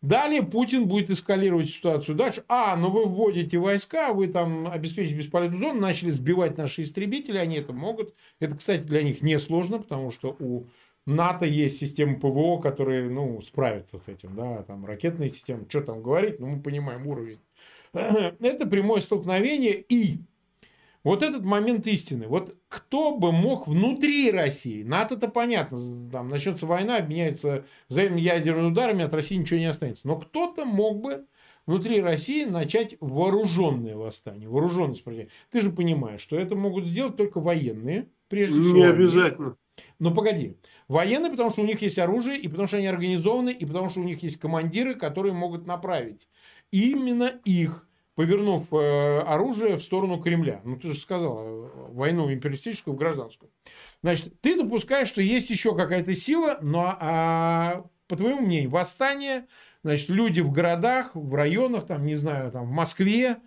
Далее 0.01 0.43
Путин 0.43 0.87
будет 0.87 1.09
эскалировать 1.09 1.69
ситуацию 1.69 2.15
дальше. 2.15 2.43
А, 2.49 2.75
ну 2.75 2.89
вы 2.89 3.05
вводите 3.05 3.57
войска, 3.57 4.11
вы 4.11 4.27
там 4.27 4.67
обеспечите 4.67 5.15
бесполезную 5.15 5.59
зону, 5.59 5.79
начали 5.79 6.09
сбивать 6.09 6.57
наши 6.57 6.81
истребители, 6.81 7.37
они 7.37 7.55
это 7.55 7.71
могут. 7.71 8.13
Это, 8.41 8.57
кстати, 8.57 8.81
для 8.81 9.01
них 9.01 9.21
несложно, 9.21 9.79
потому 9.79 10.11
что 10.11 10.35
у 10.39 10.67
НАТО 11.05 11.45
есть 11.45 11.77
система 11.77 12.19
ПВО, 12.19 12.59
которые, 12.59 13.09
ну, 13.09 13.41
справятся 13.43 13.99
с 13.99 14.09
этим, 14.09 14.35
да, 14.35 14.63
там 14.63 14.85
ракетные 14.85 15.29
системы, 15.29 15.65
что 15.69 15.81
там 15.81 16.01
говорить, 16.01 16.37
ну, 16.39 16.47
мы 16.47 16.61
понимаем 16.61 17.07
уровень 17.07 17.39
это 17.93 18.65
прямое 18.65 19.01
столкновение 19.01 19.79
и 19.87 20.19
вот 21.03 21.21
этот 21.21 21.43
момент 21.43 21.85
истины. 21.87 22.27
Вот 22.27 22.55
кто 22.69 23.15
бы 23.15 23.31
мог 23.31 23.67
внутри 23.67 24.31
России, 24.31 24.83
НАТО-то 24.83 25.27
понятно, 25.27 26.09
там 26.09 26.29
начнется 26.29 26.65
война, 26.65 26.97
обменяется 26.97 27.65
взаимными 27.89 28.21
ядерными 28.21 28.67
ударами, 28.67 29.03
от 29.03 29.13
России 29.13 29.35
ничего 29.35 29.59
не 29.59 29.65
останется. 29.65 30.07
Но 30.07 30.17
кто-то 30.17 30.65
мог 30.65 31.01
бы 31.01 31.25
внутри 31.65 32.01
России 32.01 32.45
начать 32.45 32.95
вооруженное 32.99 33.95
восстание, 33.95 34.49
вооруженное 34.49 34.95
сопротивление. 34.95 35.33
Ты 35.51 35.61
же 35.61 35.71
понимаешь, 35.71 36.21
что 36.21 36.37
это 36.37 36.55
могут 36.55 36.85
сделать 36.87 37.17
только 37.17 37.39
военные, 37.39 38.07
прежде 38.29 38.59
всего. 38.59 38.77
Не 38.77 38.83
обязательно. 38.85 39.57
Ну 39.99 40.13
погоди. 40.13 40.57
Военные, 40.87 41.31
потому 41.31 41.49
что 41.49 41.61
у 41.61 41.65
них 41.65 41.81
есть 41.81 41.97
оружие, 41.97 42.37
и 42.37 42.47
потому 42.47 42.67
что 42.67 42.77
они 42.77 42.87
организованы, 42.87 43.49
и 43.49 43.65
потому 43.65 43.89
что 43.89 44.01
у 44.01 44.03
них 44.03 44.21
есть 44.21 44.37
командиры, 44.37 44.95
которые 44.95 45.33
могут 45.33 45.65
направить 45.65 46.27
именно 46.73 47.31
их, 47.45 47.87
повернув 48.15 48.73
э, 48.73 49.19
оружие 49.19 49.77
в 49.77 49.83
сторону 49.83 50.19
Кремля. 50.19 50.59
Ну, 50.63 50.75
ты 50.75 50.89
же 50.89 50.95
сказал, 50.95 51.39
э, 51.39 51.69
войну 51.91 52.33
империалистическую 52.33 52.95
в 52.95 52.97
гражданскую. 52.97 53.51
Значит, 54.01 54.41
ты 54.41 54.55
допускаешь, 54.55 55.07
что 55.07 55.21
есть 55.21 55.51
еще 55.51 55.75
какая-то 55.75 56.15
сила, 56.15 56.57
но, 56.61 56.97
а, 56.99 57.85
по 58.07 58.15
твоему 58.15 58.41
мнению, 58.41 58.71
восстание, 58.71 59.45
значит, 59.83 60.09
люди 60.09 60.41
в 60.41 60.51
городах, 60.51 61.11
в 61.13 61.33
районах, 61.35 61.85
там, 61.85 62.05
не 62.07 62.15
знаю, 62.15 62.51
там, 62.51 62.65
в 62.65 62.71
Москве, 62.71 63.37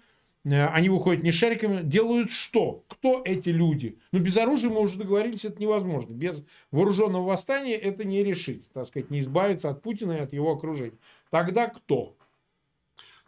э, 0.45 0.67
они 0.69 0.89
выходят 0.89 1.25
не 1.25 1.33
шариками, 1.33 1.83
делают 1.83 2.31
что? 2.31 2.85
Кто 2.87 3.23
эти 3.25 3.49
люди? 3.49 3.99
Ну, 4.13 4.21
без 4.21 4.37
оружия 4.37 4.71
мы 4.71 4.81
уже 4.81 4.99
договорились, 4.99 5.45
это 5.45 5.61
невозможно. 5.61 6.13
Без 6.13 6.45
вооруженного 6.71 7.25
восстания 7.25 7.75
это 7.75 8.05
не 8.05 8.23
решить, 8.23 8.71
так 8.73 8.87
сказать, 8.87 9.11
не 9.11 9.19
избавиться 9.19 9.69
от 9.69 9.83
Путина 9.83 10.13
и 10.13 10.21
от 10.21 10.33
его 10.33 10.53
окружения. 10.53 10.99
Тогда 11.31 11.67
кто? 11.67 12.16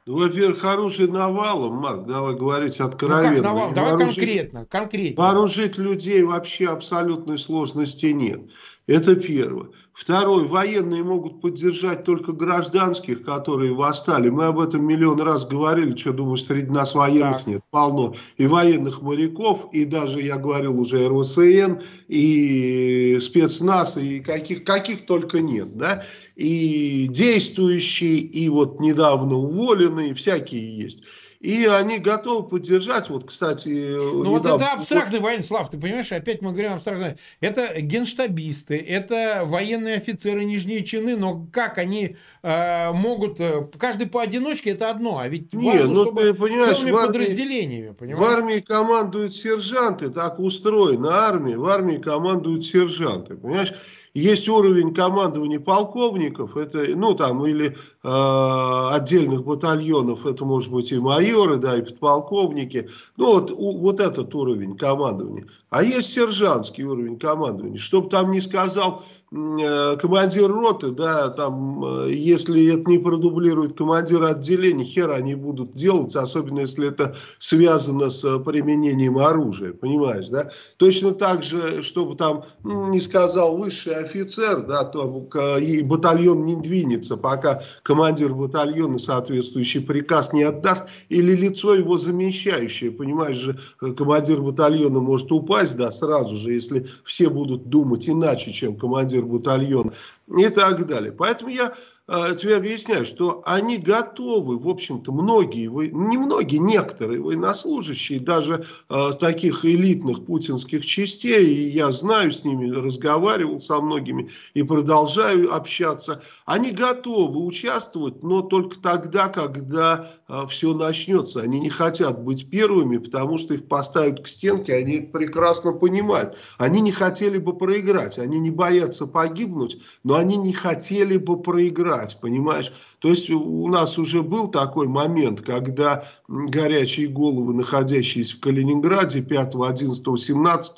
Во-первых, 0.09 0.61
хороший 0.61 1.07
навалом, 1.07 1.75
Марк, 1.75 2.07
давай 2.07 2.35
говорить 2.35 2.81
откровенно. 2.81 3.31
Ну, 3.31 3.37
как 3.37 3.45
навал? 3.45 3.73
Давай 3.73 3.93
вооружить, 3.93 4.17
конкретно, 4.17 4.65
конкретно. 4.65 5.23
Вооружить 5.23 5.77
людей 5.77 6.23
вообще 6.23 6.67
абсолютной 6.69 7.39
сложности 7.39 8.07
нет. 8.07 8.41
Это 8.87 9.15
первое. 9.17 9.69
Второе, 9.99 10.45
военные 10.45 11.03
могут 11.03 11.41
поддержать 11.41 12.05
только 12.05 12.31
гражданских, 12.31 13.25
которые 13.25 13.75
восстали. 13.75 14.29
Мы 14.29 14.45
об 14.45 14.61
этом 14.61 14.87
миллион 14.87 15.21
раз 15.21 15.45
говорили, 15.45 15.97
что 15.97 16.13
думаешь, 16.13 16.45
среди 16.45 16.71
нас 16.71 16.95
военных 16.95 17.39
так. 17.39 17.47
нет, 17.49 17.63
полно. 17.73 18.15
И 18.37 18.47
военных 18.47 19.03
моряков, 19.03 19.69
и 19.73 19.85
даже, 19.85 20.23
я 20.23 20.37
говорил 20.37 20.79
уже, 20.81 21.09
РВСН, 21.09 21.81
и 22.07 23.19
спецназ, 23.21 23.97
и 23.97 24.21
каких, 24.21 24.63
каких 24.63 25.05
только 25.05 25.41
нет, 25.41 25.77
да. 25.77 26.05
И 26.37 27.09
действующие, 27.11 28.19
и 28.19 28.49
вот 28.49 28.79
недавно 28.79 29.35
уволенные, 29.35 30.15
всякие 30.15 30.79
есть. 30.79 31.03
И 31.41 31.67
они 31.67 31.99
готовы 31.99 32.49
поддержать, 32.49 33.11
вот, 33.11 33.27
кстати... 33.27 33.69
Ну 33.69 34.31
вот 34.31 34.45
это 34.45 34.73
абстрактный 34.73 35.21
военный, 35.21 35.45
Слав, 35.45 35.71
ты 35.71 35.79
понимаешь, 35.79 36.11
опять 36.11 36.43
мы 36.43 36.51
говорим 36.51 36.73
абстрактно. 36.73 37.17
Это 37.41 37.81
генштабисты, 37.81 38.77
это 38.77 39.45
военные 39.45 39.97
офицеры, 39.97 40.45
нижние 40.45 40.85
чины, 40.85 41.17
но 41.17 41.47
как 41.53 41.79
они 41.79 42.17
э, 42.43 42.93
могут... 42.93 43.39
Э, 43.39 43.69
каждый 43.79 44.09
поодиночке 44.09 44.71
это 44.71 44.91
одно, 44.91 45.19
а 45.19 45.29
ведь 45.29 45.53
Нет, 45.53 45.77
важно, 45.77 45.95
ну, 45.95 46.05
чтобы 46.07 46.23
ты 46.23 46.35
понимаешь, 46.35 46.77
целыми 46.77 46.91
в 46.91 46.97
армии, 46.97 47.07
подразделениями, 47.07 47.93
понимаешь? 47.93 48.19
В 48.19 48.33
армии 48.33 48.61
командуют 48.61 49.37
сержанты, 49.37 50.11
так 50.11 50.41
устроена 50.41 51.27
армия, 51.29 51.57
в 51.57 51.67
армии 51.67 51.99
командуют 51.99 52.65
сержанты, 52.65 53.37
понимаешь? 53.37 53.75
Есть 54.15 54.49
уровень 54.49 54.95
командования 54.95 55.61
полковников, 55.61 56.57
это, 56.57 56.85
ну 56.97 57.15
там, 57.15 57.47
или 57.47 57.77
э, 58.03 58.89
отдельных 58.91 59.45
батальонов, 59.45 60.27
это 60.27 60.45
может 60.45 60.71
быть 60.71 60.91
и 60.93 60.99
майоры, 60.99 61.57
да, 61.57 61.77
и 61.77 61.83
подполковники. 61.83 62.89
Ну 63.17 63.35
вот, 63.35 63.51
у, 63.51 63.79
вот 63.79 64.01
этот 64.01 64.35
уровень 64.35 64.77
командования. 64.77 65.47
А 65.71 65.83
есть 65.83 66.13
сержантский 66.13 66.85
уровень 66.85 67.19
командования. 67.19 67.79
Чтобы 67.79 68.09
там 68.09 68.31
не 68.31 68.41
сказал 68.41 69.05
командир 69.31 70.51
роты, 70.51 70.91
да, 70.91 71.29
там, 71.29 71.85
э, 71.85 72.13
если 72.13 72.75
это 72.75 72.91
не 72.91 72.99
продублирует 72.99 73.77
командир 73.77 74.23
отделения, 74.25 74.85
хер 74.85 75.11
они 75.11 75.35
будут 75.35 75.73
делать, 75.73 76.17
особенно 76.17 76.61
если 76.61 76.89
это 76.89 77.15
связано 77.39 78.09
с 78.09 78.25
э, 78.25 78.39
применением 78.39 79.19
оружия, 79.19 79.75
понимаешь, 79.75 80.29
да? 80.29 80.51
Точно 80.79 81.13
так 81.13 81.43
же, 81.45 81.83
чтобы 81.83 82.17
там 82.17 82.45
не 82.65 83.03
сказал 83.03 83.59
высший 83.59 83.97
офицер, 83.97 84.63
да, 84.63 84.85
то 84.85 85.29
и 85.59 85.83
батальон 85.83 86.47
не 86.47 86.57
двинется, 86.57 87.19
пока 87.19 87.63
командир 87.83 88.33
батальона 88.33 88.99
соответствующий 88.99 89.83
приказ 89.83 90.33
не 90.33 90.45
отдаст, 90.45 90.89
или 91.11 91.35
лицо 91.35 91.75
его 91.75 91.99
замещающее, 91.99 92.91
понимаешь 92.91 93.37
же, 93.37 93.59
командир 93.79 94.41
батальона 94.41 95.01
может 95.01 95.31
упасть, 95.33 95.77
да, 95.77 95.91
сразу 95.91 96.35
же, 96.37 96.53
если 96.53 96.87
все 97.05 97.29
будут 97.29 97.69
думать 97.69 98.09
иначе, 98.09 98.53
чем 98.53 98.75
командир 98.75 99.18
батальона 99.27 99.93
и 100.37 100.49
так 100.49 100.87
далее. 100.87 101.13
Поэтому 101.13 101.51
я 101.51 101.75
тебе 102.09 102.57
объясняю, 102.57 103.05
что 103.05 103.43
они 103.45 103.77
готовы, 103.77 104.57
в 104.59 104.67
общем-то, 104.67 105.13
многие, 105.13 105.67
не 105.67 106.17
многие, 106.17 106.57
некоторые 106.57 107.21
военнослужащие, 107.21 108.19
даже 108.19 108.65
э, 108.89 109.13
таких 109.21 109.67
элитных 109.67 110.25
путинских 110.25 110.87
частей, 110.87 111.45
и 111.45 111.69
я 111.69 111.93
знаю 111.93 112.33
с 112.33 112.45
ними, 112.45 112.71
разговаривал 112.71 113.61
со 113.61 113.81
многими 113.81 114.31
и 114.55 114.63
продолжаю 114.63 115.55
общаться, 115.55 116.23
они 116.47 116.71
готовы 116.71 117.45
участвовать, 117.45 118.23
но 118.23 118.41
только 118.41 118.81
тогда, 118.81 119.29
когда 119.29 120.11
э, 120.29 120.47
все 120.49 120.73
начнется. 120.73 121.43
Они 121.43 121.61
не 121.61 121.71
хотят 121.71 122.23
быть 122.23 122.49
первыми, 122.49 122.97
потому 122.97 123.37
что 123.37 123.53
их 123.53 123.69
поставят 123.69 124.23
к 124.25 124.29
стенке, 124.29 124.75
они 124.75 124.95
это 124.95 125.13
прекрасно 125.13 125.73
понимают. 125.73 126.39
Они 126.57 126.81
не 126.81 126.93
хотели 126.93 127.37
бы 127.37 127.57
проиграть, 127.57 128.19
они 128.19 128.39
не 128.39 128.51
боятся 128.51 129.07
погибнуть, 129.07 129.83
но 130.05 130.17
они 130.17 130.37
не 130.37 130.55
хотели 130.55 131.19
бы 131.19 131.41
проиграть, 131.41 131.98
понимаешь? 132.21 132.73
То 132.99 133.09
есть 133.09 133.31
у 133.31 133.69
нас 133.69 133.99
уже 133.99 134.23
был 134.23 134.49
такой 134.49 134.89
момент, 134.89 135.41
когда 135.41 136.05
горячие 136.27 137.09
головы, 137.09 137.55
находящиеся 137.55 138.37
в 138.37 138.41
Калининграде 138.41 139.23
5, 139.23 139.55
11, 139.55 140.21
17, 140.21 140.73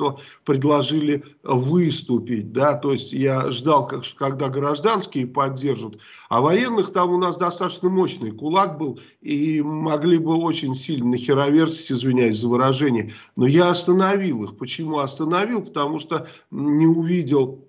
предложили 0.45 1.25
выступить. 1.43 2.53
Да? 2.53 2.75
То 2.75 2.93
есть 2.93 3.13
я 3.13 3.51
ждал, 3.51 3.87
когда 4.17 4.49
гражданские 4.49 5.27
поддержат, 5.27 5.99
а 6.29 6.41
военных 6.41 6.93
там 6.93 7.11
у 7.11 7.19
нас 7.19 7.37
достаточно 7.37 7.89
мощный 7.89 8.33
кулак 8.33 8.79
был, 8.79 9.01
и 9.21 9.63
могли 9.63 10.19
бы 10.19 10.37
очень 10.37 10.75
сильно 10.75 11.11
нахероверсить, 11.11 11.93
извиняюсь 11.93 12.39
за 12.39 12.49
выражение. 12.49 13.13
Но 13.37 13.47
я 13.47 13.71
остановил 13.71 14.45
их. 14.45 14.57
Почему 14.57 14.99
остановил? 14.99 15.63
Потому 15.63 15.99
что 15.99 16.27
не 16.51 16.87
увидел 16.87 17.67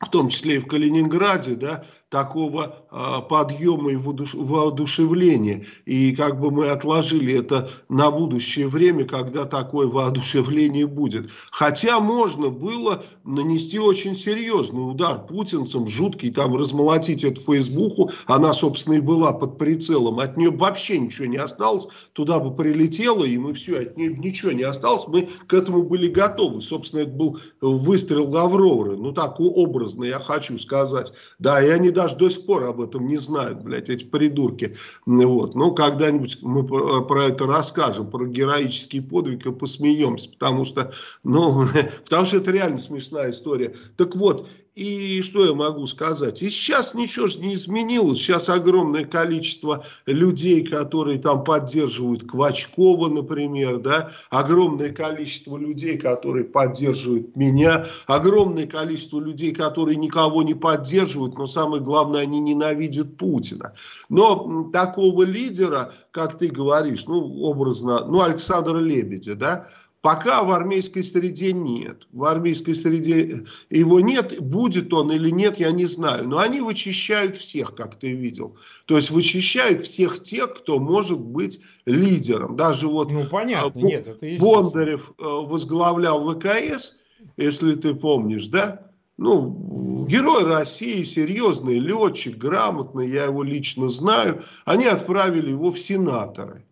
в 0.00 0.10
том 0.10 0.28
числе 0.28 0.56
и 0.56 0.58
в 0.58 0.66
Калининграде, 0.66 1.54
да, 1.54 1.86
такого 2.08 2.86
э, 2.90 3.28
подъема 3.28 3.90
и 3.90 3.96
воодушевления. 3.96 5.64
И 5.86 6.14
как 6.14 6.40
бы 6.40 6.50
мы 6.52 6.68
отложили 6.68 7.34
это 7.34 7.68
на 7.88 8.10
будущее 8.10 8.68
время, 8.68 9.04
когда 9.04 9.44
такое 9.44 9.88
воодушевление 9.88 10.86
будет. 10.86 11.28
Хотя 11.50 11.98
можно 11.98 12.50
было 12.50 13.02
нанести 13.24 13.80
очень 13.80 14.14
серьезный 14.14 14.88
удар 14.88 15.26
путинцам, 15.26 15.88
жуткий, 15.88 16.30
там 16.30 16.56
размолотить 16.56 17.24
эту 17.24 17.40
Фейсбуку. 17.40 18.10
Она, 18.26 18.54
собственно, 18.54 18.94
и 18.94 19.00
была 19.00 19.32
под 19.32 19.58
прицелом. 19.58 20.20
От 20.20 20.36
нее 20.36 20.50
вообще 20.50 20.98
ничего 20.98 21.26
не 21.26 21.38
осталось. 21.38 21.88
Туда 22.12 22.38
бы 22.38 22.54
прилетело, 22.54 23.24
и 23.24 23.36
мы 23.36 23.52
все, 23.54 23.80
от 23.80 23.96
нее 23.96 24.14
ничего 24.16 24.52
не 24.52 24.62
осталось. 24.62 25.08
Мы 25.08 25.28
к 25.48 25.52
этому 25.52 25.82
были 25.82 26.06
готовы. 26.06 26.62
Собственно, 26.62 27.00
это 27.00 27.10
был 27.10 27.40
выстрел 27.60 28.30
Лавровы. 28.30 28.96
Ну, 28.96 29.10
так 29.12 29.40
образно 29.40 30.04
я 30.04 30.20
хочу 30.20 30.56
сказать. 30.58 31.12
Да, 31.40 31.60
и 31.60 31.68
они 31.68 31.90
даже 31.96 32.05
до 32.14 32.30
сих 32.30 32.46
пор 32.46 32.64
об 32.64 32.80
этом 32.80 33.06
не 33.06 33.16
знают, 33.18 33.62
блядь, 33.62 33.88
эти 33.88 34.04
придурки. 34.04 34.76
Вот. 35.06 35.54
Ну, 35.54 35.74
когда-нибудь 35.74 36.38
мы 36.42 36.66
про 36.66 37.24
это 37.24 37.46
расскажем, 37.46 38.10
про 38.10 38.26
героический 38.26 39.00
подвиг 39.00 39.46
и 39.46 39.52
посмеемся, 39.52 40.30
потому 40.30 40.64
что, 40.64 40.92
ну, 41.24 41.66
потому 42.04 42.24
что 42.26 42.38
это 42.38 42.50
реально 42.50 42.78
смешная 42.78 43.30
история. 43.30 43.74
Так 43.96 44.16
вот, 44.16 44.48
и 44.76 45.22
что 45.22 45.42
я 45.46 45.54
могу 45.54 45.86
сказать? 45.86 46.42
И 46.42 46.50
сейчас 46.50 46.92
ничего 46.92 47.28
же 47.28 47.38
не 47.38 47.54
изменилось. 47.54 48.18
Сейчас 48.18 48.50
огромное 48.50 49.06
количество 49.06 49.86
людей, 50.04 50.66
которые 50.66 51.18
там 51.18 51.44
поддерживают 51.44 52.30
Квачкова, 52.30 53.08
например, 53.08 53.78
да, 53.78 54.12
огромное 54.28 54.92
количество 54.92 55.56
людей, 55.56 55.96
которые 55.96 56.44
поддерживают 56.44 57.34
меня, 57.36 57.86
огромное 58.06 58.66
количество 58.66 59.18
людей, 59.18 59.52
которые 59.52 59.96
никого 59.96 60.42
не 60.42 60.54
поддерживают, 60.54 61.38
но 61.38 61.46
самое 61.46 61.82
главное, 61.82 62.20
они 62.20 62.38
ненавидят 62.38 63.16
Путина. 63.16 63.72
Но 64.10 64.68
такого 64.70 65.22
лидера, 65.22 65.94
как 66.10 66.36
ты 66.36 66.48
говоришь, 66.48 67.06
ну, 67.06 67.42
образно, 67.44 68.04
ну, 68.04 68.20
Александра 68.20 68.76
Лебедя, 68.76 69.36
да, 69.36 69.68
Пока 70.06 70.44
в 70.44 70.52
армейской 70.52 71.02
среде 71.02 71.52
нет. 71.52 72.06
В 72.12 72.22
армейской 72.22 72.76
среде 72.76 73.42
его 73.70 73.98
нет. 73.98 74.40
Будет 74.40 74.94
он 74.94 75.10
или 75.10 75.30
нет, 75.30 75.58
я 75.58 75.72
не 75.72 75.86
знаю. 75.86 76.28
Но 76.28 76.38
они 76.38 76.60
вычищают 76.60 77.36
всех, 77.36 77.74
как 77.74 77.98
ты 77.98 78.12
видел. 78.12 78.56
То 78.84 78.96
есть 78.96 79.10
вычищают 79.10 79.82
всех 79.82 80.22
тех, 80.22 80.54
кто 80.54 80.78
может 80.78 81.18
быть 81.18 81.60
лидером. 81.86 82.54
Даже 82.54 82.86
вот 82.86 83.10
ну, 83.10 83.24
понятно. 83.24 83.80
нет, 83.80 84.06
это 84.06 84.38
Бондарев 84.38 85.12
э, 85.18 85.24
возглавлял 85.24 86.22
ВКС, 86.32 86.98
если 87.36 87.74
ты 87.74 87.92
помнишь, 87.92 88.46
да? 88.46 88.92
Ну, 89.18 90.06
герой 90.08 90.44
России, 90.44 91.02
серьезный 91.02 91.80
летчик, 91.80 92.38
грамотный, 92.38 93.08
я 93.08 93.24
его 93.24 93.42
лично 93.42 93.90
знаю. 93.90 94.44
Они 94.66 94.86
отправили 94.86 95.50
его 95.50 95.72
в 95.72 95.80
сенаторы 95.80 96.64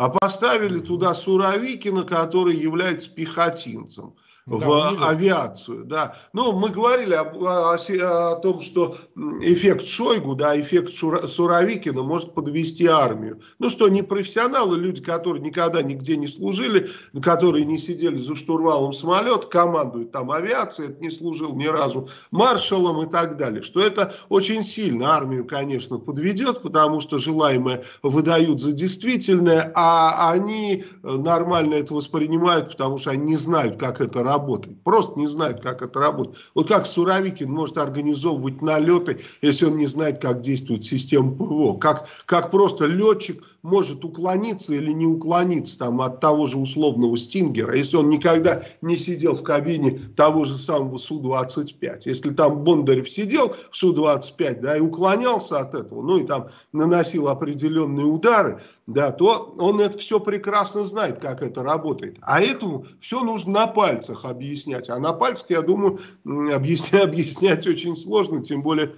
а 0.00 0.08
поставили 0.08 0.78
туда 0.78 1.14
Суровикина, 1.14 2.04
который 2.04 2.56
является 2.56 3.10
пехотинцем 3.10 4.14
в 4.46 4.60
да, 4.60 5.08
авиацию. 5.08 5.84
Да. 5.84 6.16
Ну, 6.32 6.52
мы 6.52 6.70
говорили 6.70 7.14
о, 7.14 7.24
о, 7.24 7.74
о 7.74 8.36
том, 8.36 8.60
что 8.60 8.96
эффект 9.40 9.86
Шойгу, 9.86 10.34
да, 10.34 10.58
эффект 10.60 10.92
Шура, 10.92 11.26
Суровикина 11.26 12.02
может 12.02 12.34
подвести 12.34 12.86
армию. 12.86 13.40
Ну 13.58 13.70
что, 13.70 13.88
не 13.88 14.02
профессионалы, 14.02 14.78
люди, 14.78 15.02
которые 15.02 15.42
никогда 15.42 15.82
нигде 15.82 16.16
не 16.16 16.26
служили, 16.26 16.90
которые 17.22 17.64
не 17.64 17.78
сидели 17.78 18.20
за 18.20 18.36
штурвалом 18.36 18.92
самолета, 18.92 19.46
командуют 19.46 20.12
там 20.12 20.30
авиацией, 20.30 20.90
это 20.90 21.00
не 21.00 21.10
служил 21.10 21.54
ни 21.54 21.66
разу 21.66 22.08
маршалом 22.30 23.02
и 23.02 23.10
так 23.10 23.36
далее. 23.36 23.62
Что 23.62 23.80
это 23.80 24.14
очень 24.28 24.64
сильно 24.64 25.14
армию, 25.14 25.46
конечно, 25.46 25.98
подведет, 25.98 26.62
потому 26.62 27.00
что 27.00 27.18
желаемое 27.18 27.84
выдают 28.02 28.60
за 28.60 28.72
действительное, 28.72 29.72
а 29.74 30.30
они 30.30 30.84
нормально 31.02 31.74
это 31.74 31.94
воспринимают, 31.94 32.72
потому 32.72 32.98
что 32.98 33.10
они 33.10 33.30
не 33.30 33.36
знают, 33.36 33.78
как 33.78 34.00
это 34.00 34.22
работает. 34.30 34.82
Просто 34.82 35.18
не 35.18 35.26
знают, 35.26 35.60
как 35.60 35.82
это 35.82 35.98
работает. 35.98 36.36
Вот 36.54 36.68
как 36.68 36.86
Суровикин 36.86 37.50
может 37.50 37.78
организовывать 37.78 38.62
налеты, 38.62 39.20
если 39.42 39.66
он 39.66 39.76
не 39.76 39.86
знает, 39.86 40.20
как 40.20 40.40
действует 40.40 40.84
система 40.84 41.32
ПВО. 41.32 41.78
Как, 41.78 42.06
как 42.26 42.50
просто 42.50 42.86
летчик 42.86 43.42
может 43.62 44.04
уклониться 44.04 44.72
или 44.72 44.92
не 44.92 45.06
уклониться 45.06 45.76
там, 45.78 46.00
от 46.00 46.20
того 46.20 46.46
же 46.46 46.58
условного 46.58 47.18
Стингера, 47.18 47.76
если 47.76 47.96
он 47.96 48.08
никогда 48.08 48.62
не 48.80 48.96
сидел 48.96 49.34
в 49.34 49.42
кабине 49.42 50.00
того 50.16 50.44
же 50.44 50.56
самого 50.56 50.96
Су-25. 50.98 52.02
Если 52.06 52.30
там 52.30 52.64
Бондарев 52.64 53.10
сидел 53.10 53.54
в 53.70 53.76
Су-25 53.76 54.60
да, 54.60 54.76
и 54.76 54.80
уклонялся 54.80 55.58
от 55.58 55.74
этого, 55.74 56.02
ну 56.02 56.18
и 56.18 56.26
там 56.26 56.48
наносил 56.72 57.28
определенные 57.28 58.06
удары, 58.06 58.60
да, 58.92 59.12
то 59.12 59.54
он 59.56 59.80
это 59.80 59.96
все 59.98 60.18
прекрасно 60.18 60.84
знает, 60.84 61.20
как 61.20 61.42
это 61.42 61.62
работает. 61.62 62.18
А 62.22 62.40
этому 62.40 62.86
все 63.00 63.22
нужно 63.22 63.52
на 63.52 63.66
пальцах 63.68 64.24
объяснять. 64.24 64.88
А 64.90 64.98
на 64.98 65.12
пальцах, 65.12 65.50
я 65.50 65.62
думаю, 65.62 66.00
объяснять, 66.24 67.04
объяснять 67.04 67.66
очень 67.68 67.96
сложно, 67.96 68.44
тем 68.44 68.62
более 68.62 68.96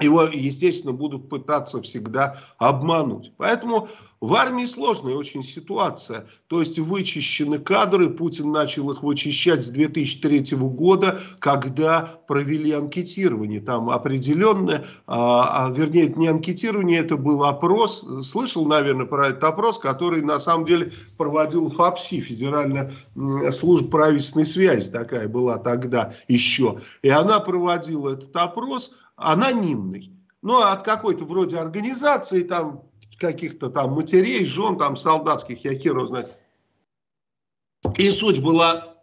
его, 0.00 0.22
естественно, 0.22 0.92
будут 0.92 1.28
пытаться 1.28 1.82
всегда 1.82 2.38
обмануть. 2.58 3.32
Поэтому 3.36 3.88
в 4.20 4.34
армии 4.34 4.66
сложная 4.66 5.14
очень 5.14 5.42
ситуация. 5.42 6.26
То 6.46 6.60
есть 6.60 6.78
вычищены 6.78 7.58
кадры, 7.58 8.10
Путин 8.10 8.52
начал 8.52 8.90
их 8.90 9.02
вычищать 9.02 9.64
с 9.64 9.68
2003 9.68 10.56
года, 10.58 11.20
когда 11.38 12.20
провели 12.26 12.70
анкетирование. 12.72 13.62
Там 13.62 13.88
определенное, 13.88 14.84
а, 15.06 15.68
а, 15.68 15.70
вернее, 15.70 16.08
не 16.08 16.28
анкетирование, 16.28 17.00
это 17.00 17.16
был 17.16 17.44
опрос. 17.44 18.04
Слышал, 18.22 18.66
наверное, 18.66 19.06
про 19.06 19.28
этот 19.28 19.44
опрос, 19.44 19.78
который 19.78 20.20
на 20.20 20.38
самом 20.38 20.66
деле 20.66 20.92
проводил 21.16 21.70
ФАПСИ, 21.70 22.20
Федеральная 22.20 22.92
служба 23.52 23.90
правительственной 23.90 24.46
связи 24.46 24.90
такая 24.90 25.28
была 25.28 25.56
тогда 25.56 26.12
еще. 26.28 26.80
И 27.00 27.08
она 27.08 27.40
проводила 27.40 28.10
этот 28.10 28.36
опрос 28.36 28.92
анонимный. 29.16 30.12
Ну, 30.42 30.60
от 30.60 30.82
какой-то 30.82 31.24
вроде 31.24 31.56
организации, 31.56 32.42
там, 32.42 32.82
каких-то 33.20 33.68
там 33.70 33.92
матерей, 33.92 34.44
жен, 34.46 34.76
там, 34.78 34.96
солдатских, 34.96 35.64
я 35.64 35.74
хер 35.74 36.04
знает. 36.06 36.34
И 37.96 38.10
суть 38.10 38.40
была 38.40 38.96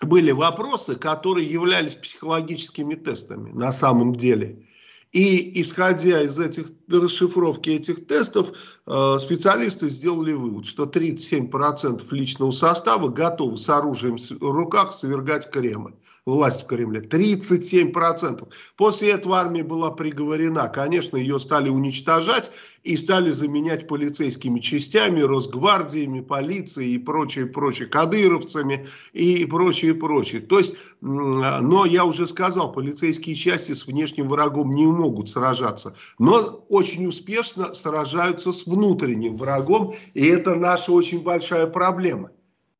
были 0.00 0.30
вопросы, 0.30 0.94
которые 0.94 1.50
являлись 1.50 1.94
психологическими 1.94 2.94
тестами 2.94 3.52
на 3.52 3.72
самом 3.72 4.14
деле. 4.14 4.66
И 5.12 5.60
исходя 5.60 6.22
из 6.22 6.38
этих 6.38 6.70
расшифровки 6.88 7.70
этих 7.70 8.06
тестов, 8.06 8.52
э, 8.86 9.18
специалисты 9.18 9.88
сделали 9.88 10.32
вывод, 10.32 10.66
что 10.66 10.86
37% 10.86 12.10
личного 12.12 12.52
состава 12.52 13.08
готовы 13.08 13.58
с 13.58 13.68
оружием 13.68 14.16
в 14.18 14.50
руках 14.50 14.94
свергать 14.94 15.50
Кремль 15.50 15.94
власть 16.26 16.62
в 16.62 16.66
Кремле. 16.66 17.00
37%. 17.00 18.48
После 18.76 19.10
этого 19.10 19.38
армия 19.38 19.62
была 19.62 19.90
приговорена. 19.90 20.68
Конечно, 20.68 21.16
ее 21.16 21.38
стали 21.40 21.68
уничтожать 21.68 22.50
и 22.82 22.96
стали 22.96 23.30
заменять 23.30 23.86
полицейскими 23.86 24.58
частями, 24.60 25.20
Росгвардиями, 25.20 26.20
полицией 26.20 26.94
и 26.94 26.98
прочее, 26.98 27.46
прочее, 27.46 27.88
кадыровцами 27.88 28.86
и 29.12 29.44
прочее, 29.44 29.94
прочее. 29.94 30.40
То 30.40 30.58
есть, 30.58 30.76
но 31.00 31.84
я 31.84 32.04
уже 32.04 32.26
сказал, 32.26 32.72
полицейские 32.72 33.36
части 33.36 33.72
с 33.72 33.86
внешним 33.86 34.28
врагом 34.28 34.70
не 34.70 34.86
могут 34.86 35.28
сражаться, 35.28 35.94
но 36.18 36.64
очень 36.68 37.06
успешно 37.06 37.74
сражаются 37.74 38.52
с 38.52 38.66
внутренним 38.66 39.36
врагом, 39.36 39.94
и 40.14 40.26
это 40.26 40.54
наша 40.54 40.92
очень 40.92 41.22
большая 41.22 41.66
проблема. 41.66 42.30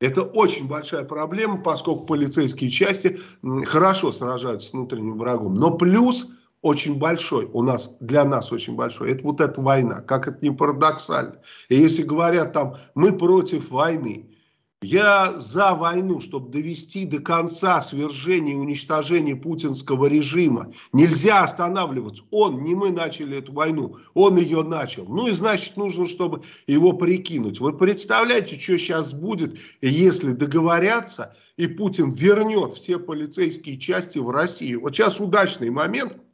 Это 0.01 0.23
очень 0.23 0.67
большая 0.67 1.05
проблема, 1.05 1.63
поскольку 1.63 2.07
полицейские 2.07 2.71
части 2.71 3.21
хорошо 3.67 4.13
сражаются 4.13 4.71
с 4.71 4.73
внутренним 4.73 5.19
врагом. 5.19 5.55
Но 5.55 5.77
плюс 5.77 6.31
очень 6.63 6.99
большой, 6.99 7.49
у 7.53 7.63
нас, 7.63 7.97
для 8.01 8.25
нас 8.25 8.51
очень 8.51 8.77
большой, 8.77 9.13
это 9.13 9.25
вот 9.25 9.41
эта 9.41 9.61
война, 9.61 10.01
как 10.01 10.27
это 10.27 10.39
не 10.43 10.51
парадоксально. 10.51 11.37
И 11.69 11.77
если 11.77 12.03
говорят 12.03 12.53
там, 12.55 12.77
мы 12.95 13.17
против 13.17 13.71
войны, 13.71 14.30
я 14.83 15.39
за 15.39 15.74
войну, 15.74 16.20
чтобы 16.20 16.51
довести 16.51 17.05
до 17.05 17.18
конца 17.18 17.83
свержение 17.83 18.55
и 18.55 18.59
уничтожение 18.59 19.37
путинского 19.37 20.07
режима. 20.07 20.72
Нельзя 20.93 21.45
останавливаться. 21.45 22.24
Он, 22.31 22.62
не 22.62 22.74
мы 22.74 22.91
начали 22.91 23.39
эту 23.39 23.53
войну, 23.53 23.99
он 24.14 24.39
ее 24.39 24.62
начал. 24.62 25.05
Ну 25.07 25.28
и 25.28 25.33
значит 25.33 25.76
нужно, 25.76 26.09
чтобы 26.09 26.43
его 26.66 26.95
прикинуть. 26.95 27.61
Вы 27.61 27.76
представляете, 27.76 28.59
что 28.59 28.78
сейчас 28.78 29.12
будет, 29.12 29.59
если 29.83 30.33
договорятся 30.33 31.37
и 31.59 31.66
Путин 31.66 32.11
вернет 32.11 32.72
все 32.72 32.99
полицейские 32.99 33.78
части 33.78 34.16
в 34.16 34.31
Россию. 34.31 34.81
Вот 34.81 34.97
сейчас 34.97 35.20
удачный 35.20 35.68
момент– 35.68 36.16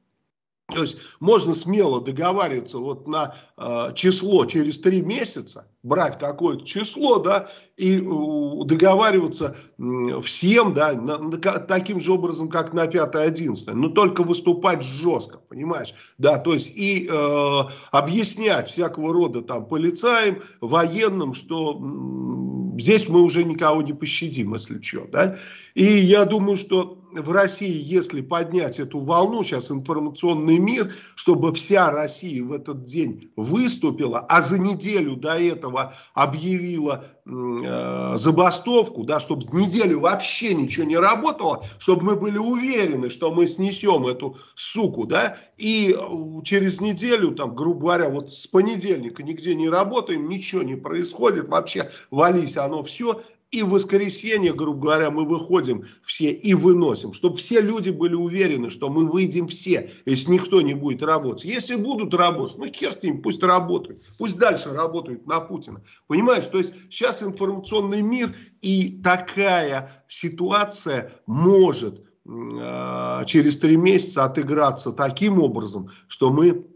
то 0.75 0.83
есть 0.83 0.99
можно 1.21 1.55
смело 1.55 2.01
договариваться 2.01 2.79
вот 2.79 3.07
на 3.07 3.37
э, 3.57 3.93
число 3.95 4.47
через 4.47 4.81
три 4.81 5.01
месяца, 5.01 5.69
брать 5.85 6.19
какое-то 6.19 6.67
число, 6.67 7.21
да, 7.21 7.49
и 7.77 7.99
э, 7.99 8.64
договариваться 8.64 9.57
э, 9.79 10.21
всем, 10.23 10.75
да, 10.75 10.95
на, 10.95 11.19
на, 11.19 11.39
таким 11.39 12.01
же 12.01 12.11
образом, 12.11 12.49
как 12.49 12.73
на 12.73 12.87
5-11, 12.87 13.73
но 13.75 13.91
только 13.91 14.25
выступать 14.25 14.83
жестко, 14.83 15.39
понимаешь, 15.39 15.95
да, 16.19 16.37
то 16.37 16.55
есть 16.55 16.73
и 16.75 17.09
э, 17.09 17.61
объяснять 17.93 18.69
всякого 18.69 19.12
рода 19.12 19.43
там 19.43 19.67
полицаям, 19.67 20.39
военным, 20.61 21.35
что 21.35 21.79
э, 21.81 22.81
здесь 22.81 23.09
мы 23.09 23.23
уже 23.23 23.45
никого 23.45 23.83
не 23.83 23.93
пощадим, 23.93 24.55
если 24.55 24.83
что, 24.83 25.07
да, 25.07 25.39
и 25.75 25.85
я 25.85 26.25
думаю, 26.25 26.57
что 26.57 27.05
в 27.23 27.33
России, 27.33 27.83
если 27.83 28.21
поднять 28.21 28.79
эту 28.79 29.01
волну, 29.01 29.43
сейчас 29.43 29.71
информационный 29.71 30.59
мир, 30.59 30.95
чтобы 31.14 31.53
вся 31.55 31.91
Россия 31.91 32.43
в 32.43 32.53
этот 32.53 32.85
день 32.85 33.31
выступила, 33.37 34.21
а 34.21 34.43
за 34.43 34.59
неделю 34.59 35.17
до 35.17 35.35
этого 35.35 35.95
объявила 36.14 37.05
э, 37.25 38.14
забастовку, 38.17 39.05
да, 39.05 39.21
чтобы 39.21 39.45
неделю 39.53 40.01
вообще 40.01 40.55
ничего 40.55 40.85
не 40.87 40.97
работало, 40.97 41.64
чтобы 41.79 42.03
мы 42.03 42.17
были 42.17 42.39
уверены, 42.39 43.11
что 43.11 43.33
мы 43.33 43.49
снесем 43.49 44.07
эту 44.07 44.37
суку, 44.55 45.07
да, 45.07 45.37
и 45.57 45.95
э, 45.97 46.43
через 46.45 46.81
неделю, 46.81 47.33
там, 47.35 47.55
грубо 47.55 47.81
говоря, 47.81 48.09
вот 48.11 48.33
с 48.33 48.47
понедельника 48.47 49.23
нигде 49.23 49.55
не 49.55 49.69
работаем, 49.69 50.29
ничего 50.29 50.62
не 50.62 50.77
происходит, 50.77 51.49
вообще 51.49 51.91
вались 52.11 52.57
оно 52.57 52.83
все, 52.83 53.23
и 53.53 53.62
в 53.62 53.70
воскресенье, 53.70 54.53
грубо 54.53 54.80
говоря, 54.80 55.11
мы 55.11 55.24
выходим 55.24 55.84
все 56.05 56.30
и 56.30 56.53
выносим, 56.55 57.12
чтобы 57.12 57.36
все 57.36 57.61
люди 57.61 57.90
были 57.90 58.14
уверены, 58.14 58.70
что 58.70 58.90
мы 58.90 59.09
выйдем 59.09 59.47
все, 59.47 59.90
если 60.05 60.32
никто 60.32 60.61
не 60.61 60.74
будет 60.74 61.03
работать. 61.03 61.44
Если 61.44 61.76
будут 61.76 62.12
работать, 62.12 62.59
ну 62.59 62.66
хер 62.66 62.92
с 62.92 63.03
ними, 63.03 63.18
пусть 63.18 63.42
работают, 63.42 64.03
пусть 64.18 64.36
дальше 64.36 64.70
работают 64.70 65.26
на 65.26 65.40
Путина. 65.40 65.82
Понимаешь, 66.09 66.47
то 66.47 66.59
есть 66.59 66.74
сейчас 66.90 67.22
информационный 67.22 68.03
мир 68.03 68.34
и 68.62 69.01
такая 69.03 70.05
ситуация 70.09 71.12
может 71.26 72.03
э, 72.24 73.22
через 73.26 73.59
три 73.59 73.76
месяца 73.76 74.24
отыграться 74.24 74.90
таким 74.90 75.40
образом, 75.40 75.90
что 76.09 76.32
мы 76.32 76.66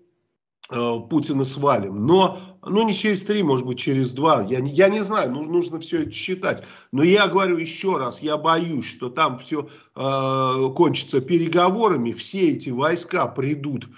э, 0.71 0.97
Путина 1.11 1.45
свалим. 1.45 2.07
Но 2.07 2.39
ну 2.65 2.87
не 2.87 2.95
через 2.95 3.23
три, 3.23 3.43
может 3.43 3.67
быть 3.67 3.79
через 3.79 4.13
два, 4.13 4.43
я, 4.43 4.59
я 4.61 4.89
не 4.89 5.03
знаю, 5.03 5.33
ну, 5.33 5.43
нужно 5.43 5.81
все 5.81 6.03
это 6.03 6.13
считать. 6.13 6.63
Но 6.93 7.03
я 7.03 7.27
говорю 7.29 7.57
еще 7.57 7.97
раз, 7.97 8.21
я 8.21 8.37
боюсь, 8.37 8.87
что 8.87 9.09
там 9.09 9.39
все 9.39 9.69
э, 9.97 10.75
кончится 10.75 11.21
переговорами, 11.21 12.13
все 12.13 12.51
эти 12.51 12.71
войска 12.71 13.27
придут 13.27 13.89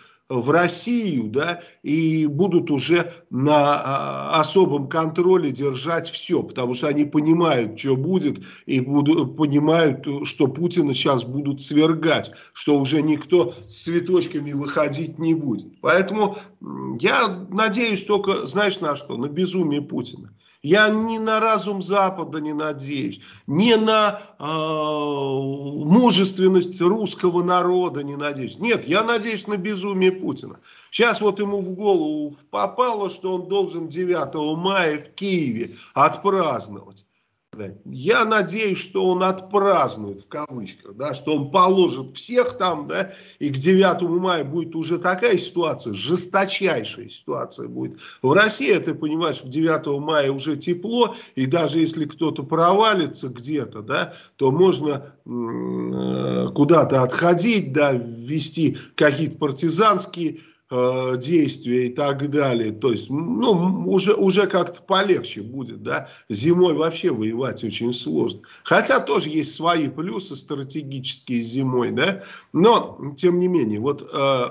в 0.40 0.50
Россию, 0.50 1.24
да, 1.28 1.60
и 1.82 2.26
будут 2.26 2.70
уже 2.70 3.12
на 3.30 3.52
а, 3.54 4.40
особом 4.40 4.88
контроле 4.88 5.50
держать 5.50 6.08
все, 6.08 6.42
потому 6.42 6.74
что 6.74 6.88
они 6.88 7.04
понимают, 7.04 7.78
что 7.78 7.96
будет, 7.96 8.40
и 8.66 8.80
будут, 8.80 9.36
понимают, 9.36 10.06
что 10.24 10.48
Путина 10.48 10.94
сейчас 10.94 11.24
будут 11.24 11.60
свергать, 11.60 12.32
что 12.54 12.78
уже 12.78 13.02
никто 13.02 13.54
с 13.68 13.82
цветочками 13.82 14.52
выходить 14.52 15.18
не 15.18 15.34
будет. 15.34 15.80
Поэтому 15.80 16.38
я 17.00 17.46
надеюсь 17.50 18.04
только, 18.04 18.46
знаешь 18.46 18.80
на 18.80 18.96
что, 18.96 19.16
на 19.16 19.28
безумие 19.28 19.82
Путина. 19.82 20.32
Я 20.62 20.90
ни 20.90 21.18
на 21.18 21.40
разум 21.40 21.82
Запада 21.82 22.40
не 22.40 22.52
надеюсь, 22.52 23.20
ни 23.48 23.74
на 23.74 24.22
э, 24.38 24.44
мужественность 25.84 26.80
русского 26.80 27.42
народа 27.42 28.04
не 28.04 28.14
надеюсь. 28.14 28.58
Нет, 28.60 28.86
я 28.86 29.02
надеюсь 29.02 29.48
на 29.48 29.56
безумие 29.56 30.12
Путина. 30.12 30.60
Сейчас 30.92 31.20
вот 31.20 31.40
ему 31.40 31.62
в 31.62 31.70
голову 31.70 32.36
попало, 32.50 33.10
что 33.10 33.34
он 33.34 33.48
должен 33.48 33.88
9 33.88 34.56
мая 34.56 34.98
в 34.98 35.12
Киеве 35.14 35.74
отпраздновать. 35.94 37.04
Я 37.84 38.24
надеюсь, 38.24 38.78
что 38.78 39.06
он 39.10 39.22
отпразднует 39.22 40.22
в 40.22 40.28
кавычках, 40.28 40.96
да, 40.96 41.14
что 41.14 41.36
он 41.36 41.50
положит 41.50 42.16
всех 42.16 42.56
там, 42.56 42.88
да, 42.88 43.12
и 43.40 43.50
к 43.50 43.58
9 43.58 44.00
мая 44.08 44.42
будет 44.42 44.74
уже 44.74 44.98
такая 44.98 45.36
ситуация, 45.36 45.92
жесточайшая 45.92 47.10
ситуация 47.10 47.68
будет. 47.68 47.98
В 48.22 48.32
России, 48.32 48.72
ты 48.78 48.94
понимаешь, 48.94 49.42
в 49.42 49.50
9 49.50 50.00
мая 50.00 50.32
уже 50.32 50.56
тепло, 50.56 51.14
и 51.34 51.44
даже 51.44 51.80
если 51.80 52.06
кто-то 52.06 52.42
провалится 52.42 53.28
где-то, 53.28 53.82
да, 53.82 54.14
то 54.36 54.50
можно 54.50 55.12
э, 55.26 56.48
куда-то 56.54 57.02
отходить, 57.02 57.74
да, 57.74 57.92
ввести 57.92 58.78
какие-то 58.94 59.36
партизанские 59.36 60.40
Э, 60.74 61.18
действия 61.18 61.88
и 61.88 61.90
так 61.90 62.30
далее. 62.30 62.72
То 62.72 62.92
есть, 62.92 63.10
ну, 63.10 63.84
уже, 63.90 64.14
уже 64.14 64.46
как-то 64.46 64.80
полегче 64.80 65.42
будет, 65.42 65.82
да. 65.82 66.08
Зимой 66.30 66.72
вообще 66.72 67.10
воевать 67.10 67.62
очень 67.62 67.92
сложно. 67.92 68.40
Хотя 68.64 68.98
тоже 69.00 69.28
есть 69.28 69.54
свои 69.54 69.88
плюсы 69.88 70.34
стратегические 70.34 71.42
зимой, 71.42 71.90
да. 71.90 72.22
Но, 72.54 72.98
тем 73.18 73.38
не 73.38 73.48
менее, 73.48 73.80
вот 73.80 74.08
э, 74.14 74.44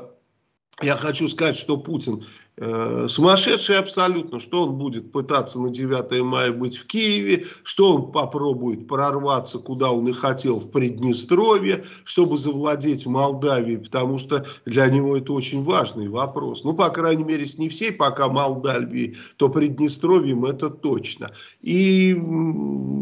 я 0.84 0.96
хочу 0.96 1.28
сказать, 1.28 1.56
что 1.56 1.78
Путин 1.78 2.24
сумасшедший 2.60 3.78
абсолютно, 3.78 4.40
что 4.40 4.64
он 4.64 4.78
будет 4.78 5.12
пытаться 5.12 5.60
на 5.60 5.70
9 5.70 6.22
мая 6.22 6.52
быть 6.52 6.78
в 6.78 6.86
Киеве, 6.86 7.46
что 7.64 7.96
он 7.96 8.12
попробует 8.12 8.88
прорваться, 8.88 9.58
куда 9.58 9.92
он 9.92 10.08
и 10.08 10.12
хотел, 10.12 10.60
в 10.60 10.70
Приднестровье, 10.70 11.86
чтобы 12.04 12.38
завладеть 12.38 13.06
Молдавией, 13.06 13.80
потому 13.80 14.18
что 14.18 14.46
для 14.66 14.88
него 14.88 15.18
это 15.18 15.34
очень 15.34 15.62
важный 15.64 16.10
вопрос. 16.10 16.64
Ну, 16.64 16.74
по 16.74 16.90
крайней 16.90 17.24
мере, 17.24 17.48
с 17.48 17.58
не 17.58 17.70
всей 17.70 17.92
пока 17.92 18.28
Молдавией, 18.28 19.18
то 19.38 19.50
Приднестровьем 19.50 20.46
это 20.46 20.70
точно. 20.70 21.32
И 21.62 22.14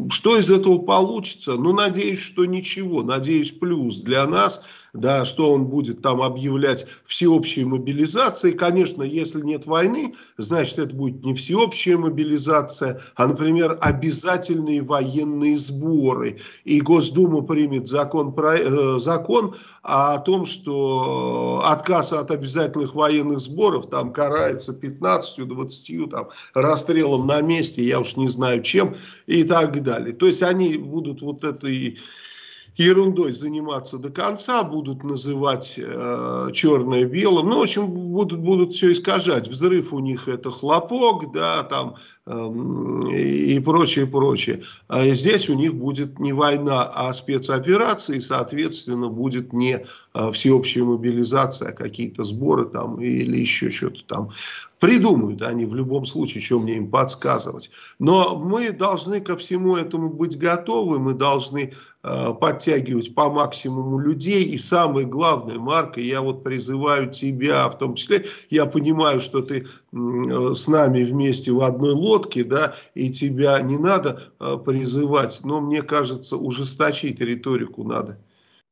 что 0.09 0.37
из 0.37 0.49
этого 0.49 0.77
получится? 0.77 1.55
Ну, 1.55 1.73
надеюсь, 1.73 2.19
что 2.19 2.45
ничего. 2.45 3.03
Надеюсь, 3.03 3.51
плюс 3.51 3.97
для 3.97 4.25
нас– 4.27 4.61
да, 4.93 5.25
что 5.25 5.53
он 5.53 5.65
будет 5.65 6.01
там 6.01 6.21
объявлять 6.21 6.85
всеобщей 7.05 7.65
мобилизацией. 7.65 8.55
Конечно, 8.55 9.03
если 9.03 9.41
нет 9.41 9.65
войны, 9.65 10.15
значит, 10.37 10.79
это 10.79 10.95
будет 10.95 11.23
не 11.23 11.33
всеобщая 11.33 11.97
мобилизация, 11.97 12.99
а, 13.15 13.27
например, 13.27 13.77
обязательные 13.81 14.81
военные 14.81 15.57
сборы. 15.57 16.39
И 16.63 16.81
Госдума 16.81 17.41
примет 17.41 17.87
закон, 17.87 18.33
про, 18.33 18.57
э, 18.57 18.99
закон 18.99 19.55
о 19.83 20.17
том, 20.19 20.45
что 20.45 21.63
отказ 21.65 22.13
от 22.13 22.31
обязательных 22.31 22.95
военных 22.95 23.39
сборов 23.39 23.89
там 23.89 24.11
карается 24.13 24.73
15-20 24.73 26.07
там, 26.09 26.29
расстрелом 26.53 27.27
на 27.27 27.41
месте, 27.41 27.83
я 27.83 27.99
уж 27.99 28.15
не 28.15 28.27
знаю 28.27 28.61
чем, 28.63 28.95
и 29.27 29.43
так 29.43 29.81
далее. 29.83 30.13
То 30.13 30.27
есть 30.27 30.41
они 30.41 30.77
будут 30.77 31.21
вот 31.21 31.43
этой 31.43 31.97
ерундой 32.79 33.33
заниматься 33.33 33.97
до 33.97 34.09
конца, 34.09 34.63
будут 34.63 35.03
называть 35.03 35.75
э, 35.77 36.49
черное 36.53 37.05
белым, 37.05 37.49
ну, 37.49 37.59
в 37.59 37.61
общем, 37.63 37.87
будут, 37.87 38.39
будут 38.39 38.73
все 38.73 38.91
искажать. 38.91 39.47
Взрыв 39.47 39.93
у 39.93 39.99
них 39.99 40.27
это 40.27 40.51
хлопок, 40.51 41.31
да, 41.33 41.63
там, 41.63 41.95
и 42.29 43.59
прочее, 43.59 44.05
прочее. 44.05 44.63
А 44.87 45.03
здесь 45.07 45.49
у 45.49 45.55
них 45.55 45.73
будет 45.73 46.19
не 46.19 46.31
война, 46.31 46.83
а 46.83 47.13
спецоперация, 47.13 48.17
и, 48.17 48.21
соответственно, 48.21 49.09
будет 49.09 49.51
не 49.51 49.85
э, 50.13 50.31
всеобщая 50.31 50.83
мобилизация, 50.83 51.69
а 51.69 51.73
какие-то 51.73 52.23
сборы 52.23 52.65
там 52.65 53.01
или 53.01 53.37
еще 53.37 53.71
что-то 53.71 54.03
там. 54.05 54.29
Придумают 54.79 55.41
они 55.41 55.65
в 55.65 55.75
любом 55.75 56.05
случае, 56.05 56.41
что 56.41 56.59
мне 56.59 56.77
им 56.77 56.89
подсказывать. 56.89 57.69
Но 57.97 58.37
мы 58.37 58.71
должны 58.71 59.19
ко 59.19 59.35
всему 59.35 59.75
этому 59.75 60.09
быть 60.09 60.37
готовы, 60.37 60.99
мы 60.99 61.15
должны 61.15 61.73
э, 62.03 62.33
подтягивать 62.39 63.13
по 63.13 63.29
максимуму 63.29 63.99
людей. 63.99 64.43
И 64.43 64.57
самое 64.57 65.05
главное, 65.05 65.57
Марка, 65.57 65.99
я 65.99 66.21
вот 66.21 66.43
призываю 66.43 67.09
тебя, 67.09 67.67
в 67.69 67.77
том 67.77 67.95
числе, 67.95 68.25
я 68.49 68.65
понимаю, 68.67 69.19
что 69.19 69.41
ты 69.41 69.67
с 69.91 70.67
нами 70.67 71.03
вместе 71.03 71.51
в 71.51 71.61
одной 71.61 71.93
лодке, 71.93 72.43
да, 72.43 72.75
и 72.93 73.11
тебя 73.11 73.59
не 73.61 73.77
надо 73.77 74.31
э, 74.39 74.57
призывать, 74.63 75.39
но 75.43 75.61
мне 75.61 75.81
кажется, 75.81 76.37
ужесточить 76.37 77.19
риторику 77.19 77.83
надо. 77.83 78.19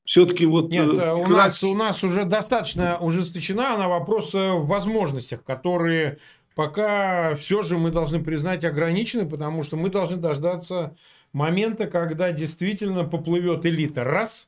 Все-таки 0.04 0.46
вот... 0.46 0.70
Нет, 0.70 0.88
э, 0.88 1.14
у, 1.14 1.28
нас, 1.28 1.64
у 1.64 1.76
нас 1.76 2.04
уже 2.04 2.26
достаточно 2.26 2.98
ужесточена 3.00 3.78
на 3.78 3.88
вопрос 3.88 4.34
в 4.34 4.66
возможностях, 4.68 5.44
которые 5.44 6.20
пока 6.56 7.36
все 7.36 7.64
же 7.64 7.78
мы 7.78 7.92
должны 7.92 8.24
признать 8.24 8.64
ограничены, 8.64 9.28
потому 9.28 9.64
что 9.64 9.76
мы 9.76 9.90
должны 9.90 10.18
дождаться 10.18 10.96
момента, 11.34 11.88
когда 11.88 12.32
действительно 12.32 13.04
поплывет 13.04 13.66
элита. 13.66 14.04
Раз. 14.04 14.48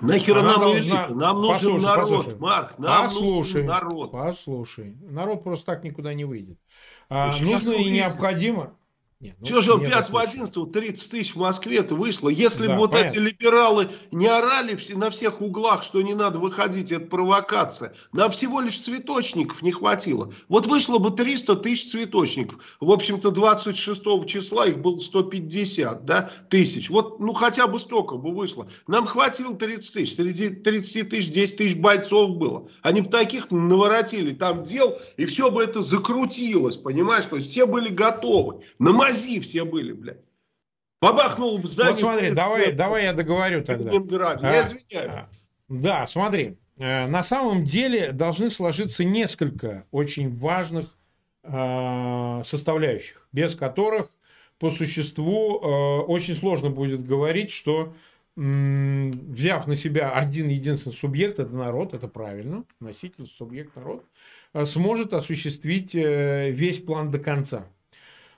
Нахера 0.00 0.42
нам 0.42 0.60
должна... 0.60 0.80
элита? 0.80 1.14
Нам 1.14 1.40
нужен 1.42 1.54
послушай, 1.54 1.84
народ, 1.84 2.10
послушай. 2.10 2.38
Марк. 2.38 2.78
Нам 2.78 3.04
послушай, 3.04 3.62
нужен 3.62 3.66
народ. 3.66 4.12
Послушай. 4.12 4.96
Народ 5.02 5.44
просто 5.44 5.66
так 5.66 5.84
никуда 5.84 6.14
не 6.14 6.24
выйдет. 6.24 6.58
А, 7.08 7.34
нужно 7.40 7.72
и 7.72 7.90
необходимо... 7.90 8.76
Нет, 9.24 9.36
ну, 9.40 9.46
Все 9.46 9.62
же 9.62 9.78
5 9.80 10.10
в 10.10 10.16
11, 10.18 10.72
30 10.72 11.10
тысяч 11.10 11.34
в 11.34 11.38
Москве-то 11.38 11.94
вышло. 11.94 12.28
Если 12.28 12.66
да, 12.66 12.74
бы 12.74 12.80
вот 12.80 12.90
понятно. 12.90 13.10
эти 13.10 13.18
либералы 13.20 13.88
не 14.12 14.26
орали 14.26 14.78
на 14.92 15.08
всех 15.08 15.40
углах, 15.40 15.82
что 15.82 16.02
не 16.02 16.12
надо 16.12 16.38
выходить, 16.38 16.92
это 16.92 17.06
провокация. 17.06 17.94
Нам 18.12 18.32
всего 18.32 18.60
лишь 18.60 18.78
цветочников 18.78 19.62
не 19.62 19.72
хватило. 19.72 20.30
Вот 20.50 20.66
вышло 20.66 20.98
бы 20.98 21.10
300 21.10 21.56
тысяч 21.56 21.90
цветочников. 21.90 22.58
В 22.80 22.90
общем-то, 22.90 23.30
26 23.30 24.26
числа 24.26 24.66
их 24.66 24.80
было 24.80 24.98
150 24.98 26.04
да, 26.04 26.30
тысяч. 26.50 26.90
Вот, 26.90 27.18
ну, 27.18 27.32
хотя 27.32 27.66
бы 27.66 27.80
столько 27.80 28.16
бы 28.16 28.30
вышло. 28.30 28.68
Нам 28.86 29.06
хватило 29.06 29.56
30 29.56 29.90
тысяч. 29.90 30.16
Среди 30.16 30.50
30 30.50 31.08
тысяч 31.08 31.30
10 31.30 31.56
тысяч 31.56 31.76
бойцов 31.76 32.36
было. 32.36 32.68
Они 32.82 33.00
бы 33.00 33.08
таких 33.08 33.50
наворотили 33.50 34.34
там 34.34 34.64
дел, 34.64 34.98
и 35.16 35.24
все 35.24 35.50
бы 35.50 35.62
это 35.62 35.80
закрутилось, 35.80 36.76
понимаешь? 36.76 37.24
То 37.24 37.36
есть 37.36 37.48
все 37.48 37.64
были 37.64 37.88
готовы. 37.88 38.60
На 38.78 38.92
мази 39.14 39.40
все 39.40 39.64
были, 39.64 39.92
блядь. 39.92 40.24
Бабахнул 41.00 41.58
в 41.58 41.66
здание. 41.66 41.92
Вот 41.92 42.00
смотри, 42.00 42.30
давай, 42.30 42.72
давай 42.72 43.04
я 43.04 43.12
договорю 43.12 43.62
тогда. 43.62 43.90
Ленинград. 43.90 44.42
Я 44.42 44.62
а, 44.62 44.66
извиняюсь. 44.66 45.10
А, 45.10 45.28
да, 45.68 46.06
смотри. 46.06 46.56
Э, 46.76 47.06
на 47.06 47.22
самом 47.22 47.64
деле 47.64 48.12
должны 48.12 48.50
сложиться 48.50 49.04
несколько 49.04 49.86
очень 49.90 50.34
важных 50.36 50.96
э, 51.42 52.42
составляющих, 52.44 53.28
без 53.32 53.54
которых 53.54 54.10
по 54.58 54.70
существу 54.70 55.60
э, 55.60 56.00
очень 56.06 56.34
сложно 56.34 56.70
будет 56.70 57.06
говорить, 57.06 57.50
что 57.50 57.94
взяв 58.36 59.68
на 59.68 59.76
себя 59.76 60.10
один 60.10 60.48
единственный 60.48 60.92
субъект, 60.92 61.38
это 61.38 61.54
народ, 61.54 61.94
это 61.94 62.08
правильно, 62.08 62.64
носитель, 62.80 63.28
субъект, 63.28 63.76
народ, 63.76 64.04
сможет 64.64 65.12
осуществить 65.12 65.94
весь 65.94 66.80
план 66.80 67.12
до 67.12 67.20
конца. 67.20 67.68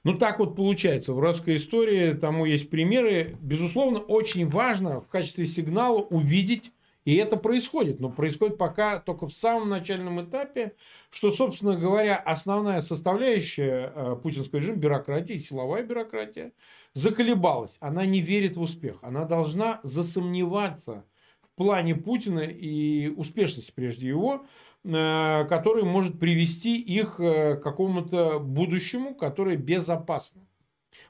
Ну, 0.07 0.15
так 0.17 0.39
вот 0.39 0.55
получается. 0.55 1.13
В 1.13 1.19
русской 1.19 1.57
истории 1.57 2.13
тому 2.13 2.45
есть 2.45 2.71
примеры. 2.71 3.37
Безусловно, 3.41 3.99
очень 3.99 4.49
важно 4.49 5.01
в 5.01 5.09
качестве 5.09 5.47
сигнала 5.47 5.99
увидеть, 5.99 6.71
и 7.05 7.17
это 7.17 7.37
происходит. 7.37 7.99
Но 7.99 8.09
происходит 8.09 8.57
пока 8.57 9.01
только 9.01 9.27
в 9.27 9.33
самом 9.33 9.69
начальном 9.69 10.25
этапе, 10.25 10.77
что, 11.11 11.33
собственно 11.33 11.77
говоря, 11.77 12.15
основная 12.15 12.83
составляющая 12.83 13.93
э, 13.93 14.17
путинского 14.23 14.61
режима, 14.61 14.77
бюрократия, 14.77 15.41
силовая 15.41 15.83
бюрократия, 15.83 16.53
заколебалась. 16.93 17.77
Она 17.81 18.07
не 18.07 18.21
верит 18.21 18.57
в 18.57 18.61
успех. 18.61 18.99
Она 19.03 19.25
должна 19.25 19.81
засомневаться 19.83 21.05
в 21.43 21.49
плане 21.57 21.97
Путина 21.97 22.43
и 22.43 23.09
успешности 23.09 23.73
прежде 23.75 24.07
его, 24.07 24.47
который 24.87 25.83
может 25.83 26.21
привести 26.21 26.81
их 26.81 27.19
э, 27.19 27.57
к 27.57 27.63
какому-то 27.63 28.39
будущему, 28.39 29.15
которое 29.15 29.57
безопасно. 29.57 30.43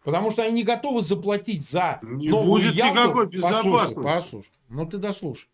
Потому 0.02 0.30
что 0.30 0.42
они 0.42 0.52
не 0.52 0.62
готовы 0.62 1.02
заплатить 1.02 1.68
за 1.68 2.00
не 2.02 2.28
новую 2.28 2.62
будет 2.62 2.74
Ялту. 2.74 3.00
никакой 3.00 3.28
безопасности. 3.28 3.94
Послушай, 3.94 4.04
послушай. 4.04 4.50
Ну 4.68 4.86
ты 4.86 4.98
дослушай. 4.98 5.48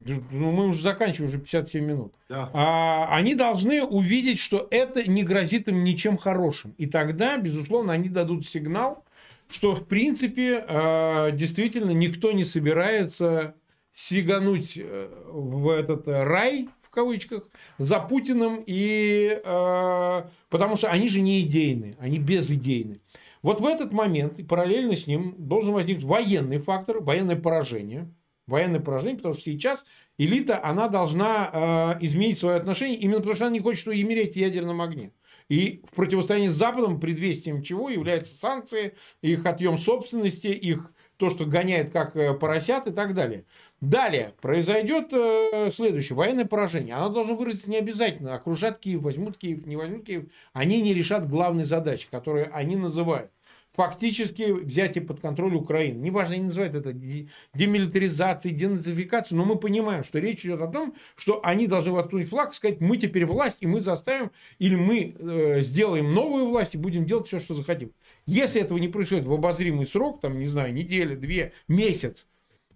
Ну, 0.00 0.52
мы 0.52 0.66
уже 0.66 0.82
заканчиваем, 0.82 1.28
уже 1.28 1.38
57 1.38 1.84
минут. 1.84 2.12
Да. 2.28 2.50
А, 2.52 3.08
они 3.16 3.34
должны 3.34 3.82
увидеть, 3.82 4.38
что 4.38 4.68
это 4.70 5.08
не 5.08 5.24
грозит 5.24 5.68
им 5.68 5.84
ничем 5.84 6.16
хорошим. 6.16 6.74
И 6.78 6.86
тогда, 6.86 7.38
безусловно, 7.38 7.92
они 7.92 8.08
дадут 8.08 8.46
сигнал, 8.46 9.04
что, 9.48 9.74
в 9.74 9.86
принципе, 9.86 10.64
э, 10.66 11.30
действительно 11.32 11.90
никто 11.92 12.32
не 12.32 12.44
собирается 12.44 13.54
сигануть 13.92 14.76
в 14.76 15.70
этот 15.70 16.06
рай, 16.06 16.68
кавычках, 16.96 17.48
за 17.78 18.00
Путиным, 18.00 18.64
и, 18.66 19.40
э, 19.44 20.22
потому 20.48 20.76
что 20.76 20.90
они 20.90 21.08
же 21.08 21.20
не 21.20 21.42
идейны, 21.42 21.96
они 22.00 22.18
безидейны. 22.18 23.00
Вот 23.42 23.60
в 23.60 23.66
этот 23.66 23.92
момент, 23.92 24.44
параллельно 24.48 24.96
с 24.96 25.06
ним, 25.06 25.34
должен 25.38 25.74
возникнуть 25.74 26.06
военный 26.06 26.58
фактор, 26.58 27.00
военное 27.00 27.36
поражение. 27.36 28.12
Военное 28.46 28.80
поражение, 28.80 29.16
потому 29.16 29.34
что 29.34 29.42
сейчас 29.42 29.84
элита, 30.18 30.64
она 30.64 30.88
должна 30.88 31.50
э, 31.98 32.04
изменить 32.04 32.38
свое 32.38 32.56
отношение, 32.56 32.96
именно 32.96 33.18
потому 33.18 33.34
что 33.34 33.46
она 33.46 33.52
не 33.52 33.60
хочет 33.60 33.88
умереть 33.88 34.34
в 34.34 34.36
ядерном 34.36 34.80
огне. 34.80 35.12
И 35.48 35.82
в 35.90 35.94
противостоянии 35.94 36.48
с 36.48 36.52
Западом, 36.52 37.00
предвестием 37.00 37.62
чего 37.62 37.88
являются 37.90 38.34
санкции, 38.34 38.94
их 39.20 39.44
отъем 39.46 39.78
собственности, 39.78 40.48
их 40.48 40.92
то, 41.16 41.30
что 41.30 41.46
гоняет 41.46 41.92
как 41.92 42.16
э, 42.16 42.34
поросят 42.34 42.86
и 42.88 42.92
так 42.92 43.14
далее. 43.14 43.44
Далее 43.82 44.32
произойдет 44.40 45.12
э, 45.12 45.70
следующее. 45.70 46.16
Военное 46.16 46.46
поражение. 46.46 46.94
Оно 46.94 47.10
должно 47.10 47.36
выразиться 47.36 47.70
не 47.70 47.76
обязательно. 47.76 48.34
Окружат 48.34 48.78
Киев, 48.78 49.02
возьмут 49.02 49.36
Киев, 49.36 49.66
не 49.66 49.76
возьмут 49.76 50.06
Киев. 50.06 50.24
Они 50.54 50.80
не 50.80 50.94
решат 50.94 51.28
главной 51.28 51.64
задачи, 51.64 52.08
которую 52.10 52.48
они 52.56 52.76
называют. 52.76 53.30
Фактически 53.74 54.52
взятие 54.52 55.04
под 55.04 55.20
контроль 55.20 55.54
Украины. 55.54 55.98
Неважно, 55.98 56.36
они 56.36 56.44
называют 56.44 56.74
это 56.74 56.94
демилитаризацией, 56.94 58.56
денацификацией, 58.56 59.36
но 59.36 59.44
мы 59.44 59.56
понимаем, 59.56 60.02
что 60.02 60.18
речь 60.18 60.46
идет 60.46 60.62
о 60.62 60.68
том, 60.68 60.94
что 61.14 61.40
они 61.44 61.66
должны 61.66 61.92
воткнуть 61.92 62.30
флаг, 62.30 62.54
сказать, 62.54 62.80
мы 62.80 62.96
теперь 62.96 63.26
власть, 63.26 63.58
и 63.60 63.66
мы 63.66 63.80
заставим, 63.80 64.30
или 64.58 64.76
мы 64.76 65.14
э, 65.18 65.60
сделаем 65.60 66.14
новую 66.14 66.46
власть 66.46 66.74
и 66.74 66.78
будем 66.78 67.04
делать 67.04 67.26
все, 67.26 67.38
что 67.38 67.54
захотим. 67.54 67.92
Если 68.24 68.62
этого 68.62 68.78
не 68.78 68.88
происходит 68.88 69.26
в 69.26 69.32
обозримый 69.34 69.86
срок, 69.86 70.22
там, 70.22 70.38
не 70.38 70.46
знаю, 70.46 70.72
неделя, 70.72 71.14
две, 71.14 71.52
месяц, 71.68 72.26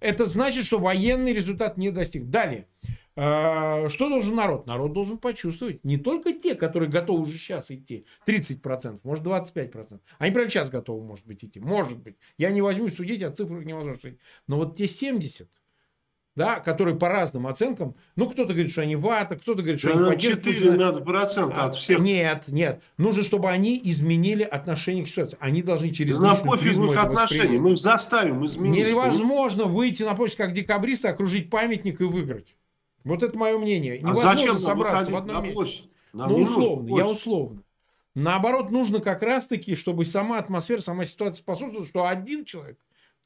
это 0.01 0.27
значит, 0.27 0.65
что 0.65 0.79
военный 0.79 1.33
результат 1.33 1.77
не 1.77 1.91
достиг. 1.91 2.29
Далее. 2.29 2.67
А, 3.17 3.89
что 3.89 4.09
должен 4.09 4.35
народ? 4.37 4.67
Народ 4.67 4.93
должен 4.93 5.19
почувствовать. 5.19 5.85
Не 5.85 5.99
только 5.99 6.33
те, 6.33 6.55
которые 6.55 6.89
готовы 6.89 7.23
уже 7.23 7.39
сейчас 7.39 7.71
идти. 7.71 8.07
30%, 8.27 9.01
может 9.03 9.25
25%. 9.25 10.01
Они 10.19 10.33
прямо 10.33 10.49
сейчас 10.49 10.71
готовы, 10.71 11.05
может 11.05 11.27
быть, 11.27 11.45
идти. 11.45 11.61
Может 11.61 11.99
быть. 11.99 12.17
Я 12.39 12.51
не 12.51 12.63
возьму 12.63 12.89
судить, 12.89 13.23
о 13.23 13.31
цифрах 13.31 13.65
невозможно 13.65 14.01
судить. 14.01 14.19
Но 14.47 14.57
вот 14.57 14.77
те 14.77 14.89
70, 14.89 15.51
да, 16.41 16.59
которые 16.59 16.97
по 16.97 17.11
разным 17.11 17.47
оценкам, 17.47 17.95
ну, 18.17 18.27
кто-то 18.27 18.55
говорит, 18.55 18.73
что 18.73 18.81
они 18.81 18.97
вата, 18.97 19.37
кто-то 19.37 19.61
говорит, 19.61 19.79
что 19.79 19.93
да, 19.93 20.01
они 20.01 20.11
поддерживают. 20.13 20.55
4 20.57 20.71
надо 20.73 21.03
процента 21.03 21.65
от 21.65 21.75
всех. 21.75 21.99
Нет, 21.99 22.45
нет. 22.49 22.83
Нужно, 22.97 23.25
чтобы 23.25 23.51
они 23.51 23.79
изменили 23.85 24.43
отношение 24.43 25.05
к 25.05 25.09
ситуации. 25.09 25.37
Они 25.39 25.63
должны 25.63 25.91
через 25.91 26.17
да 26.17 26.29
На 26.29 26.35
пофиг 26.37 26.79
их 26.79 26.99
отношения. 26.99 27.59
Мы 27.59 27.73
их 27.73 27.79
заставим 27.79 28.47
изменить. 28.47 28.87
Невозможно 28.87 29.65
выйти 29.65 30.03
на 30.03 30.15
площадь 30.15 30.39
как 30.39 30.55
декабристы, 30.55 31.09
окружить 31.09 31.51
памятник 31.51 32.01
и 32.01 32.05
выиграть. 32.05 32.57
Вот 33.05 33.23
это 33.23 33.37
мое 33.37 33.59
мнение. 33.59 33.97
А 33.97 33.99
Невозможно 33.99 34.31
а 34.31 34.35
зачем 34.35 34.59
собраться 34.59 35.11
в 35.11 35.17
одном 35.17 35.43
месте. 35.43 35.55
Площадь? 35.55 35.91
ну, 36.15 36.37
условно, 36.37 36.97
я 36.97 37.07
условно. 37.07 37.63
Наоборот, 38.15 38.71
нужно 38.71 39.01
как 39.01 39.21
раз-таки, 39.21 39.75
чтобы 39.75 40.07
сама 40.07 40.39
атмосфера, 40.39 40.81
сама 40.81 41.05
ситуация 41.05 41.43
способствовала, 41.43 41.87
что 41.87 42.07
один 42.07 42.47
человек 42.47 42.79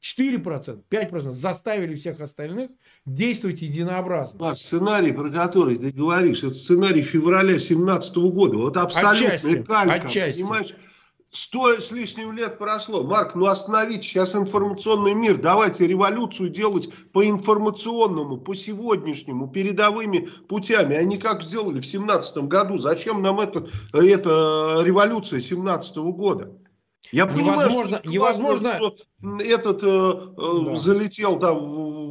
4%, 0.05 0.83
5% 0.89 1.31
заставили 1.31 1.95
всех 1.95 2.21
остальных 2.21 2.69
действовать 3.05 3.63
единообразно. 3.63 4.39
Паш, 4.39 4.59
сценарий, 4.59 5.11
про 5.11 5.31
который 5.31 5.77
ты 5.77 5.91
говоришь, 5.91 6.43
это 6.43 6.53
сценарий 6.53 7.01
февраля 7.01 7.53
2017 7.53 8.15
года. 8.17 8.57
Вот 8.57 8.77
абсолютно 8.77 9.27
отчасти, 9.27 9.63
калька, 9.63 10.07
отчасти. 10.07 10.41
понимаешь? 10.41 10.75
Сто 11.31 11.81
с 11.81 11.91
лишним 11.91 12.31
лет 12.31 12.57
прошло. 12.57 13.03
Марк, 13.03 13.35
ну 13.35 13.47
остановите 13.47 14.03
сейчас 14.03 14.35
информационный 14.35 15.13
мир. 15.13 15.37
Давайте 15.37 15.85
революцию 15.85 16.49
делать 16.49 16.89
по 17.11 17.27
информационному, 17.27 18.37
по 18.37 18.55
сегодняшнему, 18.55 19.49
передовыми 19.49 20.29
путями. 20.47 20.95
Они 20.95 21.17
как 21.17 21.43
сделали 21.43 21.81
в 21.81 21.85
семнадцатом 21.85 22.47
году. 22.47 22.77
Зачем 22.77 23.21
нам 23.21 23.41
это, 23.41 23.67
это 23.91 24.81
революция 24.85 25.41
семнадцатого 25.41 26.13
года? 26.13 26.53
Я 27.11 27.25
понимаю, 27.25 27.59
невозможно, 27.59 27.99
что, 27.99 28.09
невозможно... 28.09 28.75
что 28.77 28.95
этот 29.39 29.83
э, 29.83 29.87
э, 29.87 30.65
да. 30.65 30.75
залетел 30.75 31.39
там 31.39 31.59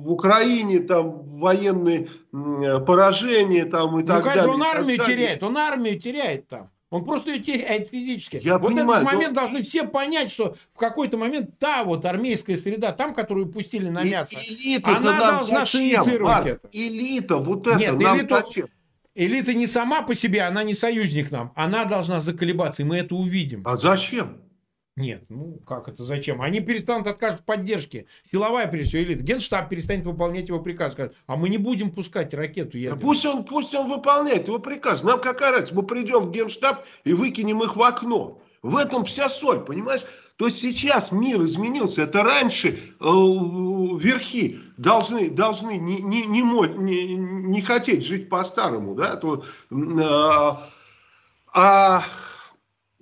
в, 0.03 0.11
Украине, 0.11 0.81
там 0.81 1.39
военные 1.39 2.09
э, 2.33 2.81
поражения 2.81 3.65
там 3.65 3.99
и 3.99 4.03
ну, 4.03 4.07
так 4.07 4.25
конечно, 4.25 4.43
далее. 4.43 4.55
он 4.55 4.63
армию 4.63 4.99
теряет, 4.99 5.43
он 5.43 5.57
армию 5.57 5.99
теряет 5.99 6.49
там. 6.49 6.71
Он 6.91 7.05
просто 7.05 7.33
ее 7.33 7.43
теряет 7.43 7.91
физически. 7.91 8.41
Я 8.45 8.59
вот 8.59 8.69
понимаю, 8.69 9.03
этот 9.03 9.13
момент 9.13 9.35
но... 9.35 9.41
должны 9.41 9.63
все 9.63 9.83
понять, 9.85 10.31
что 10.31 10.55
в 10.75 10.79
какой-то 10.79 11.17
момент 11.17 11.59
та 11.59 11.83
вот 11.83 12.05
армейская 12.05 12.57
среда, 12.57 12.93
там, 12.93 13.15
которую 13.15 13.49
пустили 13.49 13.89
на 13.89 14.05
мясо, 14.05 14.37
элита 14.37 14.97
она 14.97 15.19
должна 15.19 15.63
инициировать 15.63 16.47
это. 16.47 16.69
Элита, 16.71 17.39
вот 17.39 17.67
это 17.67 17.79
Нет, 17.79 17.99
нам 17.99 18.19
элиту, 18.19 18.37
зачем? 18.37 18.69
Элита 19.17 19.55
не 19.55 19.67
сама 19.67 20.03
по 20.03 20.15
себе, 20.15 20.43
она 20.43 20.63
не 20.63 20.75
союзник 20.75 21.31
нам. 21.31 21.53
Она 21.57 21.85
должна 21.85 22.21
заколебаться, 22.21 22.83
и 22.83 22.85
мы 22.85 22.99
это 22.99 23.17
увидим. 23.17 23.63
А 23.65 23.77
зачем? 23.77 24.44
Нет, 24.97 25.25
ну 25.29 25.61
как 25.67 25.89
это, 25.89 26.05
зачем? 26.05 26.41
Они 26.41 26.61
перестанут 26.61 27.09
откажут 27.09 27.45
поддержки. 27.45 28.07
Силовая, 28.31 28.69
прежде 28.69 28.91
всего, 28.91 29.03
элита. 29.03 29.25
Генштаб 29.25 29.69
перестанет 29.69 30.05
выполнять 30.05 30.49
его 30.49 30.61
приказ. 30.61 30.93
Скажет, 30.93 31.17
а 31.27 31.35
мы 31.37 31.49
не 31.49 31.59
будем 31.59 31.91
пускать 31.91 32.33
ракету 32.33 32.77
ядерную. 32.77 33.01
Да 33.01 33.07
пусть 33.07 33.27
он, 33.27 33.45
пусть 33.45 33.75
он 33.75 33.89
выполняет 33.89 34.47
его 34.47 34.61
приказ. 34.61 35.03
Нам 35.03 35.21
какая 35.21 35.51
разница? 35.51 35.75
Мы 35.75 35.83
придем 35.83 36.21
в 36.21 36.31
Генштаб 36.31 36.85
и 37.03 37.13
выкинем 37.13 37.63
их 37.65 37.75
в 37.75 37.83
окно. 37.83 38.41
В 38.63 38.77
этом 38.77 39.05
вся 39.05 39.29
соль, 39.29 39.65
понимаешь? 39.65 40.03
То 40.37 40.47
есть 40.47 40.59
сейчас 40.59 41.11
мир 41.11 41.43
изменился. 41.45 42.03
Это 42.03 42.23
раньше 42.23 42.69
э, 42.69 43.05
верхи 43.05 44.61
должны, 44.77 45.29
должны 45.29 45.77
не, 45.77 46.03
не, 46.03 46.25
не, 46.27 46.43
не, 46.43 47.15
не 47.17 47.63
хотеть 47.63 48.05
жить 48.07 48.29
по-старому. 48.29 48.95
Да? 48.95 49.17
То, 49.17 49.45
э, 49.71 50.75
а 51.53 52.05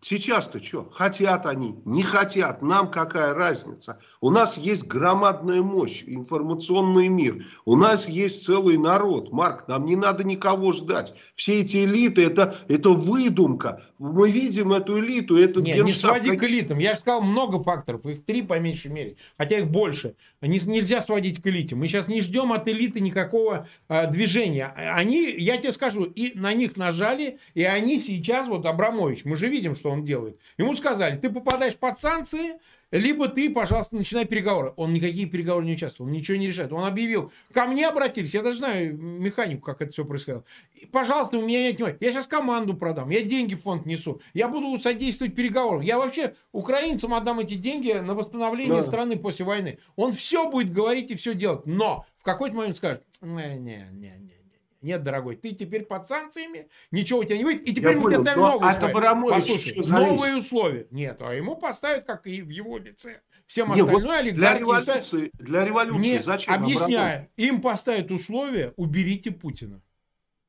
Сейчас-то 0.05 0.61
что? 0.61 0.91
Хотят 0.93 1.47
они, 1.47 1.77
не 1.85 2.03
хотят, 2.03 2.61
нам 2.61 2.91
какая 2.91 3.35
разница? 3.35 4.01
У 4.21 4.31
нас 4.31 4.59
есть 4.59 4.85
громадная 4.85 5.63
мощь, 5.63 6.03
информационный 6.05 7.07
мир. 7.07 7.47
У 7.65 7.77
нас 7.77 8.09
есть 8.09 8.45
целый 8.45 8.79
народ. 8.79 9.31
Марк, 9.31 9.69
нам 9.69 9.85
не 9.85 9.95
надо 9.95 10.25
никого 10.25 10.73
ждать. 10.73 11.15
Все 11.37 11.61
эти 11.61 11.85
элиты, 11.85 12.27
это, 12.27 12.57
это 12.67 12.91
выдумка. 12.91 13.85
Мы 14.03 14.33
видим 14.33 14.73
эту 14.73 14.99
элиту, 14.99 15.37
это 15.37 15.63
Нет, 15.63 15.85
не 15.85 15.93
своди 15.93 16.37
к 16.37 16.43
элитам. 16.43 16.79
Я 16.79 16.95
же 16.95 17.01
сказал 17.01 17.23
много 17.23 17.63
факторов, 17.63 18.05
их 18.05 18.25
три 18.25 18.43
по 18.43 18.59
меньшей 18.59 18.91
мере, 18.91 19.17
хотя 19.39 19.59
их 19.59 19.71
больше. 19.71 20.17
Не, 20.41 20.59
нельзя 20.59 21.03
сводить 21.03 21.41
к 21.41 21.47
элите. 21.47 21.77
Мы 21.77 21.87
сейчас 21.87 22.09
не 22.09 22.21
ждем 22.21 22.53
от 22.53 22.67
элиты 22.67 22.99
никакого 22.99 23.69
а, 23.87 24.07
движения. 24.07 24.75
Они, 24.75 25.31
я 25.31 25.57
тебе 25.57 25.71
скажу, 25.71 26.03
и 26.03 26.37
на 26.37 26.53
них 26.53 26.77
нажали, 26.77 27.39
и 27.55 27.63
они 27.63 28.01
сейчас, 28.01 28.49
вот 28.49 28.67
Абрамович, 28.67 29.25
мы 29.25 29.37
же 29.37 29.47
видим, 29.47 29.77
что 29.77 29.91
он 29.91 30.05
делает. 30.05 30.37
Ему 30.59 30.75
сказали, 30.75 31.17
ты 31.17 31.31
попадаешь 31.31 31.77
под 31.77 32.01
санкции, 32.01 32.55
либо 32.93 33.29
ты, 33.29 33.51
пожалуйста, 33.51 33.97
начинай 33.97 34.27
переговоры. 34.27 34.75
Он 34.77 34.93
никакие 34.93 35.27
переговоры 35.27 35.65
не 35.65 35.73
участвовал, 35.73 36.09
он 36.09 36.13
ничего 36.13 36.37
не 36.37 36.47
решает. 36.47 36.73
Он 36.73 36.85
объявил, 36.85 37.33
ко 37.53 37.67
мне 37.67 37.89
обратились, 37.89 38.35
я 38.35 38.43
даже 38.43 38.59
знаю 38.59 38.97
механику, 38.97 39.63
как 39.63 39.81
это 39.81 39.93
все 39.93 40.05
происходило. 40.05 40.45
Пожалуйста, 40.93 41.39
у 41.39 41.43
меня 41.43 41.63
нет 41.63 41.77
внимания. 41.77 41.97
Я 42.01 42.13
сейчас 42.13 42.27
команду 42.27 42.75
продам, 42.75 43.11
я 43.11 43.23
деньги 43.23 43.55
в 43.55 43.63
фонд 43.63 43.87
несу, 43.87 44.21
я 44.35 44.49
буду 44.49 44.79
содействовать 44.81 45.35
переговорам. 45.35 45.81
Я 45.81 45.99
вообще 45.99 46.35
украинцам 46.53 47.15
отдам 47.15 47.41
эти 47.41 47.55
деньги 47.55 47.93
на 47.93 48.15
восстановление 48.15 48.77
да. 48.77 48.83
страны 48.83 49.19
после 49.19 49.47
войны. 49.47 49.79
Он 49.97 50.13
все 50.13 50.51
будет 50.51 50.73
говорить 50.73 51.11
и 51.11 51.15
все 51.17 51.35
делать. 51.35 51.67
Но 51.67 52.05
в 52.19 52.25
какой-то 52.25 52.57
момент 52.57 52.77
скажет, 52.77 53.03
не, 53.23 53.57
не, 53.57 53.89
не, 53.93 54.15
не. 54.19 54.42
Нет, 54.83 55.03
дорогой, 55.03 55.37
ты 55.37 55.53
теперь 55.53 55.85
под 55.85 56.09
санкциями, 56.09 56.69
ничего 56.91 57.21
у 57.21 57.25
тебя 57.25 57.39
не 57.39 57.45
выйдет, 57.45 57.67
и 57.69 57.73
теперь 57.73 57.93
Я 57.93 57.97
мы 57.97 58.03
понял, 58.03 58.23
тебе 58.23 58.33
ставим 58.33 58.41
новые 58.41 58.73
условия. 58.73 59.33
Послушай, 59.35 59.87
новые 59.87 60.37
условия. 60.37 60.87
Нет, 60.91 61.23
а 61.23 61.33
ему 61.33 61.57
поставят, 61.57 62.05
как 62.05 62.27
и 62.27 62.43
в 62.43 62.49
его 62.49 62.79
лице. 62.79 63.21
Всем 63.47 63.71
Нет, 63.73 63.87
остальное 63.87 64.25
вот. 64.25 64.33
Для 64.33 64.59
революции, 64.59 65.31
для 65.35 65.65
революции 65.65 66.01
Нет, 66.01 66.25
зачем? 66.25 66.55
Объясняю, 66.55 67.29
им 67.37 67.61
поставят 67.63 68.11
условия, 68.11 68.75
уберите 68.77 69.31
Путина. 69.31 69.81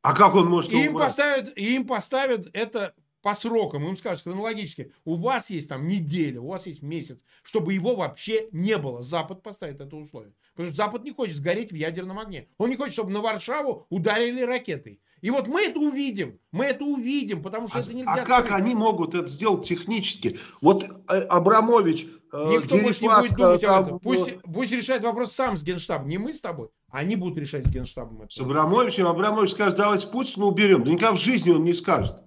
А 0.01 0.13
как 0.13 0.35
он 0.35 0.47
может 0.47 0.71
им 0.71 0.95
поставят, 0.95 1.57
им 1.57 1.87
поставят 1.87 2.49
это 2.53 2.93
по 3.23 3.33
срокам, 3.33 3.87
им 3.87 3.95
скажут 3.95 4.25
хронологически, 4.25 4.91
у 5.05 5.15
вас 5.15 5.49
есть 5.49 5.69
там 5.69 5.87
неделя, 5.87 6.41
у 6.41 6.49
вас 6.49 6.67
есть 6.67 6.83
месяц, 6.83 7.19
чтобы 7.41 7.73
его 7.73 7.95
вообще 7.95 8.49
не 8.51 8.77
было. 8.77 9.01
Запад 9.01 9.41
поставит 9.41 9.79
это 9.79 9.95
условие. 9.95 10.33
Потому 10.51 10.67
что 10.67 10.75
Запад 10.75 11.03
не 11.05 11.11
хочет 11.11 11.37
сгореть 11.37 11.71
в 11.71 11.75
ядерном 11.75 12.19
огне. 12.19 12.49
Он 12.57 12.69
не 12.69 12.75
хочет, 12.75 12.93
чтобы 12.93 13.11
на 13.11 13.21
Варшаву 13.21 13.87
ударили 13.89 14.41
ракетой. 14.41 14.99
И 15.21 15.31
вот 15.31 15.47
мы 15.47 15.61
это 15.61 15.79
увидим, 15.79 16.37
мы 16.51 16.65
это 16.65 16.83
увидим, 16.83 17.41
потому 17.41 17.69
что 17.69 17.77
а, 17.77 17.81
это 17.81 17.93
нельзя... 17.93 18.11
А 18.11 18.25
как 18.25 18.51
они 18.51 18.75
могут 18.75 19.15
это 19.15 19.29
сделать 19.29 19.65
технически? 19.65 20.37
Вот 20.59 20.83
э, 20.83 21.21
Абрамович, 21.21 22.05
э, 22.33 22.49
Никто 22.51 22.77
больше 22.77 23.03
не 23.03 23.07
будет 23.07 23.35
думать 23.37 23.61
там, 23.61 23.75
об 23.75 23.85
этом. 23.85 23.99
Пусть, 23.99 24.27
э, 24.27 24.39
пусть 24.53 24.73
решает 24.73 25.01
вопрос 25.05 25.31
сам 25.31 25.55
с 25.55 25.63
Генштабом, 25.63 26.09
не 26.09 26.17
мы 26.17 26.33
с 26.33 26.41
тобой. 26.41 26.67
Они 26.89 27.15
будут 27.15 27.37
решать 27.37 27.65
с 27.65 27.69
Генштабом 27.69 28.23
это. 28.23 28.33
С 28.33 28.39
Абрамовичем, 28.39 29.07
Абрамович 29.07 29.51
скажет, 29.51 29.77
давайте 29.77 30.07
Путина 30.07 30.45
уберем. 30.45 30.83
Да 30.83 30.91
никогда 30.91 31.13
в 31.13 31.19
жизни 31.19 31.51
он 31.51 31.63
не 31.63 31.73
скажет. 31.73 32.22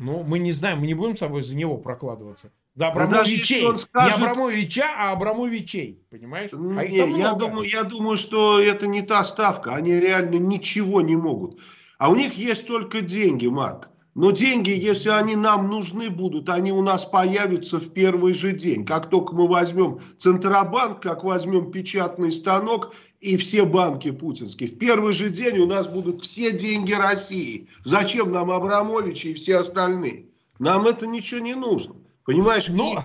Ну, 0.00 0.22
мы 0.22 0.38
не 0.38 0.52
знаем, 0.52 0.80
мы 0.80 0.86
не 0.86 0.94
будем 0.94 1.14
с 1.14 1.18
собой 1.18 1.42
за 1.42 1.54
него 1.54 1.76
прокладываться. 1.76 2.50
За 2.74 2.88
Абрамовичей. 2.88 3.60
Да 3.60 3.76
скажет... 3.76 4.18
Не 4.18 4.24
Абрамовича, 4.24 4.86
а 4.96 5.12
Абрамовичей. 5.12 6.02
Понимаешь? 6.10 6.50
А 6.52 6.56
не, 6.56 6.96
я, 7.18 7.34
думаю, 7.34 7.68
я 7.68 7.84
думаю, 7.84 8.16
что 8.16 8.58
это 8.58 8.86
не 8.86 9.02
та 9.02 9.22
ставка. 9.24 9.74
Они 9.74 9.92
реально 9.92 10.36
ничего 10.36 11.02
не 11.02 11.16
могут. 11.16 11.60
А 11.98 12.10
у 12.10 12.14
них 12.14 12.32
есть 12.32 12.66
только 12.66 13.02
деньги, 13.02 13.46
Марк. 13.46 13.90
Но 14.14 14.30
деньги, 14.30 14.70
если 14.70 15.10
они 15.10 15.36
нам 15.36 15.68
нужны 15.68 16.08
будут, 16.08 16.48
они 16.48 16.72
у 16.72 16.82
нас 16.82 17.04
появятся 17.04 17.78
в 17.78 17.90
первый 17.90 18.32
же 18.32 18.52
день. 18.52 18.86
Как 18.86 19.10
только 19.10 19.34
мы 19.34 19.46
возьмем 19.46 20.00
Центробанк, 20.18 21.00
как 21.00 21.24
возьмем 21.24 21.70
печатный 21.70 22.32
станок 22.32 22.94
и 23.20 23.36
все 23.36 23.66
банки 23.66 24.10
путинские. 24.10 24.70
В 24.70 24.78
первый 24.78 25.12
же 25.12 25.28
день 25.28 25.58
у 25.58 25.66
нас 25.66 25.86
будут 25.86 26.22
все 26.22 26.56
деньги 26.56 26.92
России. 26.92 27.68
Зачем 27.84 28.32
нам 28.32 28.50
Абрамович 28.50 29.26
и 29.26 29.34
все 29.34 29.58
остальные? 29.58 30.26
Нам 30.58 30.86
это 30.86 31.06
ничего 31.06 31.40
не 31.40 31.54
нужно. 31.54 31.96
Понимаешь? 32.24 32.68
Но... 32.68 32.94
И... 32.94 32.98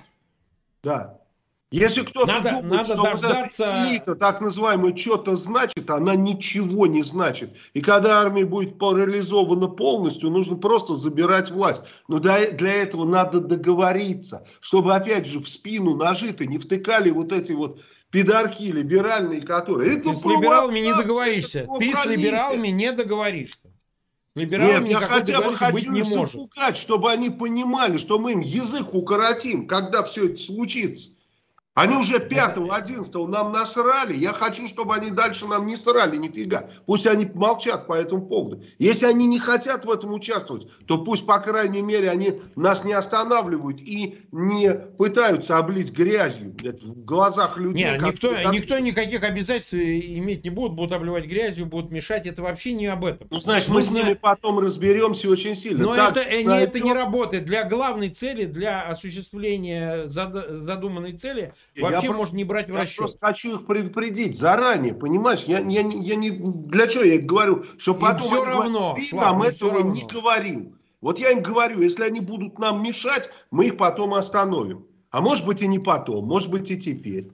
Да. 0.83 1.19
Если 1.71 2.03
кто-то 2.03 2.27
надо, 2.27 2.61
думает, 2.61 2.69
надо 2.69 2.93
что 2.93 3.03
дождаться... 3.03 3.65
вот 3.65 3.69
эта 3.69 3.89
элита, 3.89 4.15
так 4.15 4.39
называемая, 4.39 4.95
что-то 4.95 5.35
значит, 5.35 5.89
она 5.89 6.15
ничего 6.15 6.87
не 6.87 7.03
значит. 7.03 7.53
И 7.73 7.81
когда 7.81 8.21
армия 8.21 8.45
будет 8.45 8.77
парализована 8.77 9.67
полностью, 9.67 10.29
нужно 10.29 10.55
просто 10.55 10.95
забирать 10.95 11.51
власть. 11.51 11.81
Но 12.07 12.19
для, 12.19 12.51
для 12.51 12.71
этого 12.71 13.03
надо 13.03 13.41
договориться, 13.41 14.45
чтобы, 14.61 14.95
опять 14.95 15.25
же, 15.25 15.39
в 15.39 15.49
спину 15.49 15.97
нажито 15.97 16.45
не 16.45 16.59
втыкали 16.59 17.09
вот 17.09 17.33
эти 17.33 17.51
вот 17.51 17.81
пидорки 18.15 18.71
либеральные, 18.71 19.41
которые... 19.41 19.97
Это 19.97 20.11
Ты 20.11 20.15
с 20.15 20.23
либералами 20.23 20.79
не 20.79 20.95
договоришься. 20.95 21.67
Ты 21.79 21.93
с 21.93 22.05
либералами 22.05 22.69
не 22.69 22.91
договоришься. 22.93 23.71
Либералами 24.35 24.89
Нет, 24.89 25.01
я 25.01 25.01
хотя 25.01 25.41
бы 25.41 25.53
хочу 25.55 25.91
не 25.91 26.03
может. 26.03 26.41
чтобы 26.75 27.11
они 27.11 27.29
понимали, 27.29 27.97
что 27.97 28.17
мы 28.17 28.33
им 28.33 28.39
язык 28.39 28.93
укоротим, 28.93 29.67
когда 29.67 30.03
все 30.03 30.27
это 30.27 30.37
случится. 30.37 31.09
Они 31.75 31.93
уже 31.97 32.19
5-11 32.19 33.27
нам 33.27 33.51
насрали. 33.51 34.15
Я 34.15 34.31
хочу, 34.31 34.69
чтобы 34.69 34.95
они 34.95 35.11
дальше 35.11 35.45
нам 35.45 35.67
не 35.67 35.75
срали 35.75 36.15
нифига. 36.15 36.69
Пусть 36.85 37.05
они 37.05 37.29
молчат 37.33 37.85
по 37.85 37.93
этому 37.93 38.25
поводу. 38.25 38.63
Если 38.79 39.05
они 39.05 39.27
не 39.27 39.39
хотят 39.39 39.83
в 39.83 39.91
этом 39.91 40.13
участвовать, 40.13 40.67
то 40.85 41.03
пусть, 41.03 41.25
по 41.25 41.37
крайней 41.39 41.81
мере, 41.81 42.09
они 42.09 42.39
нас 42.55 42.85
не 42.85 42.93
останавливают 42.93 43.81
и 43.81 44.19
не 44.31 44.73
пытаются 44.73 45.57
облить 45.57 45.91
грязью 45.91 46.55
в 46.61 47.03
глазах 47.03 47.57
людей. 47.57 47.83
Нет, 47.83 48.01
никто, 48.01 48.31
как... 48.31 48.53
никто 48.53 48.79
никаких 48.79 49.23
обязательств 49.23 49.73
иметь 49.73 50.45
не 50.45 50.51
будет, 50.51 50.71
будут 50.71 50.93
обливать 50.93 51.25
грязью, 51.25 51.65
будут 51.65 51.91
мешать. 51.91 52.25
Это 52.25 52.41
вообще 52.41 52.71
не 52.71 52.87
об 52.87 53.03
этом. 53.03 53.27
Ну, 53.29 53.39
знаешь, 53.39 53.67
мы 53.67 53.81
с 53.81 53.91
ними 53.91 54.13
потом 54.13 54.59
разберемся 54.59 55.29
очень 55.29 55.57
сильно. 55.57 55.83
Но 55.83 55.95
так, 55.97 56.15
это, 56.15 56.41
не, 56.41 56.57
это 56.57 56.79
не 56.79 56.93
работает. 56.93 57.43
Для 57.45 57.67
главной 57.67 58.11
цели, 58.11 58.45
для 58.45 58.83
осуществления 58.83 60.07
задуманной 60.07 61.17
цели– 61.17 61.53
Вообще 61.77 62.07
я 62.07 62.13
можно 62.13 62.35
не 62.37 62.43
брать 62.43 62.69
в 62.69 62.73
я 62.73 62.81
расчет. 62.81 62.97
Я 62.97 63.03
просто 63.03 63.25
хочу 63.25 63.55
их 63.55 63.65
предупредить 63.65 64.37
заранее, 64.37 64.93
понимаешь? 64.93 65.43
Я, 65.45 65.59
я, 65.59 65.81
я 65.81 66.15
не, 66.15 66.31
для 66.31 66.87
чего 66.87 67.03
я 67.03 67.21
говорю? 67.21 67.65
Что 67.77 67.93
потом 67.93 68.27
все 68.27 68.45
равно, 68.45 68.93
ты 68.95 69.01
Слава, 69.01 69.25
нам 69.33 69.41
этого 69.41 69.73
равно. 69.73 69.93
не 69.93 70.03
говорил. 70.03 70.75
Вот 71.01 71.19
я 71.19 71.31
им 71.31 71.41
говорю, 71.41 71.81
если 71.81 72.03
они 72.03 72.19
будут 72.19 72.57
нам 72.59 72.81
мешать, 72.81 73.29
мы 73.51 73.67
их 73.67 73.77
потом 73.77 74.13
остановим. 74.13 74.87
А 75.11 75.21
может 75.21 75.45
быть 75.45 75.61
и 75.61 75.67
не 75.67 75.79
потом, 75.79 76.25
может 76.25 76.49
быть 76.49 76.71
и 76.71 76.79
теперь. 76.79 77.29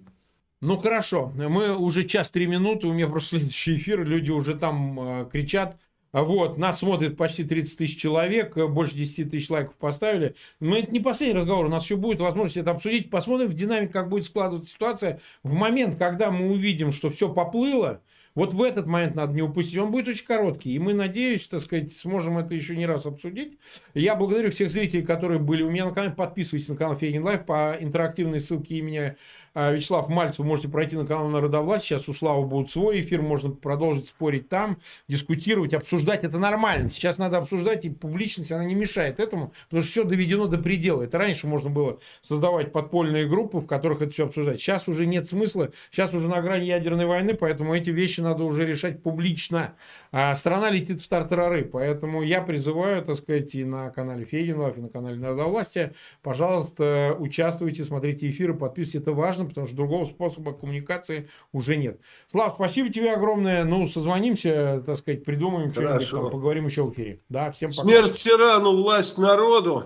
Ну 0.60 0.78
хорошо, 0.78 1.32
мы 1.36 1.76
уже 1.76 2.04
час 2.04 2.30
три 2.30 2.46
минуты, 2.46 2.86
у 2.86 2.94
меня 2.94 3.08
просто 3.08 3.38
следующий 3.38 3.78
эфир, 3.78 4.04
люди 4.04 4.30
уже 4.30 4.54
там 4.54 5.00
э, 5.00 5.30
кричат, 5.32 5.80
Вот, 6.14 6.58
нас 6.58 6.80
смотрит 6.80 7.16
почти 7.16 7.44
30 7.46 7.78
тысяч 7.78 7.98
человек, 7.98 8.58
больше 8.70 8.96
10 8.96 9.32
тысяч 9.32 9.50
лайков 9.50 9.76
поставили. 9.76 10.36
Но 10.60 10.76
это 10.76 10.92
не 10.92 11.00
последний 11.00 11.40
разговор, 11.40 11.68
у 11.68 11.70
нас 11.70 11.86
еще 11.86 11.96
будет 11.96 12.20
возможность 12.20 12.58
это 12.58 12.72
обсудить. 12.72 13.10
Посмотрим 13.10 13.48
в 13.48 13.54
динамике, 13.54 13.94
как 13.94 14.10
будет 14.10 14.26
складываться 14.26 14.70
ситуация. 14.70 15.22
В 15.44 15.54
момент, 15.54 15.98
когда 15.98 16.30
мы 16.30 16.52
увидим, 16.52 16.92
что 16.92 17.10
все 17.10 17.34
поплыло, 17.34 18.02
вот 18.34 18.54
в 18.54 18.62
этот 18.62 18.88
момент 18.88 19.16
надо 19.16 19.34
не 19.34 19.42
упустить. 19.42 19.78
Он 19.78 19.92
будет 19.92 20.08
очень 20.08 20.26
короткий. 20.26 20.74
И 20.74 20.80
мы, 20.80 20.94
надеюсь, 20.94 21.48
так 21.48 21.60
сказать, 21.60 21.92
сможем 21.92 22.38
это 22.38 22.54
еще 22.56 22.78
не 22.78 22.86
раз 22.86 23.06
обсудить. 23.06 23.58
Я 23.94 24.16
благодарю 24.16 24.52
всех 24.52 24.72
зрителей, 24.72 25.04
которые 25.04 25.40
были 25.40 25.64
у 25.64 25.70
меня 25.70 25.86
на 25.86 25.92
канале. 25.92 26.14
Подписывайтесь 26.14 26.70
на 26.70 26.78
канал 26.78 26.98
Фейгин 26.98 27.24
Live 27.24 27.46
по 27.46 27.76
интерактивной 27.78 28.40
ссылке 28.40 28.76
имени 28.76 29.16
Вячеслав 29.56 30.10
Мальцев. 30.10 30.40
Вы 30.40 30.46
можете 30.46 30.70
пройти 30.70 30.96
на 30.96 31.06
канал 31.06 31.28
Народовласть. 31.30 31.86
Сейчас 31.86 32.08
у 32.08 32.14
Славы 32.14 32.46
будет 32.46 32.70
свой 32.70 33.02
эфир. 33.02 33.22
Можно 33.22 33.52
продолжить 33.52 34.10
спорить 34.10 34.50
там, 34.50 34.78
дискутировать, 35.08 35.74
обсуждать. 35.74 36.24
Это 36.24 36.38
нормально. 36.38 36.90
Сейчас 36.90 37.18
надо 37.18 37.38
обсуждать, 37.38 37.86
и 37.86 37.90
публичность, 37.90 38.52
она 38.52 38.64
не 38.64 38.76
мешает 38.76 39.20
этому, 39.20 39.54
потому 39.66 39.82
что 39.82 39.92
все 39.92 40.04
доведено 40.04 40.48
до 40.48 40.58
предела. 40.58 41.04
Это 41.04 41.18
раньше 41.18 41.48
можно 41.48 41.70
было 41.70 42.00
создавать 42.22 42.72
подпольные 42.72 43.28
группы, 43.28 43.60
в 43.60 43.66
которых 43.66 44.02
это 44.02 44.12
все 44.12 44.26
обсуждать. 44.26 44.60
Сейчас 44.60 44.88
уже 44.88 45.06
нет 45.06 45.28
смысла. 45.28 45.72
Сейчас 45.92 46.14
уже 46.14 46.28
на 46.28 46.42
грани 46.42 46.66
ядерной 46.66 47.06
войны, 47.06 47.34
поэтому 47.34 47.76
эти 47.76 47.90
вещи 47.90 48.22
надо 48.22 48.44
уже 48.44 48.66
решать 48.66 49.04
публично. 49.04 49.74
А 50.12 50.36
страна 50.36 50.70
летит 50.70 51.02
в 51.02 51.08
тартарары. 51.08 51.66
Поэтому 51.66 52.22
я 52.22 52.42
призываю, 52.42 53.04
так 53.04 53.18
сказать, 53.18 53.56
и 53.56 53.64
на 53.64 53.90
канале 53.90 54.26
Фейгенлав, 54.26 54.78
и 54.78 54.82
на 54.82 54.90
канале 54.90 55.18
Народовластия, 55.18 55.94
пожалуйста, 56.22 57.16
участвуйте, 57.20 57.84
смотрите 57.84 58.30
эфиры, 58.30 58.54
подписывайтесь. 58.54 59.02
Это 59.02 59.12
важно 59.12 59.41
важно, 59.42 59.50
потому 59.50 59.68
что 59.68 59.76
другого 59.76 60.06
способа 60.06 60.54
коммуникации 60.54 61.30
уже 61.52 61.76
нет. 61.76 62.00
Слав, 62.30 62.54
спасибо 62.56 62.90
тебе 62.90 63.14
огромное. 63.14 63.64
Ну, 63.64 63.88
созвонимся, 63.88 64.84
так 64.86 64.98
сказать, 64.98 65.24
придумаем 65.24 65.72
что-нибудь, 65.72 66.32
поговорим 66.32 66.66
еще 66.66 66.84
в 66.84 66.92
эфире. 66.92 67.22
Да, 67.30 67.52
всем 67.52 67.72
пока. 67.72 67.84
Смерть 67.84 68.24
тирану, 68.24 68.76
власть 68.76 69.18
народу. 69.18 69.86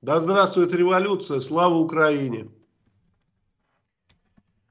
Да 0.00 0.20
здравствует 0.20 0.72
революция, 0.72 1.40
слава 1.40 1.74
Украине! 1.74 2.48